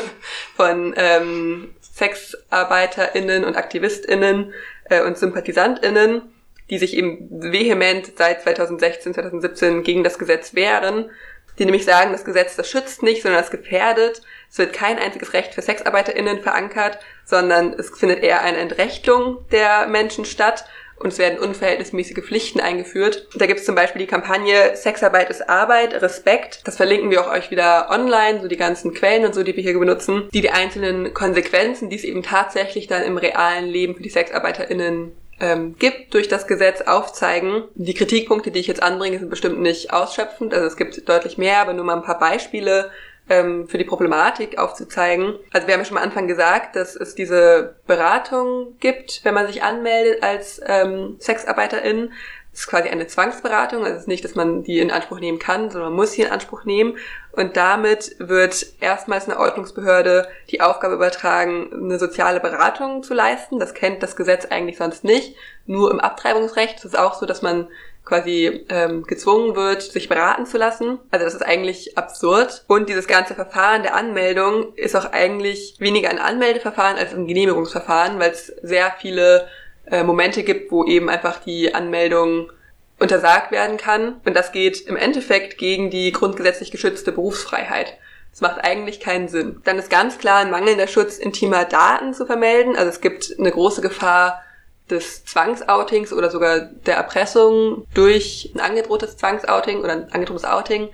von 0.56 0.94
ähm, 0.96 1.74
SexarbeiterInnen 1.98 3.44
und 3.44 3.56
AktivistInnen 3.56 4.52
äh, 4.84 5.02
und 5.02 5.18
SympathisantInnen, 5.18 6.22
die 6.70 6.78
sich 6.78 6.96
eben 6.96 7.28
vehement 7.30 8.12
seit 8.16 8.42
2016, 8.42 9.14
2017 9.14 9.82
gegen 9.82 10.04
das 10.04 10.18
Gesetz 10.18 10.54
wehren, 10.54 11.10
die 11.58 11.64
nämlich 11.64 11.84
sagen, 11.84 12.12
das 12.12 12.24
Gesetz, 12.24 12.54
das 12.54 12.70
schützt 12.70 13.02
nicht, 13.02 13.22
sondern 13.22 13.40
das 13.40 13.50
gefährdet. 13.50 14.22
Es 14.50 14.58
wird 14.58 14.72
kein 14.72 14.98
einziges 14.98 15.32
Recht 15.32 15.54
für 15.54 15.62
SexarbeiterInnen 15.62 16.40
verankert, 16.40 16.98
sondern 17.24 17.72
es 17.72 17.90
findet 17.90 18.22
eher 18.22 18.42
eine 18.42 18.58
Entrechtung 18.58 19.44
der 19.50 19.88
Menschen 19.88 20.24
statt 20.24 20.64
und 21.00 21.12
es 21.12 21.18
werden 21.18 21.38
unverhältnismäßige 21.38 22.24
Pflichten 22.24 22.60
eingeführt. 22.60 23.28
Da 23.36 23.46
gibt 23.46 23.60
es 23.60 23.66
zum 23.66 23.74
Beispiel 23.74 24.00
die 24.00 24.06
Kampagne 24.06 24.76
Sexarbeit 24.76 25.30
ist 25.30 25.48
Arbeit, 25.48 26.00
Respekt. 26.02 26.60
Das 26.64 26.76
verlinken 26.76 27.10
wir 27.10 27.20
auch 27.20 27.32
euch 27.32 27.50
wieder 27.50 27.90
online, 27.90 28.40
so 28.40 28.48
die 28.48 28.56
ganzen 28.56 28.94
Quellen 28.94 29.24
und 29.24 29.34
so, 29.34 29.42
die 29.42 29.56
wir 29.56 29.62
hier 29.62 29.78
benutzen, 29.78 30.28
die 30.32 30.40
die 30.40 30.50
einzelnen 30.50 31.14
Konsequenzen, 31.14 31.90
die 31.90 31.96
es 31.96 32.04
eben 32.04 32.22
tatsächlich 32.22 32.86
dann 32.86 33.02
im 33.02 33.16
realen 33.16 33.66
Leben 33.66 33.94
für 33.94 34.02
die 34.02 34.10
SexarbeiterInnen 34.10 35.12
ähm, 35.40 35.76
gibt, 35.78 36.14
durch 36.14 36.28
das 36.28 36.46
Gesetz 36.46 36.82
aufzeigen. 36.82 37.64
Die 37.74 37.94
Kritikpunkte, 37.94 38.50
die 38.50 38.60
ich 38.60 38.66
jetzt 38.66 38.82
anbringe, 38.82 39.18
sind 39.18 39.30
bestimmt 39.30 39.60
nicht 39.60 39.92
ausschöpfend. 39.92 40.52
Also 40.52 40.66
es 40.66 40.76
gibt 40.76 41.08
deutlich 41.08 41.38
mehr, 41.38 41.58
aber 41.58 41.72
nur 41.72 41.84
mal 41.84 41.96
ein 41.96 42.02
paar 42.02 42.18
Beispiele 42.18 42.90
ähm, 43.28 43.68
für 43.68 43.78
die 43.78 43.84
Problematik 43.84 44.58
aufzuzeigen. 44.58 45.34
Also 45.52 45.66
wir 45.66 45.74
haben 45.74 45.80
ja 45.80 45.84
schon 45.84 45.98
am 45.98 46.04
Anfang 46.04 46.28
gesagt, 46.28 46.76
dass 46.76 46.96
es 46.96 47.14
diese 47.14 47.76
Beratung 47.86 48.76
gibt, 48.80 49.24
wenn 49.24 49.34
man 49.34 49.46
sich 49.46 49.62
anmeldet 49.62 50.22
als 50.22 50.60
ähm, 50.66 51.16
Sexarbeiterin. 51.18 52.12
Das 52.50 52.60
ist 52.60 52.66
quasi 52.66 52.88
eine 52.88 53.06
Zwangsberatung, 53.06 53.84
also 53.84 53.94
es 53.94 54.02
ist 54.02 54.08
nicht, 54.08 54.24
dass 54.24 54.34
man 54.34 54.64
die 54.64 54.80
in 54.80 54.90
Anspruch 54.90 55.20
nehmen 55.20 55.38
kann, 55.38 55.70
sondern 55.70 55.90
man 55.90 55.96
muss 55.96 56.12
sie 56.12 56.22
in 56.22 56.32
Anspruch 56.32 56.64
nehmen. 56.64 56.96
Und 57.32 57.56
damit 57.56 58.16
wird 58.18 58.66
erstmals 58.80 59.28
eine 59.28 59.38
Ordnungsbehörde 59.38 60.28
die 60.50 60.60
Aufgabe 60.60 60.94
übertragen, 60.94 61.70
eine 61.72 61.98
soziale 62.00 62.40
Beratung 62.40 63.04
zu 63.04 63.14
leisten. 63.14 63.60
Das 63.60 63.74
kennt 63.74 64.02
das 64.02 64.16
Gesetz 64.16 64.46
eigentlich 64.46 64.78
sonst 64.78 65.04
nicht. 65.04 65.36
Nur 65.66 65.90
im 65.90 66.00
Abtreibungsrecht 66.00 66.78
ist 66.78 66.84
es 66.84 66.94
auch 66.96 67.14
so, 67.14 67.26
dass 67.26 67.42
man 67.42 67.68
quasi 68.08 68.64
ähm, 68.70 69.04
gezwungen 69.04 69.54
wird, 69.54 69.82
sich 69.82 70.08
beraten 70.08 70.46
zu 70.46 70.56
lassen. 70.56 70.98
Also 71.10 71.24
das 71.24 71.34
ist 71.34 71.42
eigentlich 71.42 71.98
absurd. 71.98 72.64
Und 72.66 72.88
dieses 72.88 73.06
ganze 73.06 73.34
Verfahren 73.34 73.82
der 73.82 73.94
Anmeldung 73.94 74.74
ist 74.76 74.96
auch 74.96 75.12
eigentlich 75.12 75.76
weniger 75.78 76.08
ein 76.08 76.18
Anmeldeverfahren 76.18 76.96
als 76.96 77.14
ein 77.14 77.26
Genehmigungsverfahren, 77.26 78.18
weil 78.18 78.30
es 78.30 78.46
sehr 78.62 78.94
viele 78.98 79.46
äh, 79.90 80.02
Momente 80.02 80.42
gibt, 80.42 80.72
wo 80.72 80.84
eben 80.84 81.10
einfach 81.10 81.38
die 81.38 81.74
Anmeldung 81.74 82.50
untersagt 82.98 83.52
werden 83.52 83.76
kann. 83.76 84.20
Und 84.24 84.34
das 84.34 84.52
geht 84.52 84.80
im 84.86 84.96
Endeffekt 84.96 85.58
gegen 85.58 85.90
die 85.90 86.10
grundgesetzlich 86.10 86.70
geschützte 86.70 87.12
Berufsfreiheit. 87.12 87.98
Das 88.30 88.40
macht 88.40 88.64
eigentlich 88.64 89.00
keinen 89.00 89.28
Sinn. 89.28 89.60
Dann 89.64 89.78
ist 89.78 89.90
ganz 89.90 90.18
klar 90.18 90.40
ein 90.40 90.50
mangelnder 90.50 90.86
Schutz 90.86 91.18
intimer 91.18 91.64
Daten 91.64 92.14
zu 92.14 92.24
vermelden. 92.24 92.76
Also 92.76 92.88
es 92.88 93.00
gibt 93.00 93.34
eine 93.38 93.50
große 93.50 93.82
Gefahr, 93.82 94.42
des 94.90 95.24
Zwangsoutings 95.24 96.12
oder 96.12 96.30
sogar 96.30 96.60
der 96.60 96.96
Erpressung 96.96 97.86
durch 97.94 98.50
ein 98.54 98.60
angedrohtes 98.60 99.16
Zwangsouting 99.16 99.80
oder 99.80 99.92
ein 99.92 100.12
angedrohtes 100.12 100.44
Outing, 100.44 100.88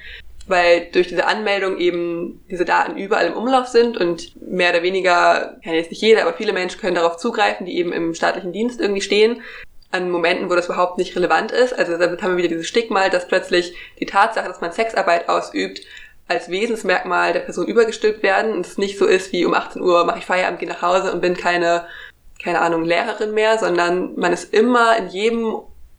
weil 0.47 0.89
durch 0.93 1.09
diese 1.09 1.27
Anmeldung 1.27 1.79
eben 1.79 2.45
diese 2.51 2.65
Daten 2.65 2.97
überall 2.97 3.27
im 3.27 3.35
Umlauf 3.35 3.69
sind 3.69 3.97
und 3.97 4.35
mehr 4.41 4.71
oder 4.71 4.83
weniger, 4.83 5.57
ja 5.63 5.73
jetzt 5.73 5.91
nicht 5.91 6.03
jeder, 6.03 6.23
aber 6.23 6.35
viele 6.35 6.53
Menschen 6.53 6.81
können 6.81 6.97
darauf 6.97 7.17
zugreifen, 7.17 7.67
die 7.67 7.79
eben 7.79 7.93
im 7.93 8.15
staatlichen 8.15 8.53
Dienst 8.53 8.81
irgendwie 8.81 9.01
stehen, 9.01 9.43
an 9.91 10.11
Momenten, 10.11 10.51
wo 10.51 10.55
das 10.55 10.67
überhaupt 10.67 10.99
nicht 10.99 11.15
relevant 11.17 11.53
ist. 11.53 11.73
Also 11.73 11.97
damit 11.97 12.21
haben 12.21 12.33
wir 12.33 12.39
wieder 12.39 12.49
dieses 12.49 12.67
Stigma, 12.67 13.09
dass 13.09 13.29
plötzlich 13.29 13.75
die 14.01 14.07
Tatsache, 14.07 14.49
dass 14.49 14.61
man 14.61 14.73
Sexarbeit 14.73 15.29
ausübt, 15.29 15.83
als 16.27 16.49
Wesensmerkmal 16.49 17.33
der 17.33 17.41
Person 17.41 17.67
übergestülpt 17.67 18.23
werden 18.23 18.53
und 18.53 18.67
es 18.67 18.79
nicht 18.79 18.99
so 18.99 19.07
ist 19.07 19.33
wie 19.33 19.45
um 19.45 19.55
18 19.55 19.83
Uhr 19.83 20.05
mache 20.05 20.19
ich 20.19 20.27
Feierabend, 20.27 20.59
gehe 20.59 20.69
nach 20.69 20.83
Hause 20.83 21.13
und 21.13 21.21
bin 21.21 21.37
keine 21.37 21.87
keine 22.43 22.61
Ahnung, 22.61 22.85
Lehrerin 22.85 23.33
mehr, 23.33 23.59
sondern 23.59 24.17
man 24.17 24.33
ist 24.33 24.53
immer 24.53 24.97
in 24.97 25.09
jedem, 25.09 25.57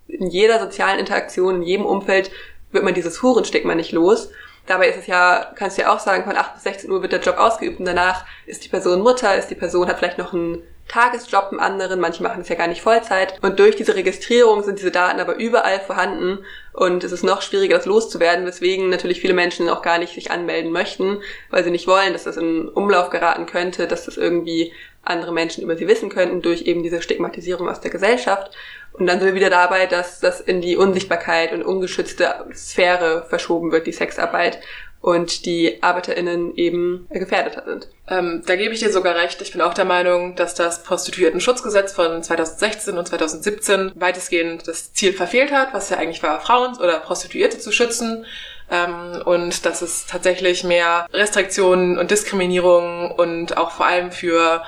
in 0.08 0.28
jeder 0.28 0.60
sozialen 0.60 1.00
Interaktion, 1.00 1.56
in 1.56 1.64
jedem 1.64 1.86
Umfeld 1.86 2.32
wird 2.72 2.84
man 2.84 2.94
dieses 2.94 3.22
Hurenstigma 3.22 3.76
nicht 3.76 3.92
los. 3.92 4.30
Dabei 4.68 4.90
ist 4.90 4.98
es 4.98 5.08
ja, 5.08 5.52
kannst 5.56 5.78
du 5.78 5.84
ja 5.84 5.94
auch 5.94 6.00
sagen, 6.00 6.24
von 6.24 6.36
8 6.36 6.56
bis 6.56 6.64
16 6.64 6.92
Uhr 6.92 7.02
wird 7.02 7.12
der 7.12 7.22
Job 7.22 7.38
ausgeübt 7.38 7.80
und 7.80 7.86
danach 7.86 8.26
ist 8.46 8.66
die 8.66 8.70
Person 8.70 9.02
Mutter, 9.02 9.36
ist 9.36 9.50
die 9.50 9.56
Person, 9.56 9.88
hat 9.88 10.00
vielleicht 10.00 10.18
noch 10.18 10.34
einen 10.34 10.64
Tagesjob 10.88 11.50
im 11.52 11.60
anderen, 11.60 12.00
manche 12.00 12.22
machen 12.22 12.42
es 12.42 12.50
ja 12.50 12.56
gar 12.56 12.68
nicht 12.68 12.82
Vollzeit. 12.82 13.40
Und 13.42 13.60
durch 13.60 13.76
diese 13.76 13.96
Registrierung 13.96 14.64
sind 14.64 14.78
diese 14.78 14.92
Daten 14.92 15.20
aber 15.20 15.36
überall 15.36 15.80
vorhanden 15.80 16.40
und 16.74 17.04
es 17.04 17.12
ist 17.12 17.24
noch 17.24 17.42
schwieriger, 17.42 17.78
das 17.78 17.88
loszuwerden, 17.88 18.46
weswegen 18.46 18.90
natürlich 18.90 19.20
viele 19.20 19.34
Menschen 19.34 19.68
auch 19.70 19.82
gar 19.82 19.98
nicht 19.98 20.14
sich 20.14 20.30
anmelden 20.30 20.72
möchten, 20.72 21.22
weil 21.50 21.64
sie 21.64 21.72
nicht 21.72 21.88
wollen, 21.88 22.14
dass 22.14 22.26
das 22.26 22.38
in 22.38 22.70
Umlauf 22.70 23.10
geraten 23.10 23.48
könnte, 23.48 23.88
dass 23.88 24.06
das 24.06 24.18
irgendwie 24.18 24.74
andere 25.06 25.32
Menschen 25.32 25.64
über 25.64 25.78
sie 25.78 25.88
wissen 25.88 26.10
könnten 26.10 26.42
durch 26.42 26.64
eben 26.64 26.84
diese 26.84 27.02
Stigmatisierung 27.02 27.70
aus 27.70 27.82
der 27.82 27.92
Gesellschaft. 27.92 28.52
Und 28.94 29.08
dann 29.08 29.20
sind 29.20 29.28
wir 29.28 29.36
wieder 29.36 29.50
dabei, 29.50 29.88
dass 29.88 30.20
das 30.20 30.40
in 30.42 30.62
die 30.62 30.78
Unsichtbarkeit 30.78 31.52
und 31.52 31.64
ungeschützte 31.64 32.46
Sphäre 32.54 33.26
verschoben 33.30 33.72
wird, 33.72 33.88
die 33.88 33.92
Sexarbeit 33.92 34.60
und 35.06 35.46
die 35.46 35.84
ArbeiterInnen 35.84 36.56
eben 36.56 37.08
gefährdeter 37.12 37.64
sind. 37.64 37.90
Ähm, 38.08 38.42
da 38.44 38.56
gebe 38.56 38.74
ich 38.74 38.80
dir 38.80 38.92
sogar 38.92 39.16
recht. 39.16 39.40
Ich 39.40 39.52
bin 39.52 39.62
auch 39.62 39.76
der 39.76 39.86
Meinung, 39.86 40.36
dass 40.36 40.56
das 40.56 40.82
Prostituierten-Schutzgesetz 40.82 41.94
von 41.94 42.24
2016 42.24 42.98
und 42.98 43.08
2017 43.08 43.92
weitestgehend 43.94 44.68
das 44.68 44.94
Ziel 44.94 45.14
verfehlt 45.14 45.52
hat, 45.52 45.76
was 45.76 45.92
ja 45.92 45.98
eigentlich 45.98 46.24
war, 46.24 46.42
Frauen 46.42 46.76
oder 46.78 47.00
Prostituierte 47.02 47.60
zu 47.60 47.72
schützen. 47.72 48.26
Ähm, 48.72 49.22
und 49.26 49.64
dass 49.68 49.84
es 49.84 50.08
tatsächlich 50.08 50.64
mehr 50.64 51.06
Restriktionen 51.14 52.00
und 52.00 52.10
Diskriminierung 52.10 53.12
und 53.12 53.58
auch 53.58 53.70
vor 53.70 53.86
allem 53.86 54.12
für 54.12 54.64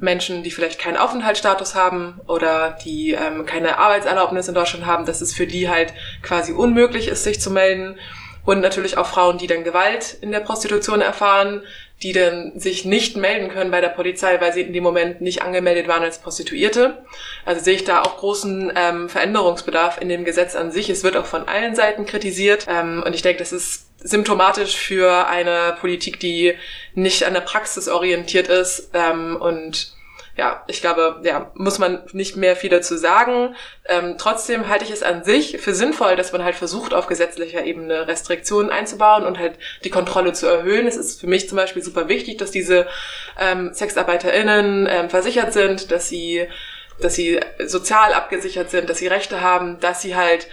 Menschen, 0.00 0.42
die 0.42 0.50
vielleicht 0.50 0.78
keinen 0.78 0.96
Aufenthaltsstatus 0.96 1.74
haben 1.74 2.20
oder 2.26 2.76
die 2.84 3.12
ähm, 3.12 3.46
keine 3.46 3.78
Arbeitserlaubnis 3.78 4.48
in 4.48 4.54
Deutschland 4.54 4.86
haben, 4.86 5.06
dass 5.06 5.20
es 5.20 5.34
für 5.34 5.46
die 5.46 5.68
halt 5.68 5.92
quasi 6.22 6.52
unmöglich 6.52 7.08
ist, 7.08 7.24
sich 7.24 7.40
zu 7.40 7.50
melden. 7.50 7.96
Und 8.44 8.60
natürlich 8.60 8.96
auch 8.96 9.06
Frauen, 9.06 9.36
die 9.36 9.46
dann 9.46 9.64
Gewalt 9.64 10.16
in 10.22 10.32
der 10.32 10.40
Prostitution 10.40 11.02
erfahren, 11.02 11.62
die 12.02 12.12
dann 12.12 12.58
sich 12.58 12.84
nicht 12.84 13.16
melden 13.16 13.50
können 13.50 13.70
bei 13.70 13.80
der 13.80 13.88
Polizei, 13.88 14.40
weil 14.40 14.52
sie 14.52 14.62
in 14.62 14.72
dem 14.72 14.82
Moment 14.82 15.20
nicht 15.20 15.42
angemeldet 15.42 15.86
waren 15.86 16.02
als 16.02 16.18
Prostituierte. 16.18 17.04
Also 17.44 17.62
sehe 17.62 17.74
ich 17.74 17.84
da 17.84 18.00
auch 18.00 18.16
großen 18.16 18.72
ähm, 18.74 19.08
Veränderungsbedarf 19.08 20.00
in 20.00 20.08
dem 20.08 20.24
Gesetz 20.24 20.56
an 20.56 20.72
sich. 20.72 20.88
Es 20.88 21.04
wird 21.04 21.16
auch 21.16 21.26
von 21.26 21.46
allen 21.46 21.74
Seiten 21.74 22.06
kritisiert. 22.06 22.66
Ähm, 22.70 23.02
und 23.04 23.14
ich 23.14 23.20
denke, 23.20 23.40
das 23.40 23.52
ist 23.52 23.86
symptomatisch 23.98 24.76
für 24.76 25.26
eine 25.26 25.76
Politik, 25.78 26.18
die 26.20 26.54
nicht 26.94 27.24
an 27.24 27.34
der 27.34 27.42
Praxis 27.42 27.88
orientiert 27.88 28.48
ist 28.48 28.90
ähm, 28.94 29.36
und 29.36 29.94
ja, 30.36 30.64
ich 30.68 30.80
glaube, 30.80 31.20
ja, 31.24 31.50
muss 31.54 31.78
man 31.78 32.02
nicht 32.12 32.36
mehr 32.36 32.56
viel 32.56 32.70
dazu 32.70 32.96
sagen. 32.96 33.56
Ähm, 33.86 34.14
trotzdem 34.16 34.68
halte 34.68 34.84
ich 34.84 34.90
es 34.90 35.02
an 35.02 35.24
sich 35.24 35.58
für 35.58 35.74
sinnvoll, 35.74 36.16
dass 36.16 36.32
man 36.32 36.44
halt 36.44 36.54
versucht, 36.54 36.94
auf 36.94 37.06
gesetzlicher 37.06 37.64
Ebene 37.64 38.06
Restriktionen 38.06 38.70
einzubauen 38.70 39.24
und 39.24 39.38
halt 39.38 39.58
die 39.84 39.90
Kontrolle 39.90 40.32
zu 40.32 40.46
erhöhen. 40.46 40.86
Es 40.86 40.96
ist 40.96 41.20
für 41.20 41.26
mich 41.26 41.48
zum 41.48 41.56
Beispiel 41.56 41.82
super 41.82 42.08
wichtig, 42.08 42.38
dass 42.38 42.50
diese 42.50 42.86
ähm, 43.38 43.74
SexarbeiterInnen 43.74 44.88
ähm, 44.90 45.10
versichert 45.10 45.52
sind, 45.52 45.90
dass 45.90 46.08
sie, 46.08 46.46
dass 47.00 47.14
sie 47.14 47.40
sozial 47.64 48.12
abgesichert 48.12 48.70
sind, 48.70 48.88
dass 48.88 48.98
sie 48.98 49.08
Rechte 49.08 49.40
haben, 49.40 49.80
dass 49.80 50.00
sie 50.02 50.16
halt 50.16 50.46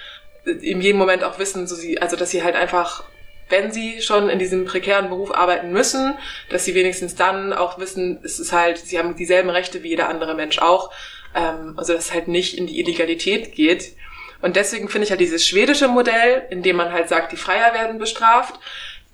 in 0.45 0.81
jedem 0.81 0.97
Moment 0.97 1.23
auch 1.23 1.39
wissen, 1.39 1.67
so 1.67 1.75
sie, 1.75 2.01
also 2.01 2.15
dass 2.15 2.31
sie 2.31 2.43
halt 2.43 2.55
einfach 2.55 3.03
wenn 3.49 3.71
sie 3.71 4.01
schon 4.01 4.29
in 4.29 4.39
diesem 4.39 4.65
prekären 4.65 5.09
Beruf 5.09 5.33
arbeiten 5.33 5.71
müssen, 5.71 6.17
dass 6.49 6.65
sie 6.65 6.75
wenigstens 6.75 7.15
dann 7.15 7.53
auch 7.53 7.79
wissen, 7.79 8.19
es 8.23 8.39
ist 8.39 8.51
halt, 8.51 8.77
sie 8.77 8.99
haben 8.99 9.15
dieselben 9.15 9.49
Rechte 9.49 9.83
wie 9.83 9.89
jeder 9.89 10.09
andere 10.09 10.35
Mensch 10.35 10.59
auch. 10.59 10.91
Ähm, 11.35 11.73
also 11.77 11.93
dass 11.93 12.05
es 12.05 12.13
halt 12.13 12.27
nicht 12.27 12.57
in 12.57 12.67
die 12.67 12.79
Illegalität 12.79 13.53
geht. 13.53 13.93
Und 14.41 14.55
deswegen 14.55 14.89
finde 14.89 15.05
ich 15.05 15.11
halt 15.11 15.21
dieses 15.21 15.47
schwedische 15.47 15.87
Modell, 15.87 16.45
in 16.49 16.61
dem 16.61 16.75
man 16.75 16.91
halt 16.91 17.09
sagt, 17.09 17.31
die 17.31 17.37
Freier 17.37 17.73
werden 17.73 17.97
bestraft, 17.97 18.59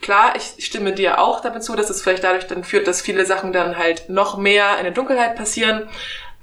klar, 0.02 0.34
ich 0.36 0.66
stimme 0.66 0.94
dir 0.94 1.20
auch 1.20 1.40
damit 1.40 1.64
zu, 1.64 1.76
dass 1.76 1.90
es 1.90 2.02
vielleicht 2.02 2.24
dadurch 2.24 2.46
dann 2.48 2.64
führt, 2.64 2.88
dass 2.88 3.02
viele 3.02 3.26
Sachen 3.26 3.54
dann 3.54 3.78
halt 3.78 4.10
noch 4.10 4.38
mehr 4.38 4.78
in 4.78 4.84
der 4.84 4.94
Dunkelheit 4.94 5.36
passieren. 5.36 5.88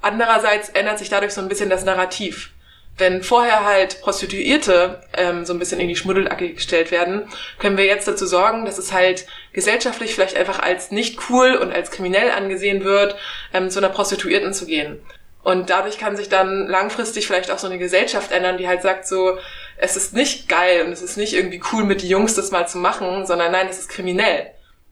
Andererseits 0.01 0.71
ändert 0.71 0.99
sich 0.99 1.11
dadurch 1.11 1.35
so 1.35 1.43
ein 1.43 1.49
bisschen 1.49 1.69
das 1.69 1.85
Narrativ. 1.85 2.53
Wenn 3.01 3.23
vorher 3.23 3.65
halt 3.65 4.03
Prostituierte 4.03 5.01
ähm, 5.17 5.47
so 5.47 5.55
ein 5.55 5.59
bisschen 5.59 5.81
in 5.81 5.89
die 5.89 5.97
Schmuddelacke 5.97 6.53
gestellt 6.53 6.91
werden, 6.91 7.23
können 7.59 7.79
wir 7.79 7.87
jetzt 7.87 8.07
dazu 8.07 8.27
sorgen, 8.27 8.67
dass 8.67 8.77
es 8.77 8.93
halt 8.93 9.27
gesellschaftlich 9.55 10.15
vielleicht 10.15 10.37
einfach 10.37 10.61
als 10.61 10.91
nicht 10.91 11.19
cool 11.31 11.55
und 11.55 11.73
als 11.73 11.91
kriminell 11.91 12.31
angesehen 12.31 12.85
wird, 12.85 13.17
ähm, 13.55 13.71
zu 13.71 13.79
einer 13.79 13.89
Prostituierten 13.89 14.53
zu 14.53 14.67
gehen. 14.67 15.01
Und 15.43 15.71
dadurch 15.71 15.99
kann 15.99 16.17
sich 16.17 16.29
dann 16.29 16.69
langfristig 16.69 17.27
vielleicht 17.27 17.51
auch 17.51 17.59
so 17.59 17.67
eine 17.67 17.79
Gesellschaft 17.79 18.33
ändern, 18.33 18.59
die 18.59 18.69
halt 18.69 18.83
sagt 18.83 19.09
so, 19.09 19.39
es 19.79 19.97
ist 19.97 20.13
nicht 20.13 20.51
geil 20.51 20.85
und 20.85 20.93
es 20.93 21.01
ist 21.01 21.17
nicht 21.17 21.33
irgendwie 21.33 21.63
cool 21.73 21.85
mit 21.85 22.03
die 22.03 22.09
Jungs 22.09 22.35
das 22.35 22.51
mal 22.51 22.69
zu 22.69 22.77
machen, 22.77 23.25
sondern 23.27 23.53
nein, 23.53 23.67
es 23.71 23.79
ist 23.79 23.89
kriminell. 23.89 24.51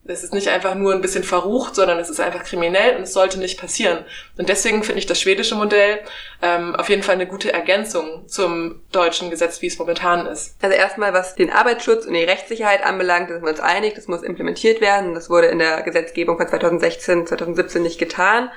Es 0.09 0.23
ist 0.23 0.33
nicht 0.33 0.47
einfach 0.47 0.73
nur 0.73 0.93
ein 0.93 1.01
bisschen 1.01 1.23
verrucht, 1.23 1.75
sondern 1.75 1.99
es 1.99 2.09
ist 2.09 2.19
einfach 2.19 2.43
kriminell 2.43 2.95
und 2.95 3.03
es 3.03 3.13
sollte 3.13 3.37
nicht 3.39 3.59
passieren. 3.59 4.05
Und 4.37 4.49
deswegen 4.49 4.83
finde 4.83 4.99
ich 4.99 5.05
das 5.05 5.21
schwedische 5.21 5.55
Modell 5.55 5.99
ähm, 6.41 6.75
auf 6.75 6.89
jeden 6.89 7.03
Fall 7.03 7.15
eine 7.15 7.27
gute 7.27 7.53
Ergänzung 7.53 8.27
zum 8.27 8.81
deutschen 8.91 9.29
Gesetz, 9.29 9.61
wie 9.61 9.67
es 9.67 9.77
momentan 9.77 10.25
ist. 10.25 10.55
Also 10.61 10.75
erstmal, 10.75 11.13
was 11.13 11.35
den 11.35 11.51
Arbeitsschutz 11.51 12.05
und 12.05 12.13
die 12.13 12.23
Rechtssicherheit 12.23 12.83
anbelangt, 12.83 13.29
da 13.29 13.35
sind 13.35 13.43
wir 13.43 13.51
uns 13.51 13.59
einig, 13.59 13.93
das 13.93 14.07
muss 14.07 14.23
implementiert 14.23 14.81
werden. 14.81 15.13
Das 15.13 15.29
wurde 15.29 15.47
in 15.47 15.59
der 15.59 15.83
Gesetzgebung 15.83 16.37
von 16.37 16.47
2016, 16.47 17.27
2017 17.27 17.83
nicht 17.83 17.99
getan. 17.99 18.49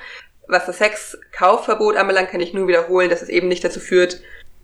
Was 0.47 0.65
das 0.65 0.79
Sexkaufverbot 0.79 1.95
anbelangt, 1.95 2.31
kann 2.31 2.41
ich 2.41 2.53
nur 2.53 2.67
wiederholen, 2.67 3.09
dass 3.09 3.21
es 3.21 3.29
eben 3.29 3.47
nicht 3.47 3.63
dazu 3.63 3.79
führt, 3.79 4.21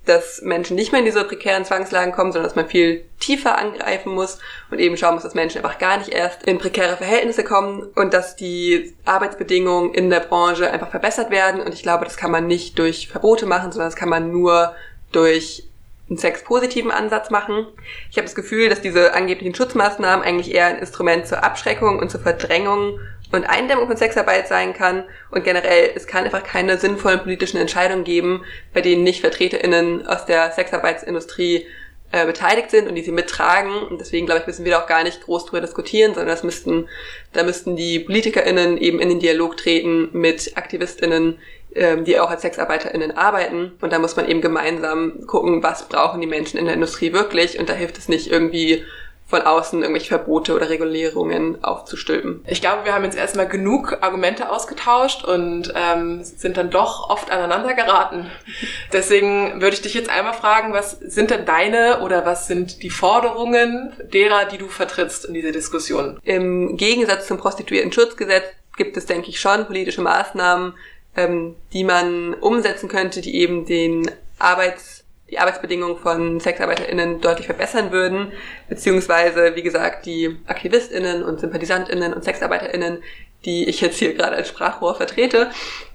dass 0.09 0.41
Menschen 0.41 0.75
nicht 0.75 0.91
mehr 0.91 0.99
in 0.99 1.05
diese 1.05 1.23
prekären 1.23 1.63
Zwangslagen 1.63 2.13
kommen, 2.13 2.31
sondern 2.31 2.49
dass 2.49 2.55
man 2.55 2.67
viel 2.67 3.05
tiefer 3.19 3.57
angreifen 3.57 4.13
muss 4.13 4.39
und 4.71 4.79
eben 4.79 4.97
schauen 4.97 5.13
muss, 5.13 5.23
dass 5.23 5.35
Menschen 5.35 5.63
einfach 5.63 5.77
gar 5.77 5.97
nicht 5.97 6.09
erst 6.09 6.43
in 6.43 6.57
prekäre 6.57 6.97
Verhältnisse 6.97 7.43
kommen 7.43 7.83
und 7.95 8.13
dass 8.13 8.35
die 8.35 8.95
Arbeitsbedingungen 9.05 9.93
in 9.93 10.09
der 10.09 10.21
Branche 10.21 10.69
einfach 10.71 10.89
verbessert 10.89 11.29
werden. 11.29 11.61
Und 11.61 11.73
ich 11.73 11.83
glaube, 11.83 12.05
das 12.05 12.17
kann 12.17 12.31
man 12.31 12.47
nicht 12.47 12.79
durch 12.79 13.07
Verbote 13.07 13.45
machen, 13.45 13.71
sondern 13.71 13.89
das 13.89 13.95
kann 13.95 14.09
man 14.09 14.31
nur 14.31 14.73
durch 15.11 15.69
einen 16.09 16.17
sexpositiven 16.17 16.91
Ansatz 16.91 17.29
machen. 17.29 17.67
Ich 18.09 18.17
habe 18.17 18.25
das 18.25 18.35
Gefühl, 18.35 18.69
dass 18.69 18.81
diese 18.81 19.13
angeblichen 19.13 19.53
Schutzmaßnahmen 19.53 20.25
eigentlich 20.25 20.53
eher 20.53 20.65
ein 20.65 20.79
Instrument 20.79 21.27
zur 21.27 21.43
Abschreckung 21.43 21.99
und 21.99 22.09
zur 22.09 22.19
Verdrängung 22.19 22.99
und 23.31 23.45
Eindämmung 23.45 23.87
von 23.87 23.97
Sexarbeit 23.97 24.47
sein 24.47 24.73
kann. 24.73 25.03
Und 25.31 25.43
generell, 25.43 25.91
es 25.95 26.07
kann 26.07 26.25
einfach 26.25 26.43
keine 26.43 26.77
sinnvollen 26.77 27.19
politischen 27.19 27.57
Entscheidungen 27.57 28.03
geben, 28.03 28.43
bei 28.73 28.81
denen 28.81 29.03
nicht 29.03 29.21
VertreterInnen 29.21 30.07
aus 30.07 30.25
der 30.25 30.51
Sexarbeitsindustrie 30.51 31.65
äh, 32.11 32.25
beteiligt 32.25 32.71
sind 32.71 32.87
und 32.87 32.95
die 32.95 33.03
sie 33.03 33.11
mittragen. 33.11 33.71
Und 33.83 34.01
deswegen, 34.01 34.25
glaube 34.25 34.41
ich, 34.41 34.47
müssen 34.47 34.65
wir 34.65 34.71
da 34.71 34.81
auch 34.81 34.87
gar 34.87 35.03
nicht 35.03 35.21
groß 35.21 35.45
drüber 35.45 35.61
diskutieren, 35.61 36.13
sondern 36.13 36.29
das 36.29 36.43
müssten, 36.43 36.87
da 37.33 37.43
müssten 37.43 37.75
die 37.75 37.99
PolitikerInnen 37.99 38.77
eben 38.77 38.99
in 38.99 39.09
den 39.09 39.19
Dialog 39.19 39.57
treten 39.57 40.09
mit 40.13 40.57
AktivistInnen, 40.57 41.37
ähm, 41.75 42.05
die 42.05 42.19
auch 42.19 42.31
als 42.31 42.41
SexarbeiterInnen 42.41 43.15
arbeiten. 43.15 43.73
Und 43.79 43.93
da 43.93 43.99
muss 43.99 44.15
man 44.15 44.27
eben 44.27 44.41
gemeinsam 44.41 45.27
gucken, 45.27 45.61
was 45.61 45.87
brauchen 45.87 46.19
die 46.19 46.25
Menschen 46.25 46.57
in 46.57 46.65
der 46.65 46.73
Industrie 46.73 47.13
wirklich. 47.13 47.59
Und 47.59 47.69
da 47.69 47.73
hilft 47.73 47.99
es 47.99 48.09
nicht 48.09 48.31
irgendwie 48.31 48.83
von 49.29 49.43
außen 49.43 49.81
irgendwelche 49.81 50.09
Verbote 50.09 50.55
oder 50.55 50.69
Regulierungen 50.69 51.63
aufzustülpen. 51.63 52.43
Ich 52.47 52.61
glaube, 52.61 52.83
wir 52.85 52.93
haben 52.93 53.03
jetzt 53.03 53.17
erstmal 53.17 53.47
genug 53.47 53.99
Argumente 54.01 54.51
ausgetauscht 54.51 55.23
und 55.23 55.71
ähm, 55.75 56.23
sind 56.23 56.57
dann 56.57 56.71
doch 56.71 57.09
oft 57.11 57.29
aneinander 57.29 57.75
geraten. 57.75 58.25
Deswegen 58.93 59.61
würde 59.61 59.75
ich 59.75 59.83
dich 59.83 59.93
jetzt 59.93 60.09
einmal 60.09 60.33
fragen, 60.33 60.73
was 60.73 60.99
sind 60.99 61.29
denn 61.29 61.45
deine 61.45 62.01
oder 62.01 62.25
was 62.25 62.47
sind 62.47 62.81
die 62.81 62.89
Forderungen 62.89 63.93
derer, 64.11 64.45
die 64.45 64.57
du 64.57 64.67
vertrittst 64.67 65.25
in 65.25 65.35
dieser 65.35 65.51
Diskussion? 65.51 66.19
Im 66.23 66.75
Gegensatz 66.75 67.27
zum 67.27 67.37
Prostituiertenschutzgesetz 67.37 68.45
gibt 68.77 68.97
es, 68.97 69.05
denke 69.05 69.29
ich, 69.29 69.39
schon 69.39 69.67
politische 69.67 70.01
Maßnahmen, 70.01 70.73
ähm, 71.15 71.55
die 71.71 71.83
man 71.83 72.33
umsetzen 72.33 72.89
könnte, 72.89 73.21
die 73.21 73.35
eben 73.35 73.65
den 73.67 74.09
Arbeits 74.39 74.98
die 75.31 75.39
Arbeitsbedingungen 75.39 75.97
von 75.97 76.39
SexarbeiterInnen 76.39 77.21
deutlich 77.21 77.45
verbessern 77.45 77.91
würden, 77.91 78.31
beziehungsweise, 78.67 79.55
wie 79.55 79.61
gesagt, 79.61 80.05
die 80.05 80.37
AktivistInnen 80.47 81.23
und 81.23 81.39
SympathisantInnen 81.39 82.13
und 82.13 82.23
SexarbeiterInnen, 82.23 83.03
die 83.45 83.69
ich 83.69 83.81
jetzt 83.81 83.99
hier 83.99 84.13
gerade 84.13 84.35
als 84.35 84.49
Sprachrohr 84.49 84.95
vertrete, 84.95 85.49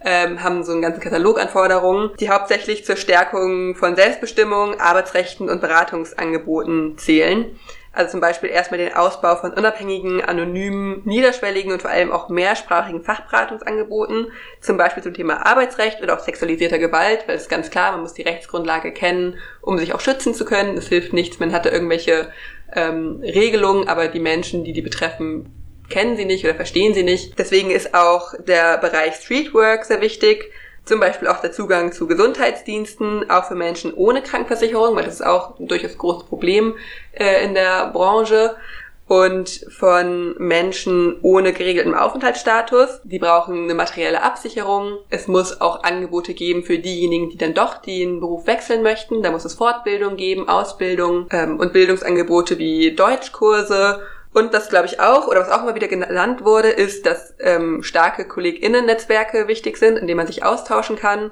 ähm, 0.04 0.42
haben 0.42 0.64
so 0.64 0.72
einen 0.72 0.82
ganzen 0.82 1.00
Katalog 1.00 1.38
an 1.38 1.48
Forderungen, 1.48 2.10
die 2.18 2.30
hauptsächlich 2.30 2.84
zur 2.84 2.96
Stärkung 2.96 3.74
von 3.74 3.96
Selbstbestimmung, 3.96 4.80
Arbeitsrechten 4.80 5.50
und 5.50 5.60
Beratungsangeboten 5.60 6.96
zählen. 6.96 7.58
Also 7.94 8.12
zum 8.12 8.20
Beispiel 8.20 8.50
erstmal 8.50 8.78
den 8.78 8.92
Ausbau 8.92 9.36
von 9.36 9.52
unabhängigen, 9.52 10.20
anonymen, 10.20 11.02
niederschwelligen 11.04 11.72
und 11.72 11.80
vor 11.80 11.90
allem 11.90 12.10
auch 12.10 12.28
mehrsprachigen 12.28 13.02
Fachberatungsangeboten, 13.02 14.32
zum 14.60 14.76
Beispiel 14.76 15.02
zum 15.02 15.14
Thema 15.14 15.46
Arbeitsrecht 15.46 16.02
oder 16.02 16.14
auch 16.14 16.20
sexualisierter 16.20 16.78
Gewalt, 16.78 17.24
weil 17.26 17.36
es 17.36 17.42
ist 17.42 17.48
ganz 17.48 17.70
klar, 17.70 17.92
man 17.92 18.00
muss 18.00 18.14
die 18.14 18.22
Rechtsgrundlage 18.22 18.92
kennen, 18.92 19.38
um 19.60 19.78
sich 19.78 19.94
auch 19.94 20.00
schützen 20.00 20.34
zu 20.34 20.44
können. 20.44 20.76
Es 20.76 20.88
hilft 20.88 21.12
nichts, 21.12 21.38
man 21.38 21.52
hatte 21.52 21.68
irgendwelche 21.68 22.32
ähm, 22.74 23.20
Regelungen, 23.22 23.86
aber 23.88 24.08
die 24.08 24.20
Menschen, 24.20 24.64
die 24.64 24.72
die 24.72 24.82
betreffen, 24.82 25.52
kennen 25.88 26.16
sie 26.16 26.24
nicht 26.24 26.44
oder 26.44 26.54
verstehen 26.54 26.94
sie 26.94 27.02
nicht. 27.04 27.38
Deswegen 27.38 27.70
ist 27.70 27.94
auch 27.94 28.34
der 28.46 28.78
Bereich 28.78 29.14
Streetwork 29.16 29.84
sehr 29.84 30.00
wichtig 30.00 30.50
zum 30.84 31.00
Beispiel 31.00 31.28
auch 31.28 31.40
der 31.40 31.52
Zugang 31.52 31.92
zu 31.92 32.06
Gesundheitsdiensten, 32.06 33.30
auch 33.30 33.46
für 33.46 33.54
Menschen 33.54 33.94
ohne 33.94 34.22
Krankenversicherung, 34.22 34.94
weil 34.96 35.04
das 35.04 35.14
ist 35.14 35.26
auch 35.26 35.58
ein 35.58 35.66
durchaus 35.66 35.96
großes 35.96 36.24
Problem 36.28 36.74
äh, 37.12 37.44
in 37.44 37.54
der 37.54 37.88
Branche. 37.88 38.56
Und 39.06 39.66
von 39.68 40.34
Menschen 40.38 41.18
ohne 41.20 41.52
geregelten 41.52 41.94
Aufenthaltsstatus. 41.94 43.02
Die 43.04 43.18
brauchen 43.18 43.64
eine 43.64 43.74
materielle 43.74 44.22
Absicherung. 44.22 44.96
Es 45.10 45.28
muss 45.28 45.60
auch 45.60 45.82
Angebote 45.82 46.32
geben 46.32 46.62
für 46.62 46.78
diejenigen, 46.78 47.28
die 47.28 47.36
dann 47.36 47.52
doch 47.52 47.82
den 47.82 48.20
Beruf 48.20 48.46
wechseln 48.46 48.82
möchten. 48.82 49.22
Da 49.22 49.30
muss 49.30 49.44
es 49.44 49.52
Fortbildung 49.52 50.16
geben, 50.16 50.48
Ausbildung 50.48 51.26
ähm, 51.32 51.60
und 51.60 51.74
Bildungsangebote 51.74 52.56
wie 52.56 52.94
Deutschkurse 52.94 54.00
und 54.34 54.52
was, 54.52 54.68
glaube 54.68 54.86
ich, 54.86 55.00
auch, 55.00 55.28
oder 55.28 55.40
was 55.40 55.50
auch 55.50 55.62
immer 55.62 55.76
wieder 55.76 55.88
genannt 55.88 56.44
wurde, 56.44 56.68
ist, 56.68 57.06
dass 57.06 57.34
ähm, 57.38 57.82
starke 57.84 58.26
KollegInnen-Netzwerke 58.26 59.46
wichtig 59.46 59.76
sind, 59.76 59.96
in 59.96 60.08
denen 60.08 60.16
man 60.16 60.26
sich 60.26 60.44
austauschen 60.44 60.96
kann, 60.96 61.30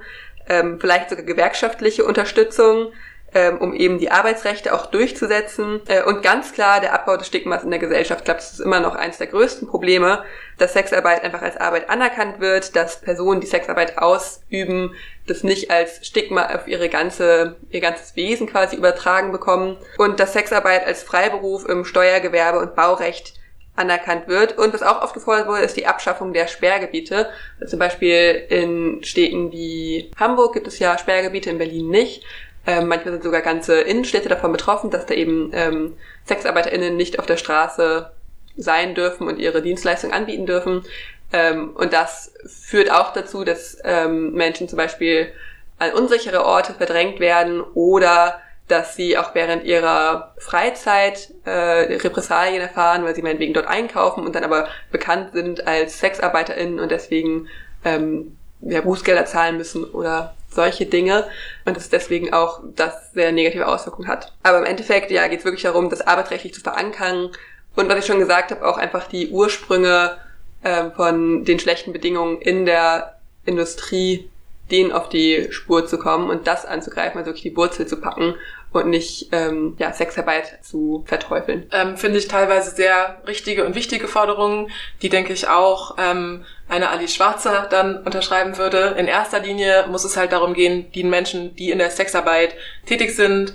ähm, 0.48 0.78
vielleicht 0.80 1.10
sogar 1.10 1.24
gewerkschaftliche 1.24 2.04
Unterstützung, 2.04 2.92
ähm, 3.34 3.58
um 3.58 3.74
eben 3.74 3.98
die 3.98 4.10
Arbeitsrechte 4.10 4.74
auch 4.74 4.86
durchzusetzen. 4.86 5.80
Äh, 5.88 6.02
und 6.02 6.22
ganz 6.22 6.52
klar 6.52 6.80
der 6.80 6.92
Abbau 6.92 7.16
des 7.16 7.26
Stigmas 7.26 7.64
in 7.64 7.70
der 7.70 7.78
Gesellschaft. 7.78 8.20
Ich 8.20 8.24
glaube, 8.24 8.40
das 8.40 8.52
ist 8.52 8.60
immer 8.60 8.80
noch 8.80 8.94
eines 8.94 9.18
der 9.18 9.28
größten 9.28 9.68
Probleme, 9.68 10.24
dass 10.58 10.74
Sexarbeit 10.74 11.24
einfach 11.24 11.42
als 11.42 11.56
Arbeit 11.56 11.88
anerkannt 11.88 12.40
wird, 12.40 12.76
dass 12.76 13.00
Personen, 13.00 13.40
die 13.40 13.46
Sexarbeit 13.46 13.98
ausüben, 13.98 14.94
das 15.26 15.44
nicht 15.44 15.70
als 15.70 16.06
Stigma 16.06 16.54
auf 16.54 16.68
ihre 16.68 16.88
ganze, 16.88 17.56
ihr 17.70 17.80
ganzes 17.80 18.16
Wesen 18.16 18.46
quasi 18.46 18.76
übertragen 18.76 19.32
bekommen 19.32 19.76
und 19.98 20.20
dass 20.20 20.32
Sexarbeit 20.32 20.86
als 20.86 21.02
Freiberuf 21.02 21.66
im 21.68 21.84
Steuergewerbe 21.84 22.58
und 22.58 22.74
Baurecht 22.74 23.34
anerkannt 23.74 24.28
wird. 24.28 24.58
Und 24.58 24.74
was 24.74 24.82
auch 24.82 25.02
oft 25.02 25.14
gefordert 25.14 25.48
wurde, 25.48 25.62
ist 25.62 25.76
die 25.76 25.86
Abschaffung 25.86 26.32
der 26.32 26.46
Sperrgebiete. 26.46 27.30
Also 27.58 27.70
zum 27.70 27.78
Beispiel 27.78 28.44
in 28.48 29.02
Städten 29.02 29.50
wie 29.52 30.10
Hamburg 30.18 30.52
gibt 30.54 30.66
es 30.66 30.78
ja 30.78 30.98
Sperrgebiete, 30.98 31.50
in 31.50 31.58
Berlin 31.58 31.88
nicht. 31.88 32.24
Ähm, 32.66 32.88
manchmal 32.88 33.14
sind 33.14 33.24
sogar 33.24 33.40
ganze 33.40 33.80
Innenstädte 33.80 34.28
davon 34.28 34.52
betroffen, 34.52 34.90
dass 34.90 35.06
da 35.06 35.14
eben 35.14 35.50
ähm, 35.52 35.96
SexarbeiterInnen 36.26 36.96
nicht 36.96 37.18
auf 37.18 37.26
der 37.26 37.36
Straße 37.36 38.10
sein 38.56 38.94
dürfen 38.94 39.26
und 39.26 39.38
ihre 39.38 39.62
Dienstleistung 39.62 40.12
anbieten 40.12 40.46
dürfen. 40.46 40.84
Ähm, 41.32 41.70
und 41.74 41.92
das 41.92 42.34
führt 42.46 42.90
auch 42.90 43.12
dazu, 43.12 43.44
dass 43.44 43.78
ähm, 43.84 44.32
Menschen 44.32 44.68
zum 44.68 44.76
Beispiel 44.76 45.32
an 45.78 45.92
unsichere 45.92 46.44
Orte 46.44 46.74
verdrängt 46.74 47.18
werden 47.18 47.60
oder 47.74 48.40
dass 48.68 48.94
sie 48.94 49.18
auch 49.18 49.34
während 49.34 49.64
ihrer 49.64 50.34
Freizeit 50.38 51.30
äh, 51.44 51.50
Repressalien 51.50 52.62
erfahren, 52.62 53.04
weil 53.04 53.14
sie 53.14 53.22
meinetwegen 53.22 53.54
dort 53.54 53.66
einkaufen 53.66 54.24
und 54.24 54.34
dann 54.34 54.44
aber 54.44 54.68
bekannt 54.90 55.32
sind 55.32 55.66
als 55.66 55.98
SexarbeiterInnen 55.98 56.78
und 56.78 56.90
deswegen 56.90 57.48
ähm, 57.84 58.36
ja, 58.60 58.80
Bußgelder 58.80 59.26
zahlen 59.26 59.56
müssen 59.56 59.84
oder 59.84 60.34
solche 60.54 60.86
Dinge 60.86 61.28
und 61.64 61.76
es 61.76 61.88
deswegen 61.88 62.32
auch 62.32 62.60
das 62.76 63.12
sehr 63.12 63.32
negative 63.32 63.66
Auswirkungen 63.66 64.08
hat. 64.08 64.32
Aber 64.42 64.58
im 64.58 64.64
Endeffekt, 64.64 65.10
ja, 65.10 65.26
geht 65.28 65.40
es 65.40 65.44
wirklich 65.44 65.62
darum, 65.62 65.90
das 65.90 66.00
arbeitsrechtlich 66.00 66.54
zu 66.54 66.60
verankern 66.60 67.30
und 67.74 67.88
was 67.88 67.98
ich 67.98 68.06
schon 68.06 68.18
gesagt 68.18 68.50
habe, 68.50 68.66
auch 68.66 68.76
einfach 68.76 69.08
die 69.08 69.30
Ursprünge 69.30 70.16
äh, 70.62 70.90
von 70.90 71.44
den 71.44 71.58
schlechten 71.58 71.92
Bedingungen 71.92 72.40
in 72.40 72.66
der 72.66 73.18
Industrie, 73.44 74.30
denen 74.72 74.90
auf 74.90 75.08
die 75.08 75.48
Spur 75.50 75.86
zu 75.86 75.98
kommen 75.98 76.30
und 76.30 76.46
das 76.46 76.64
anzugreifen, 76.64 77.18
also 77.18 77.28
wirklich 77.28 77.42
die 77.42 77.56
Wurzel 77.56 77.86
zu 77.86 78.00
packen 78.00 78.34
und 78.72 78.88
nicht 78.88 79.28
ähm, 79.32 79.76
ja, 79.78 79.92
Sexarbeit 79.92 80.64
zu 80.64 81.04
verteufeln. 81.06 81.66
Ähm, 81.72 81.96
Finde 81.96 82.18
ich 82.18 82.26
teilweise 82.26 82.74
sehr 82.74 83.20
richtige 83.26 83.64
und 83.66 83.74
wichtige 83.74 84.08
Forderungen, 84.08 84.70
die 85.02 85.10
denke 85.10 85.32
ich 85.32 85.46
auch 85.46 85.96
ähm, 85.98 86.44
eine 86.68 86.88
Alice 86.88 87.14
Schwarzer 87.14 87.68
dann 87.70 88.02
unterschreiben 88.02 88.56
würde. 88.56 88.96
In 88.98 89.06
erster 89.06 89.40
Linie 89.40 89.86
muss 89.88 90.04
es 90.04 90.16
halt 90.16 90.32
darum 90.32 90.54
gehen, 90.54 90.90
die 90.92 91.04
Menschen, 91.04 91.54
die 91.54 91.70
in 91.70 91.78
der 91.78 91.90
Sexarbeit 91.90 92.54
tätig 92.86 93.14
sind, 93.14 93.54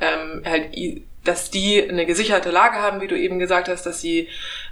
ähm, 0.00 0.42
halt 0.44 0.76
dass 1.28 1.50
die 1.50 1.86
eine 1.86 2.06
gesicherte 2.06 2.50
Lage 2.50 2.76
haben, 2.76 3.02
wie 3.02 3.06
du 3.06 3.16
eben 3.16 3.38
gesagt 3.38 3.68
hast, 3.68 3.84
dass 3.84 4.00
sie 4.00 4.28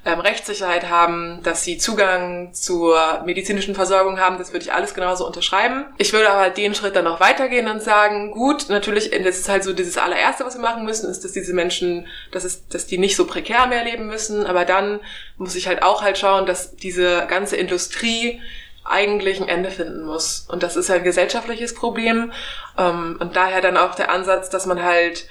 ähm, 0.07 0.21
Rechtssicherheit 0.21 0.89
haben, 0.89 1.41
dass 1.43 1.65
sie 1.65 1.77
Zugang 1.77 2.55
zur 2.55 3.23
medizinischen 3.27 3.75
Versorgung 3.75 4.19
haben, 4.19 4.39
das 4.39 4.55
würde 4.55 4.65
ich 4.65 4.73
alles 4.73 4.95
genauso 4.95 5.27
unterschreiben. 5.27 5.85
Ich 5.99 6.15
würde 6.15 6.31
aber 6.31 6.49
den 6.49 6.75
Schritt 6.75 6.97
dann 6.97 7.05
noch 7.05 7.21
weitergehen 7.21 7.69
und 7.69 7.83
sagen, 7.83 8.31
gut, 8.31 8.71
natürlich, 8.71 9.11
das 9.11 9.39
ist 9.39 9.51
halt 9.51 9.65
so 9.65 9.75
dieses 9.75 9.99
allererste, 9.99 10.47
was 10.47 10.55
wir 10.55 10.63
machen 10.63 10.87
müssen, 10.87 11.11
ist, 11.11 11.25
dass 11.25 11.33
diese 11.33 11.53
Menschen, 11.53 12.07
dass 12.33 12.45
es, 12.45 12.67
dass 12.69 12.87
die 12.87 12.97
nicht 12.97 13.17
so 13.17 13.27
prekär 13.27 13.67
mehr 13.67 13.85
leben 13.85 14.07
müssen, 14.07 14.47
aber 14.47 14.65
dann 14.65 15.01
muss 15.37 15.57
ich 15.57 15.69
halt 15.69 15.83
auch 15.83 16.01
halt 16.03 16.17
schauen, 16.17 16.47
dass 16.47 16.75
diese 16.77 17.27
ganze 17.29 17.57
Industrie 17.57 18.41
eigentlich 18.83 19.43
ein 19.43 19.49
Ende 19.49 19.71
finden 19.71 20.05
muss. 20.05 20.47
Und 20.49 20.63
das 20.63 20.77
ist 20.77 20.91
ein 20.91 21.05
gesellschaftliches 21.05 21.75
Problem. 21.75 22.33
Ähm, 22.79 23.17
und 23.21 23.37
daher 23.37 23.61
dann 23.61 23.77
auch 23.77 23.95
der 23.95 24.11
Ansatz, 24.11 24.49
dass 24.49 24.65
man 24.65 24.83
halt 24.83 25.27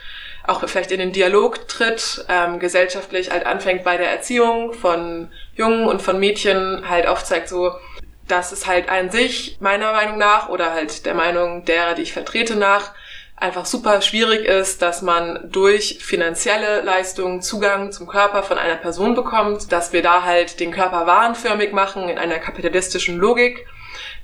auch 0.47 0.67
vielleicht 0.67 0.91
in 0.91 0.99
den 0.99 1.11
Dialog 1.11 1.67
tritt, 1.67 2.25
ähm, 2.29 2.59
gesellschaftlich 2.59 3.31
halt 3.31 3.45
anfängt 3.45 3.83
bei 3.83 3.97
der 3.97 4.09
Erziehung 4.09 4.73
von 4.73 5.31
Jungen 5.55 5.87
und 5.87 6.01
von 6.01 6.19
Mädchen 6.19 6.89
halt 6.89 7.07
aufzeigt, 7.07 7.49
so, 7.49 7.73
dass 8.27 8.51
es 8.51 8.65
halt 8.67 8.89
an 8.89 9.09
sich 9.09 9.57
meiner 9.59 9.93
Meinung 9.93 10.17
nach 10.17 10.49
oder 10.49 10.73
halt 10.73 11.05
der 11.05 11.13
Meinung 11.13 11.65
derer, 11.65 11.93
die 11.93 12.01
ich 12.01 12.13
vertrete 12.13 12.55
nach, 12.55 12.93
einfach 13.37 13.65
super 13.65 14.01
schwierig 14.01 14.45
ist, 14.45 14.81
dass 14.81 15.01
man 15.01 15.51
durch 15.51 15.99
finanzielle 16.01 16.81
Leistungen 16.81 17.41
Zugang 17.41 17.91
zum 17.91 18.07
Körper 18.07 18.43
von 18.43 18.57
einer 18.57 18.75
Person 18.75 19.13
bekommt, 19.13 19.71
dass 19.71 19.93
wir 19.93 20.01
da 20.01 20.23
halt 20.23 20.59
den 20.59 20.71
Körper 20.71 21.05
warenförmig 21.05 21.73
machen 21.73 22.07
in 22.09 22.17
einer 22.17 22.39
kapitalistischen 22.39 23.17
Logik, 23.17 23.67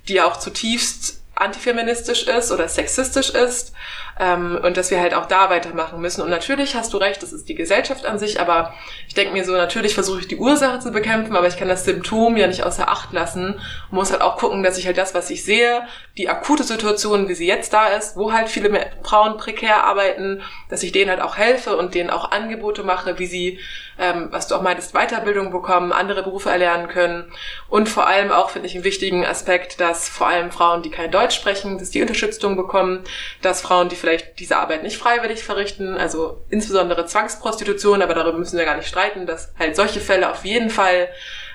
die 0.08 0.22
auch 0.22 0.38
zutiefst 0.38 1.22
antifeministisch 1.36 2.28
ist 2.28 2.52
oder 2.52 2.68
sexistisch 2.68 3.32
ist 3.32 3.74
ähm, 4.22 4.60
und 4.62 4.78
dass 4.78 4.92
wir 4.92 5.02
halt 5.02 5.16
auch 5.16 5.26
da 5.26 5.50
weitermachen 5.50 6.00
müssen. 6.00 6.22
Und 6.22 6.30
natürlich 6.30 6.76
hast 6.76 6.94
du 6.94 6.98
recht, 6.98 7.24
das 7.24 7.34
ist 7.34 7.50
die 7.50 7.56
Gesellschaft 7.56 8.06
an 8.06 8.20
sich, 8.20 8.40
aber 8.40 8.74
ich 9.08 9.16
denke 9.16 9.34
mir 9.34 9.44
so, 9.44 9.54
natürlich 9.54 9.96
versuche 9.96 10.20
ich 10.20 10.28
die 10.28 10.38
Ursache 10.38 10.80
zu 10.80 10.92
bekämpfen, 10.92 11.36
aber 11.36 11.48
ich 11.48 11.58
kann 11.58 11.68
das 11.68 11.86
Symptom 11.86 12.38
ja 12.38 12.46
nicht 12.46 12.64
außer 12.64 12.88
Acht 12.88 13.12
lassen 13.14 13.56
und 13.56 13.92
muss 13.92 14.12
halt 14.12 14.22
auch 14.22 14.38
gucken, 14.38 14.62
dass 14.62 14.78
ich 14.78 14.86
halt 14.86 15.00
das, 15.00 15.16
was 15.16 15.32
ich 15.32 15.44
sehe, 15.44 15.82
die 16.18 16.30
akute 16.30 16.64
Situation, 16.64 17.30
wie 17.30 17.34
sie 17.34 17.48
jetzt 17.48 17.74
da 17.74 17.88
ist, 17.88 18.16
wo 18.16 18.32
halt 18.32 18.48
viele 18.48 18.92
Frauen 19.02 19.38
prekär 19.38 19.86
arbeiten, 19.86 20.44
dass 20.70 20.84
ich 20.84 20.92
denen 20.92 21.10
halt 21.10 21.22
auch 21.22 21.38
helfe 21.38 21.76
und 21.76 21.96
denen 21.96 22.12
auch 22.12 22.30
Angebote 22.32 22.84
mache, 22.84 23.18
wie 23.18 23.26
sie, 23.26 23.60
ähm, 23.98 24.28
was 24.30 24.48
du 24.48 24.56
auch 24.56 24.62
meintest, 24.62 24.94
Weiterbildung 24.94 25.52
bekommen, 25.52 25.92
andere 25.92 26.22
Berufe 26.22 26.52
erlernen 26.52 26.90
können. 26.90 27.32
Und 27.70 27.90
vor 27.90 28.06
allem 28.06 28.32
auch 28.32 28.52
finde 28.52 28.68
ich 28.68 28.76
einen 28.76 28.84
wichtigen 28.84 29.26
Aspekt, 29.26 29.80
dass 29.80 30.10
vor 30.10 30.28
allem 30.28 30.52
Frauen, 30.52 30.84
die 30.84 30.92
kein 30.92 31.10
Deutsch 31.10 31.36
sprechen, 31.36 31.80
dass 31.80 31.90
die 31.90 32.02
Unterstützung 32.02 32.56
bekommen, 32.56 33.04
dass 33.42 33.62
Frauen, 33.62 33.90
die 33.90 33.96
vielleicht 33.96 34.11
diese 34.18 34.57
Arbeit 34.57 34.84
nicht 34.84 34.97
freiwillig 34.97 35.43
verrichten, 35.43 35.97
also 35.97 36.41
insbesondere 36.49 37.05
Zwangsprostitution, 37.05 38.01
aber 38.01 38.14
darüber 38.14 38.38
müssen 38.38 38.57
wir 38.57 38.66
gar 38.66 38.78
nicht 38.78 38.88
streiten, 38.88 39.26
dass 39.26 39.53
halt 39.57 39.76
solche 39.76 39.99
Fälle 39.99 40.32
auf 40.32 40.45
jeden 40.45 40.70
Fall 40.70 41.09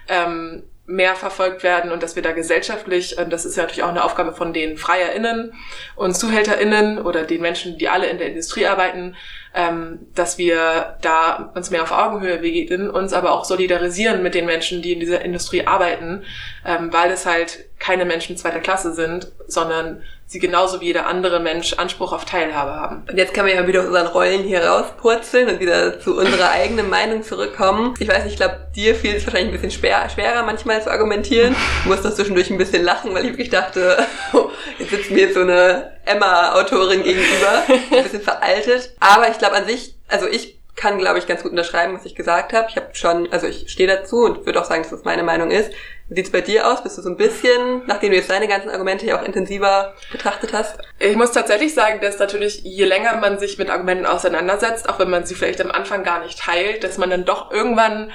ähm, 0.08 0.64
mehr 0.86 1.16
verfolgt 1.16 1.64
werden 1.64 1.90
und 1.90 2.02
dass 2.02 2.14
wir 2.14 2.22
da 2.22 2.32
gesellschaftlich, 2.32 3.18
und 3.18 3.32
das 3.32 3.44
ist 3.44 3.56
ja 3.56 3.64
natürlich 3.64 3.82
auch 3.82 3.88
eine 3.88 4.04
Aufgabe 4.04 4.32
von 4.32 4.52
den 4.52 4.76
FreierInnen 4.76 5.52
und 5.96 6.16
ZuhälterInnen 6.16 7.00
oder 7.00 7.24
den 7.24 7.42
Menschen, 7.42 7.76
die 7.76 7.88
alle 7.88 8.06
in 8.06 8.18
der 8.18 8.28
Industrie 8.28 8.66
arbeiten, 8.66 9.16
ähm, 9.52 10.06
dass 10.14 10.38
wir 10.38 10.96
da 11.02 11.50
uns 11.54 11.70
mehr 11.70 11.82
auf 11.82 11.90
Augenhöhe 11.90 12.38
begegnen, 12.38 12.88
uns 12.88 13.12
aber 13.12 13.32
auch 13.32 13.44
solidarisieren 13.44 14.22
mit 14.22 14.34
den 14.34 14.46
Menschen, 14.46 14.80
die 14.80 14.92
in 14.92 15.00
dieser 15.00 15.22
Industrie 15.22 15.66
arbeiten, 15.66 16.24
ähm, 16.64 16.92
weil 16.92 17.10
es 17.10 17.26
halt 17.26 17.64
keine 17.80 18.04
Menschen 18.04 18.36
zweiter 18.36 18.60
Klasse 18.60 18.92
sind, 18.94 19.32
sondern 19.48 20.02
sie 20.26 20.40
genauso 20.40 20.80
wie 20.80 20.86
jeder 20.86 21.06
andere 21.06 21.38
Mensch 21.40 21.74
Anspruch 21.74 22.12
auf 22.12 22.24
Teilhabe 22.24 22.72
haben. 22.72 23.04
Und 23.08 23.16
jetzt 23.16 23.32
können 23.32 23.46
wir 23.46 23.54
ja 23.54 23.66
wieder 23.66 23.86
unseren 23.86 24.08
Rollen 24.08 24.42
hier 24.42 24.64
rauspurzeln 24.64 25.48
und 25.48 25.60
wieder 25.60 26.00
zu 26.00 26.16
unserer 26.16 26.50
eigenen 26.50 26.90
Meinung 26.90 27.22
zurückkommen. 27.22 27.94
Ich 28.00 28.08
weiß 28.08 28.24
nicht, 28.24 28.32
ich 28.32 28.38
glaube, 28.38 28.66
dir 28.74 28.94
fiel 28.96 29.14
es 29.14 29.24
wahrscheinlich 29.24 29.54
ein 29.54 29.60
bisschen 29.60 29.80
schwer, 29.80 30.08
schwerer 30.08 30.42
manchmal 30.42 30.82
zu 30.82 30.90
argumentieren. 30.90 31.54
Ich 31.80 31.86
musste 31.86 32.12
zwischendurch 32.12 32.50
ein 32.50 32.58
bisschen 32.58 32.82
lachen, 32.82 33.14
weil 33.14 33.24
ich 33.24 33.30
wirklich 33.30 33.50
dachte, 33.50 34.04
jetzt 34.78 34.90
sitzt 34.90 35.10
mir 35.12 35.20
jetzt 35.20 35.34
so 35.34 35.42
eine 35.42 35.92
Emma-Autorin 36.04 37.04
gegenüber, 37.04 37.62
ein 37.68 38.02
bisschen 38.02 38.20
veraltet. 38.20 38.94
Aber 38.98 39.28
ich 39.30 39.38
glaube 39.38 39.54
an 39.54 39.64
sich, 39.64 39.94
also 40.08 40.26
ich 40.26 40.56
kann, 40.76 40.98
glaube 40.98 41.18
ich, 41.18 41.26
ganz 41.26 41.42
gut 41.42 41.52
unterschreiben, 41.52 41.94
was 41.94 42.04
ich 42.04 42.14
gesagt 42.14 42.52
habe. 42.52 42.66
Ich 42.68 42.76
habe 42.76 42.88
schon, 42.92 43.32
also 43.32 43.46
ich 43.46 43.70
stehe 43.70 43.88
dazu 43.88 44.24
und 44.24 44.44
würde 44.44 44.60
auch 44.60 44.66
sagen, 44.66 44.82
dass 44.82 44.90
das 44.90 45.04
meine 45.04 45.22
Meinung 45.22 45.50
ist. 45.50 45.72
Wie 46.08 46.14
sieht's 46.14 46.30
bei 46.30 46.40
dir 46.40 46.70
aus? 46.70 46.82
Bist 46.82 46.98
du 46.98 47.02
so 47.02 47.08
ein 47.08 47.16
bisschen, 47.16 47.82
nachdem 47.86 48.10
du 48.10 48.16
jetzt 48.16 48.30
deine 48.30 48.46
ganzen 48.46 48.70
Argumente 48.70 49.04
hier 49.04 49.20
auch 49.20 49.24
intensiver 49.24 49.94
betrachtet 50.12 50.52
hast? 50.52 50.78
Ich 51.00 51.16
muss 51.16 51.32
tatsächlich 51.32 51.74
sagen, 51.74 52.00
dass 52.00 52.18
natürlich 52.18 52.62
je 52.62 52.84
länger 52.84 53.16
man 53.16 53.40
sich 53.40 53.58
mit 53.58 53.70
Argumenten 53.70 54.06
auseinandersetzt, 54.06 54.88
auch 54.88 55.00
wenn 55.00 55.10
man 55.10 55.26
sie 55.26 55.34
vielleicht 55.34 55.60
am 55.60 55.72
Anfang 55.72 56.04
gar 56.04 56.22
nicht 56.22 56.38
teilt, 56.38 56.84
dass 56.84 56.96
man 56.96 57.10
dann 57.10 57.24
doch 57.24 57.50
irgendwann 57.50 58.12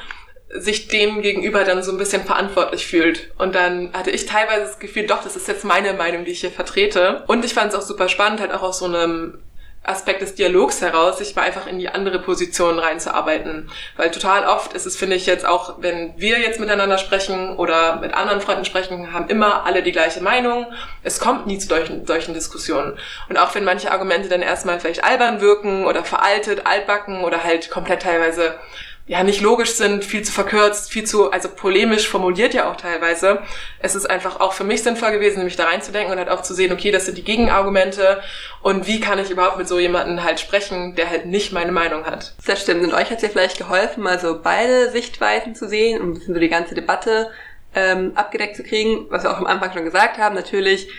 sich 0.54 0.88
dem 0.88 1.22
gegenüber 1.22 1.64
dann 1.64 1.84
so 1.84 1.92
ein 1.92 1.98
bisschen 1.98 2.24
verantwortlich 2.24 2.86
fühlt. 2.86 3.32
Und 3.38 3.56
dann 3.56 3.92
hatte 3.94 4.12
ich 4.12 4.26
teilweise 4.26 4.64
das 4.64 4.80
Gefühl, 4.80 5.08
doch, 5.08 5.24
das 5.24 5.36
ist 5.36 5.48
jetzt 5.48 5.66
meine 5.66 5.94
Meinung, 5.94 6.26
die 6.26 6.32
ich 6.32 6.42
hier 6.42 6.52
vertrete. 6.52 7.24
Und 7.28 7.44
ich 7.46 7.54
fand 7.54 7.74
es 7.74 7.80
auch 7.80 7.86
super 7.86 8.10
spannend, 8.10 8.40
halt 8.40 8.54
auch 8.54 8.62
aus 8.62 8.80
so 8.80 8.86
einem 8.86 9.40
Aspekt 9.84 10.22
des 10.22 10.36
Dialogs 10.36 10.82
heraus, 10.82 11.18
sich 11.18 11.36
mal 11.36 11.42
einfach 11.42 11.66
in 11.66 11.80
die 11.80 11.90
andere 11.90 12.20
Position 12.20 12.78
reinzuarbeiten. 12.78 13.72
Weil 13.98 14.12
total 14.12 14.46
oft 14.46 14.74
ist 14.74 14.86
es, 14.86 14.96
finde 14.96 15.16
ich, 15.16 15.26
jetzt 15.26 15.46
auch, 15.46 15.82
wenn 15.82 16.14
wir 16.18 16.40
jetzt 16.40 16.60
miteinander 16.60 17.00
sprechen 17.00 17.58
oder 17.58 17.96
mit 17.96 18.14
anderen 18.14 18.42
Freunden 18.42 18.64
sprechen, 18.64 19.12
haben 19.12 19.28
immer 19.28 19.66
alle 19.66 19.82
die 19.82 19.92
gleiche 19.92 20.22
Meinung. 20.22 20.68
Es 21.02 21.20
kommt 21.20 21.48
nie 21.48 21.58
zu 21.58 21.68
solchen, 21.68 22.06
solchen 22.06 22.36
Diskussionen. 22.36 22.98
Und 23.28 23.38
auch 23.38 23.56
wenn 23.56 23.64
manche 23.64 23.92
Argumente 23.92 24.30
dann 24.30 24.44
erstmal 24.44 24.80
vielleicht 24.80 25.04
albern 25.04 25.42
wirken 25.42 25.86
oder 25.86 26.04
veraltet, 26.04 26.68
altbacken 26.68 27.24
oder 27.24 27.44
halt 27.44 27.72
komplett 27.72 28.04
teilweise 28.04 28.60
ja 29.08 29.24
nicht 29.24 29.42
logisch 29.42 29.72
sind, 29.74 30.06
viel 30.06 30.22
zu 30.22 30.32
verkürzt, 30.32 30.92
viel 30.92 31.04
zu, 31.04 31.32
also 31.32 31.50
polemisch 31.50 32.08
formuliert 32.08 32.54
ja 32.54 32.72
auch 32.72 32.76
teilweise. 32.76 33.40
Es 33.80 33.96
ist 33.96 34.10
einfach 34.10 34.40
auch 34.40 34.54
für 34.54 34.64
mich 34.64 34.84
sinnvoll 34.84 35.12
gewesen, 35.12 35.44
mich 35.44 35.56
da 35.56 35.66
reinzudenken 35.66 36.14
und 36.14 36.20
halt 36.20 36.30
auch 36.30 36.44
zu 36.44 36.54
sehen, 36.54 36.72
okay, 36.72 36.92
das 36.92 37.06
sind 37.06 37.18
die 37.18 37.24
Gegenargumente 37.24 38.22
und 38.62 38.88
wie 38.88 39.00
kann 39.00 39.20
ich 39.20 39.30
überhaupt 39.30 39.58
mit 39.58 39.68
so 39.68 39.80
jemandem 39.80 40.24
halt 40.24 40.40
sprechen, 40.40 40.96
der 40.96 41.10
halt 41.10 41.26
nicht 41.26 41.52
meine 41.52 41.72
Meinung 41.72 42.06
hat. 42.06 42.36
Das 42.46 42.62
stimmt. 42.62 42.84
Und 42.84 42.94
euch 42.94 43.10
hat 43.10 43.18
es 43.18 43.24
ja 43.24 43.30
vielleicht 43.30 43.58
geholfen, 43.58 44.04
mal 44.04 44.20
so 44.20 44.40
beide 44.42 44.92
Sichtweisen 44.92 45.56
zu 45.56 45.68
sehen 45.68 46.00
und 46.00 46.10
ein 46.10 46.14
bisschen 46.14 46.34
so 46.34 46.40
die 46.40 46.50
ganze 46.50 46.76
Debatte 46.76 47.32
ähm, 47.74 48.12
abgedeckt 48.16 48.56
zu 48.56 48.64
kriegen, 48.64 49.08
was 49.10 49.24
wir 49.24 49.32
auch 49.32 49.38
am 49.38 49.48
Anfang 49.48 49.74
schon 49.74 49.86
gesagt 49.86 50.18
haben. 50.20 50.36
Natürlich 50.36 50.90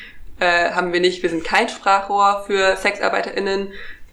äh, 0.41 0.71
haben 0.71 0.93
wir 0.93 1.01
nicht, 1.01 1.23
wir 1.23 1.31
sind 1.31 1.45
kein 1.45 1.69
Sprachrohr 1.69 2.45
für 2.47 2.77
SexarbeiterInnen, 2.77 3.73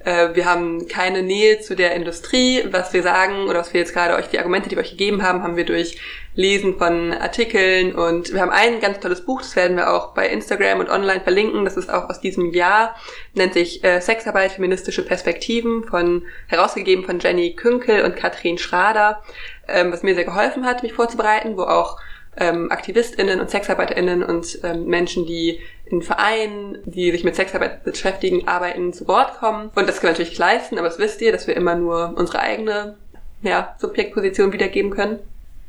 äh, 0.10 0.36
wir 0.36 0.46
haben 0.46 0.88
keine 0.88 1.22
Nähe 1.22 1.60
zu 1.60 1.76
der 1.76 1.94
Industrie. 1.94 2.64
Was 2.72 2.94
wir 2.94 3.04
sagen 3.04 3.48
oder 3.48 3.60
was 3.60 3.74
wir 3.74 3.80
jetzt 3.80 3.94
gerade 3.94 4.16
euch, 4.16 4.28
die 4.28 4.40
Argumente, 4.40 4.68
die 4.68 4.76
wir 4.76 4.82
euch 4.82 4.92
gegeben 4.92 5.22
haben, 5.22 5.44
haben 5.44 5.56
wir 5.56 5.66
durch 5.66 6.00
Lesen 6.36 6.78
von 6.78 7.14
Artikeln 7.14 7.94
und 7.94 8.34
wir 8.34 8.42
haben 8.42 8.52
ein 8.52 8.80
ganz 8.80 9.00
tolles 9.00 9.26
Buch, 9.26 9.42
das 9.42 9.56
werden 9.56 9.76
wir 9.76 9.92
auch 9.92 10.14
bei 10.14 10.30
Instagram 10.30 10.80
und 10.80 10.90
online 10.90 11.22
verlinken. 11.22 11.66
Das 11.66 11.76
ist 11.76 11.90
auch 11.90 12.10
aus 12.10 12.22
diesem 12.22 12.54
Jahr, 12.54 12.96
nennt 13.34 13.54
sich 13.54 13.84
äh, 13.84 14.00
Sexarbeit, 14.00 14.54
feministische 14.54 15.06
Perspektiven, 15.06 15.84
von, 15.84 16.26
herausgegeben 16.48 17.04
von 17.04 17.20
Jenny 17.20 17.56
Künkel 17.56 18.04
und 18.04 18.16
Katrin 18.16 18.58
Schrader, 18.58 19.22
ähm, 19.68 19.92
was 19.92 20.02
mir 20.02 20.16
sehr 20.16 20.24
geholfen 20.24 20.66
hat, 20.66 20.82
mich 20.82 20.94
vorzubereiten, 20.94 21.58
wo 21.58 21.64
auch 21.64 22.00
ähm, 22.40 22.72
AktivistInnen 22.72 23.40
und 23.40 23.50
SexarbeiterInnen 23.50 24.24
und 24.24 24.60
ähm, 24.64 24.86
Menschen, 24.86 25.26
die 25.26 25.60
in 25.86 26.02
Vereinen, 26.02 26.78
die 26.86 27.12
sich 27.12 27.24
mit 27.24 27.36
Sexarbeit 27.36 27.84
beschäftigen, 27.84 28.48
arbeiten, 28.48 28.94
zu 28.94 29.08
Wort 29.08 29.40
kommen. 29.40 29.72
Und 29.76 29.88
das 29.88 30.00
können 30.00 30.14
wir 30.14 30.20
natürlich 30.20 30.38
leisten, 30.38 30.78
aber 30.78 30.88
das 30.88 31.00
wisst 31.00 31.22
ihr, 31.22 31.32
dass 31.32 31.48
wir 31.48 31.56
immer 31.56 31.76
nur 31.76 32.14
unsere 32.16 32.40
eigene 32.40 32.96
ja, 33.42 33.76
Subjektposition 33.80 34.54
wiedergeben 34.54 34.92
können. 34.92 35.20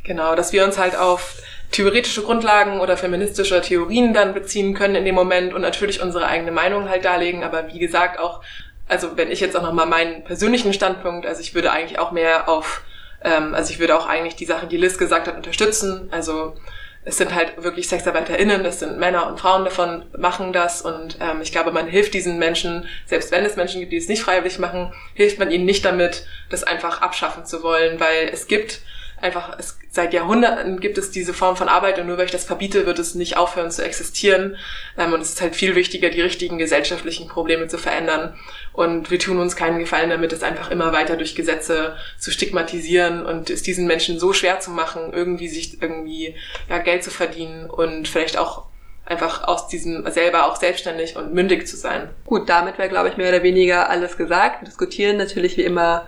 Genau, 0.05 0.35
dass 0.35 0.53
wir 0.53 0.64
uns 0.64 0.79
halt 0.79 0.97
auf 0.97 1.43
theoretische 1.71 2.23
Grundlagen 2.23 2.81
oder 2.81 2.97
feministische 2.97 3.61
Theorien 3.61 4.12
dann 4.12 4.35
beziehen 4.35 4.75
können 4.75 4.97
in 4.97 5.05
dem 5.05 5.14
Moment 5.14 5.55
und 5.55 5.62
natürlich 5.62 6.03
unsere 6.03 6.27
eigene 6.27 6.51
Meinung 6.51 6.89
halt 6.89 7.05
darlegen, 7.05 7.45
aber 7.45 7.68
wie 7.73 7.79
gesagt 7.79 8.18
auch, 8.18 8.43
also 8.89 9.16
wenn 9.16 9.31
ich 9.31 9.41
jetzt 9.41 9.57
auch 9.57 9.62
nochmal 9.62 9.87
meinen 9.87 10.25
persönlichen 10.25 10.73
Standpunkt, 10.73 11.27
also 11.27 11.41
ich 11.41 11.55
würde 11.55 11.71
eigentlich 11.71 12.01
auch 12.01 12.11
mehr 12.11 12.49
auf, 12.49 12.83
ähm, 13.23 13.55
also 13.55 13.73
ich 13.73 13.79
würde 13.79 13.99
auch 13.99 14.07
eigentlich 14.07 14.37
die 14.37 14.47
Sachen, 14.47 14.68
die 14.68 14.77
Liz 14.77 14.99
gesagt 14.99 15.27
hat, 15.27 15.37
unterstützen, 15.37 16.09
also 16.11 16.55
es 17.03 17.16
sind 17.16 17.35
halt 17.35 17.62
wirklich 17.62 17.89
SexarbeiterInnen, 17.89 18.62
das 18.62 18.81
sind 18.81 18.99
Männer 18.99 19.27
und 19.27 19.41
Frauen 19.41 19.64
davon, 19.64 20.05
machen 20.18 20.53
das. 20.53 20.83
Und 20.83 21.16
ähm, 21.21 21.41
ich 21.41 21.51
glaube, 21.51 21.73
man 21.73 21.87
hilft 21.87 22.12
diesen 22.12 22.39
Menschen, 22.39 22.87
selbst 23.07 23.33
wenn 23.33 23.45
es 23.45 23.57
Menschen 23.57 23.81
gibt, 23.81 23.93
die 23.93 23.97
es 23.97 24.09
nicht 24.09 24.23
freiwillig 24.23 24.59
machen, 24.59 24.93
hilft 25.14 25.39
man 25.39 25.51
ihnen 25.51 25.64
nicht 25.64 25.85
damit, 25.85 26.27
das 26.51 26.62
einfach 26.62 27.01
abschaffen 27.01 27.47
zu 27.47 27.62
wollen, 27.62 27.99
weil 28.01 28.29
es 28.31 28.49
gibt 28.49 28.81
einfach, 29.21 29.59
es, 29.59 29.79
seit 29.91 30.12
Jahrhunderten 30.12 30.81
gibt 30.81 30.99
es 30.99 31.11
diese 31.11 31.35
Form 31.35 31.57
von 31.57 31.68
Arbeit 31.68 31.99
und 31.99 32.07
nur 32.07 32.18
weil 32.18 32.27
ich 32.27 32.31
das 32.31 32.45
verbiete, 32.45 32.87
wird 32.87 32.99
es 32.99 33.14
nicht 33.14 33.37
aufhören 33.37 33.71
zu 33.71 33.85
existieren. 33.85 34.57
Ähm, 34.97 35.12
und 35.12 35.21
es 35.21 35.31
ist 35.31 35.41
halt 35.41 35.57
viel 35.57 35.75
wichtiger, 35.75 36.11
die 36.11 36.21
richtigen 36.21 36.59
gesellschaftlichen 36.59 37.29
Probleme 37.29 37.68
zu 37.68 37.79
verändern. 37.79 38.35
Und 38.73 39.11
wir 39.11 39.18
tun 39.18 39.39
uns 39.39 39.57
keinen 39.57 39.79
Gefallen 39.79 40.11
damit, 40.11 40.33
es 40.33 40.43
einfach 40.43 40.71
immer 40.71 40.93
weiter 40.93 41.16
durch 41.16 41.35
Gesetze 41.35 41.97
zu 42.18 42.31
stigmatisieren 42.31 43.27
und 43.27 43.51
es 43.51 43.62
diesen 43.62 43.87
Menschen 43.87 44.18
so 44.18 44.33
schwer 44.33 44.61
zu 44.61 44.71
machen, 44.71 45.12
irgendwie 45.12 45.49
sich 45.49 45.83
irgendwie 45.83 46.35
ja, 46.68 46.79
Geld 46.79 47.05
zu 47.05 47.11
verdienen 47.11 47.68
und 47.68 48.09
vielleicht 48.09 48.39
auch 48.39 48.66
einfach 49.11 49.43
aus 49.43 49.66
diesem 49.66 50.09
selber 50.11 50.47
auch 50.47 50.57
selbstständig 50.57 51.16
und 51.16 51.35
mündig 51.35 51.66
zu 51.66 51.77
sein. 51.77 52.11
Gut, 52.25 52.49
damit 52.49 52.79
wäre, 52.79 52.89
glaube 52.89 53.09
ich, 53.09 53.16
mehr 53.16 53.31
oder 53.31 53.43
weniger 53.43 53.91
alles 53.91 54.16
gesagt. 54.16 54.62
Wir 54.62 54.66
diskutieren 54.66 55.16
natürlich 55.16 55.57
wie 55.57 55.64
immer 55.64 56.07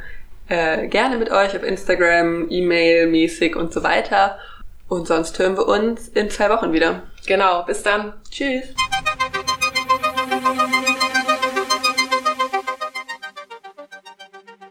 äh, 0.52 0.86
gerne 0.86 1.16
mit 1.16 1.30
euch 1.30 1.56
auf 1.56 1.62
Instagram, 1.62 2.50
E-Mail 2.50 3.06
mäßig 3.06 3.56
und 3.56 3.72
so 3.72 3.82
weiter. 3.82 4.38
Und 4.86 5.08
sonst 5.08 5.38
hören 5.38 5.56
wir 5.56 5.66
uns 5.66 6.08
in 6.08 6.28
zwei 6.28 6.50
Wochen 6.50 6.74
wieder. 6.74 7.04
Genau, 7.26 7.62
bis 7.64 7.82
dann. 7.82 8.12
Tschüss. 8.30 8.64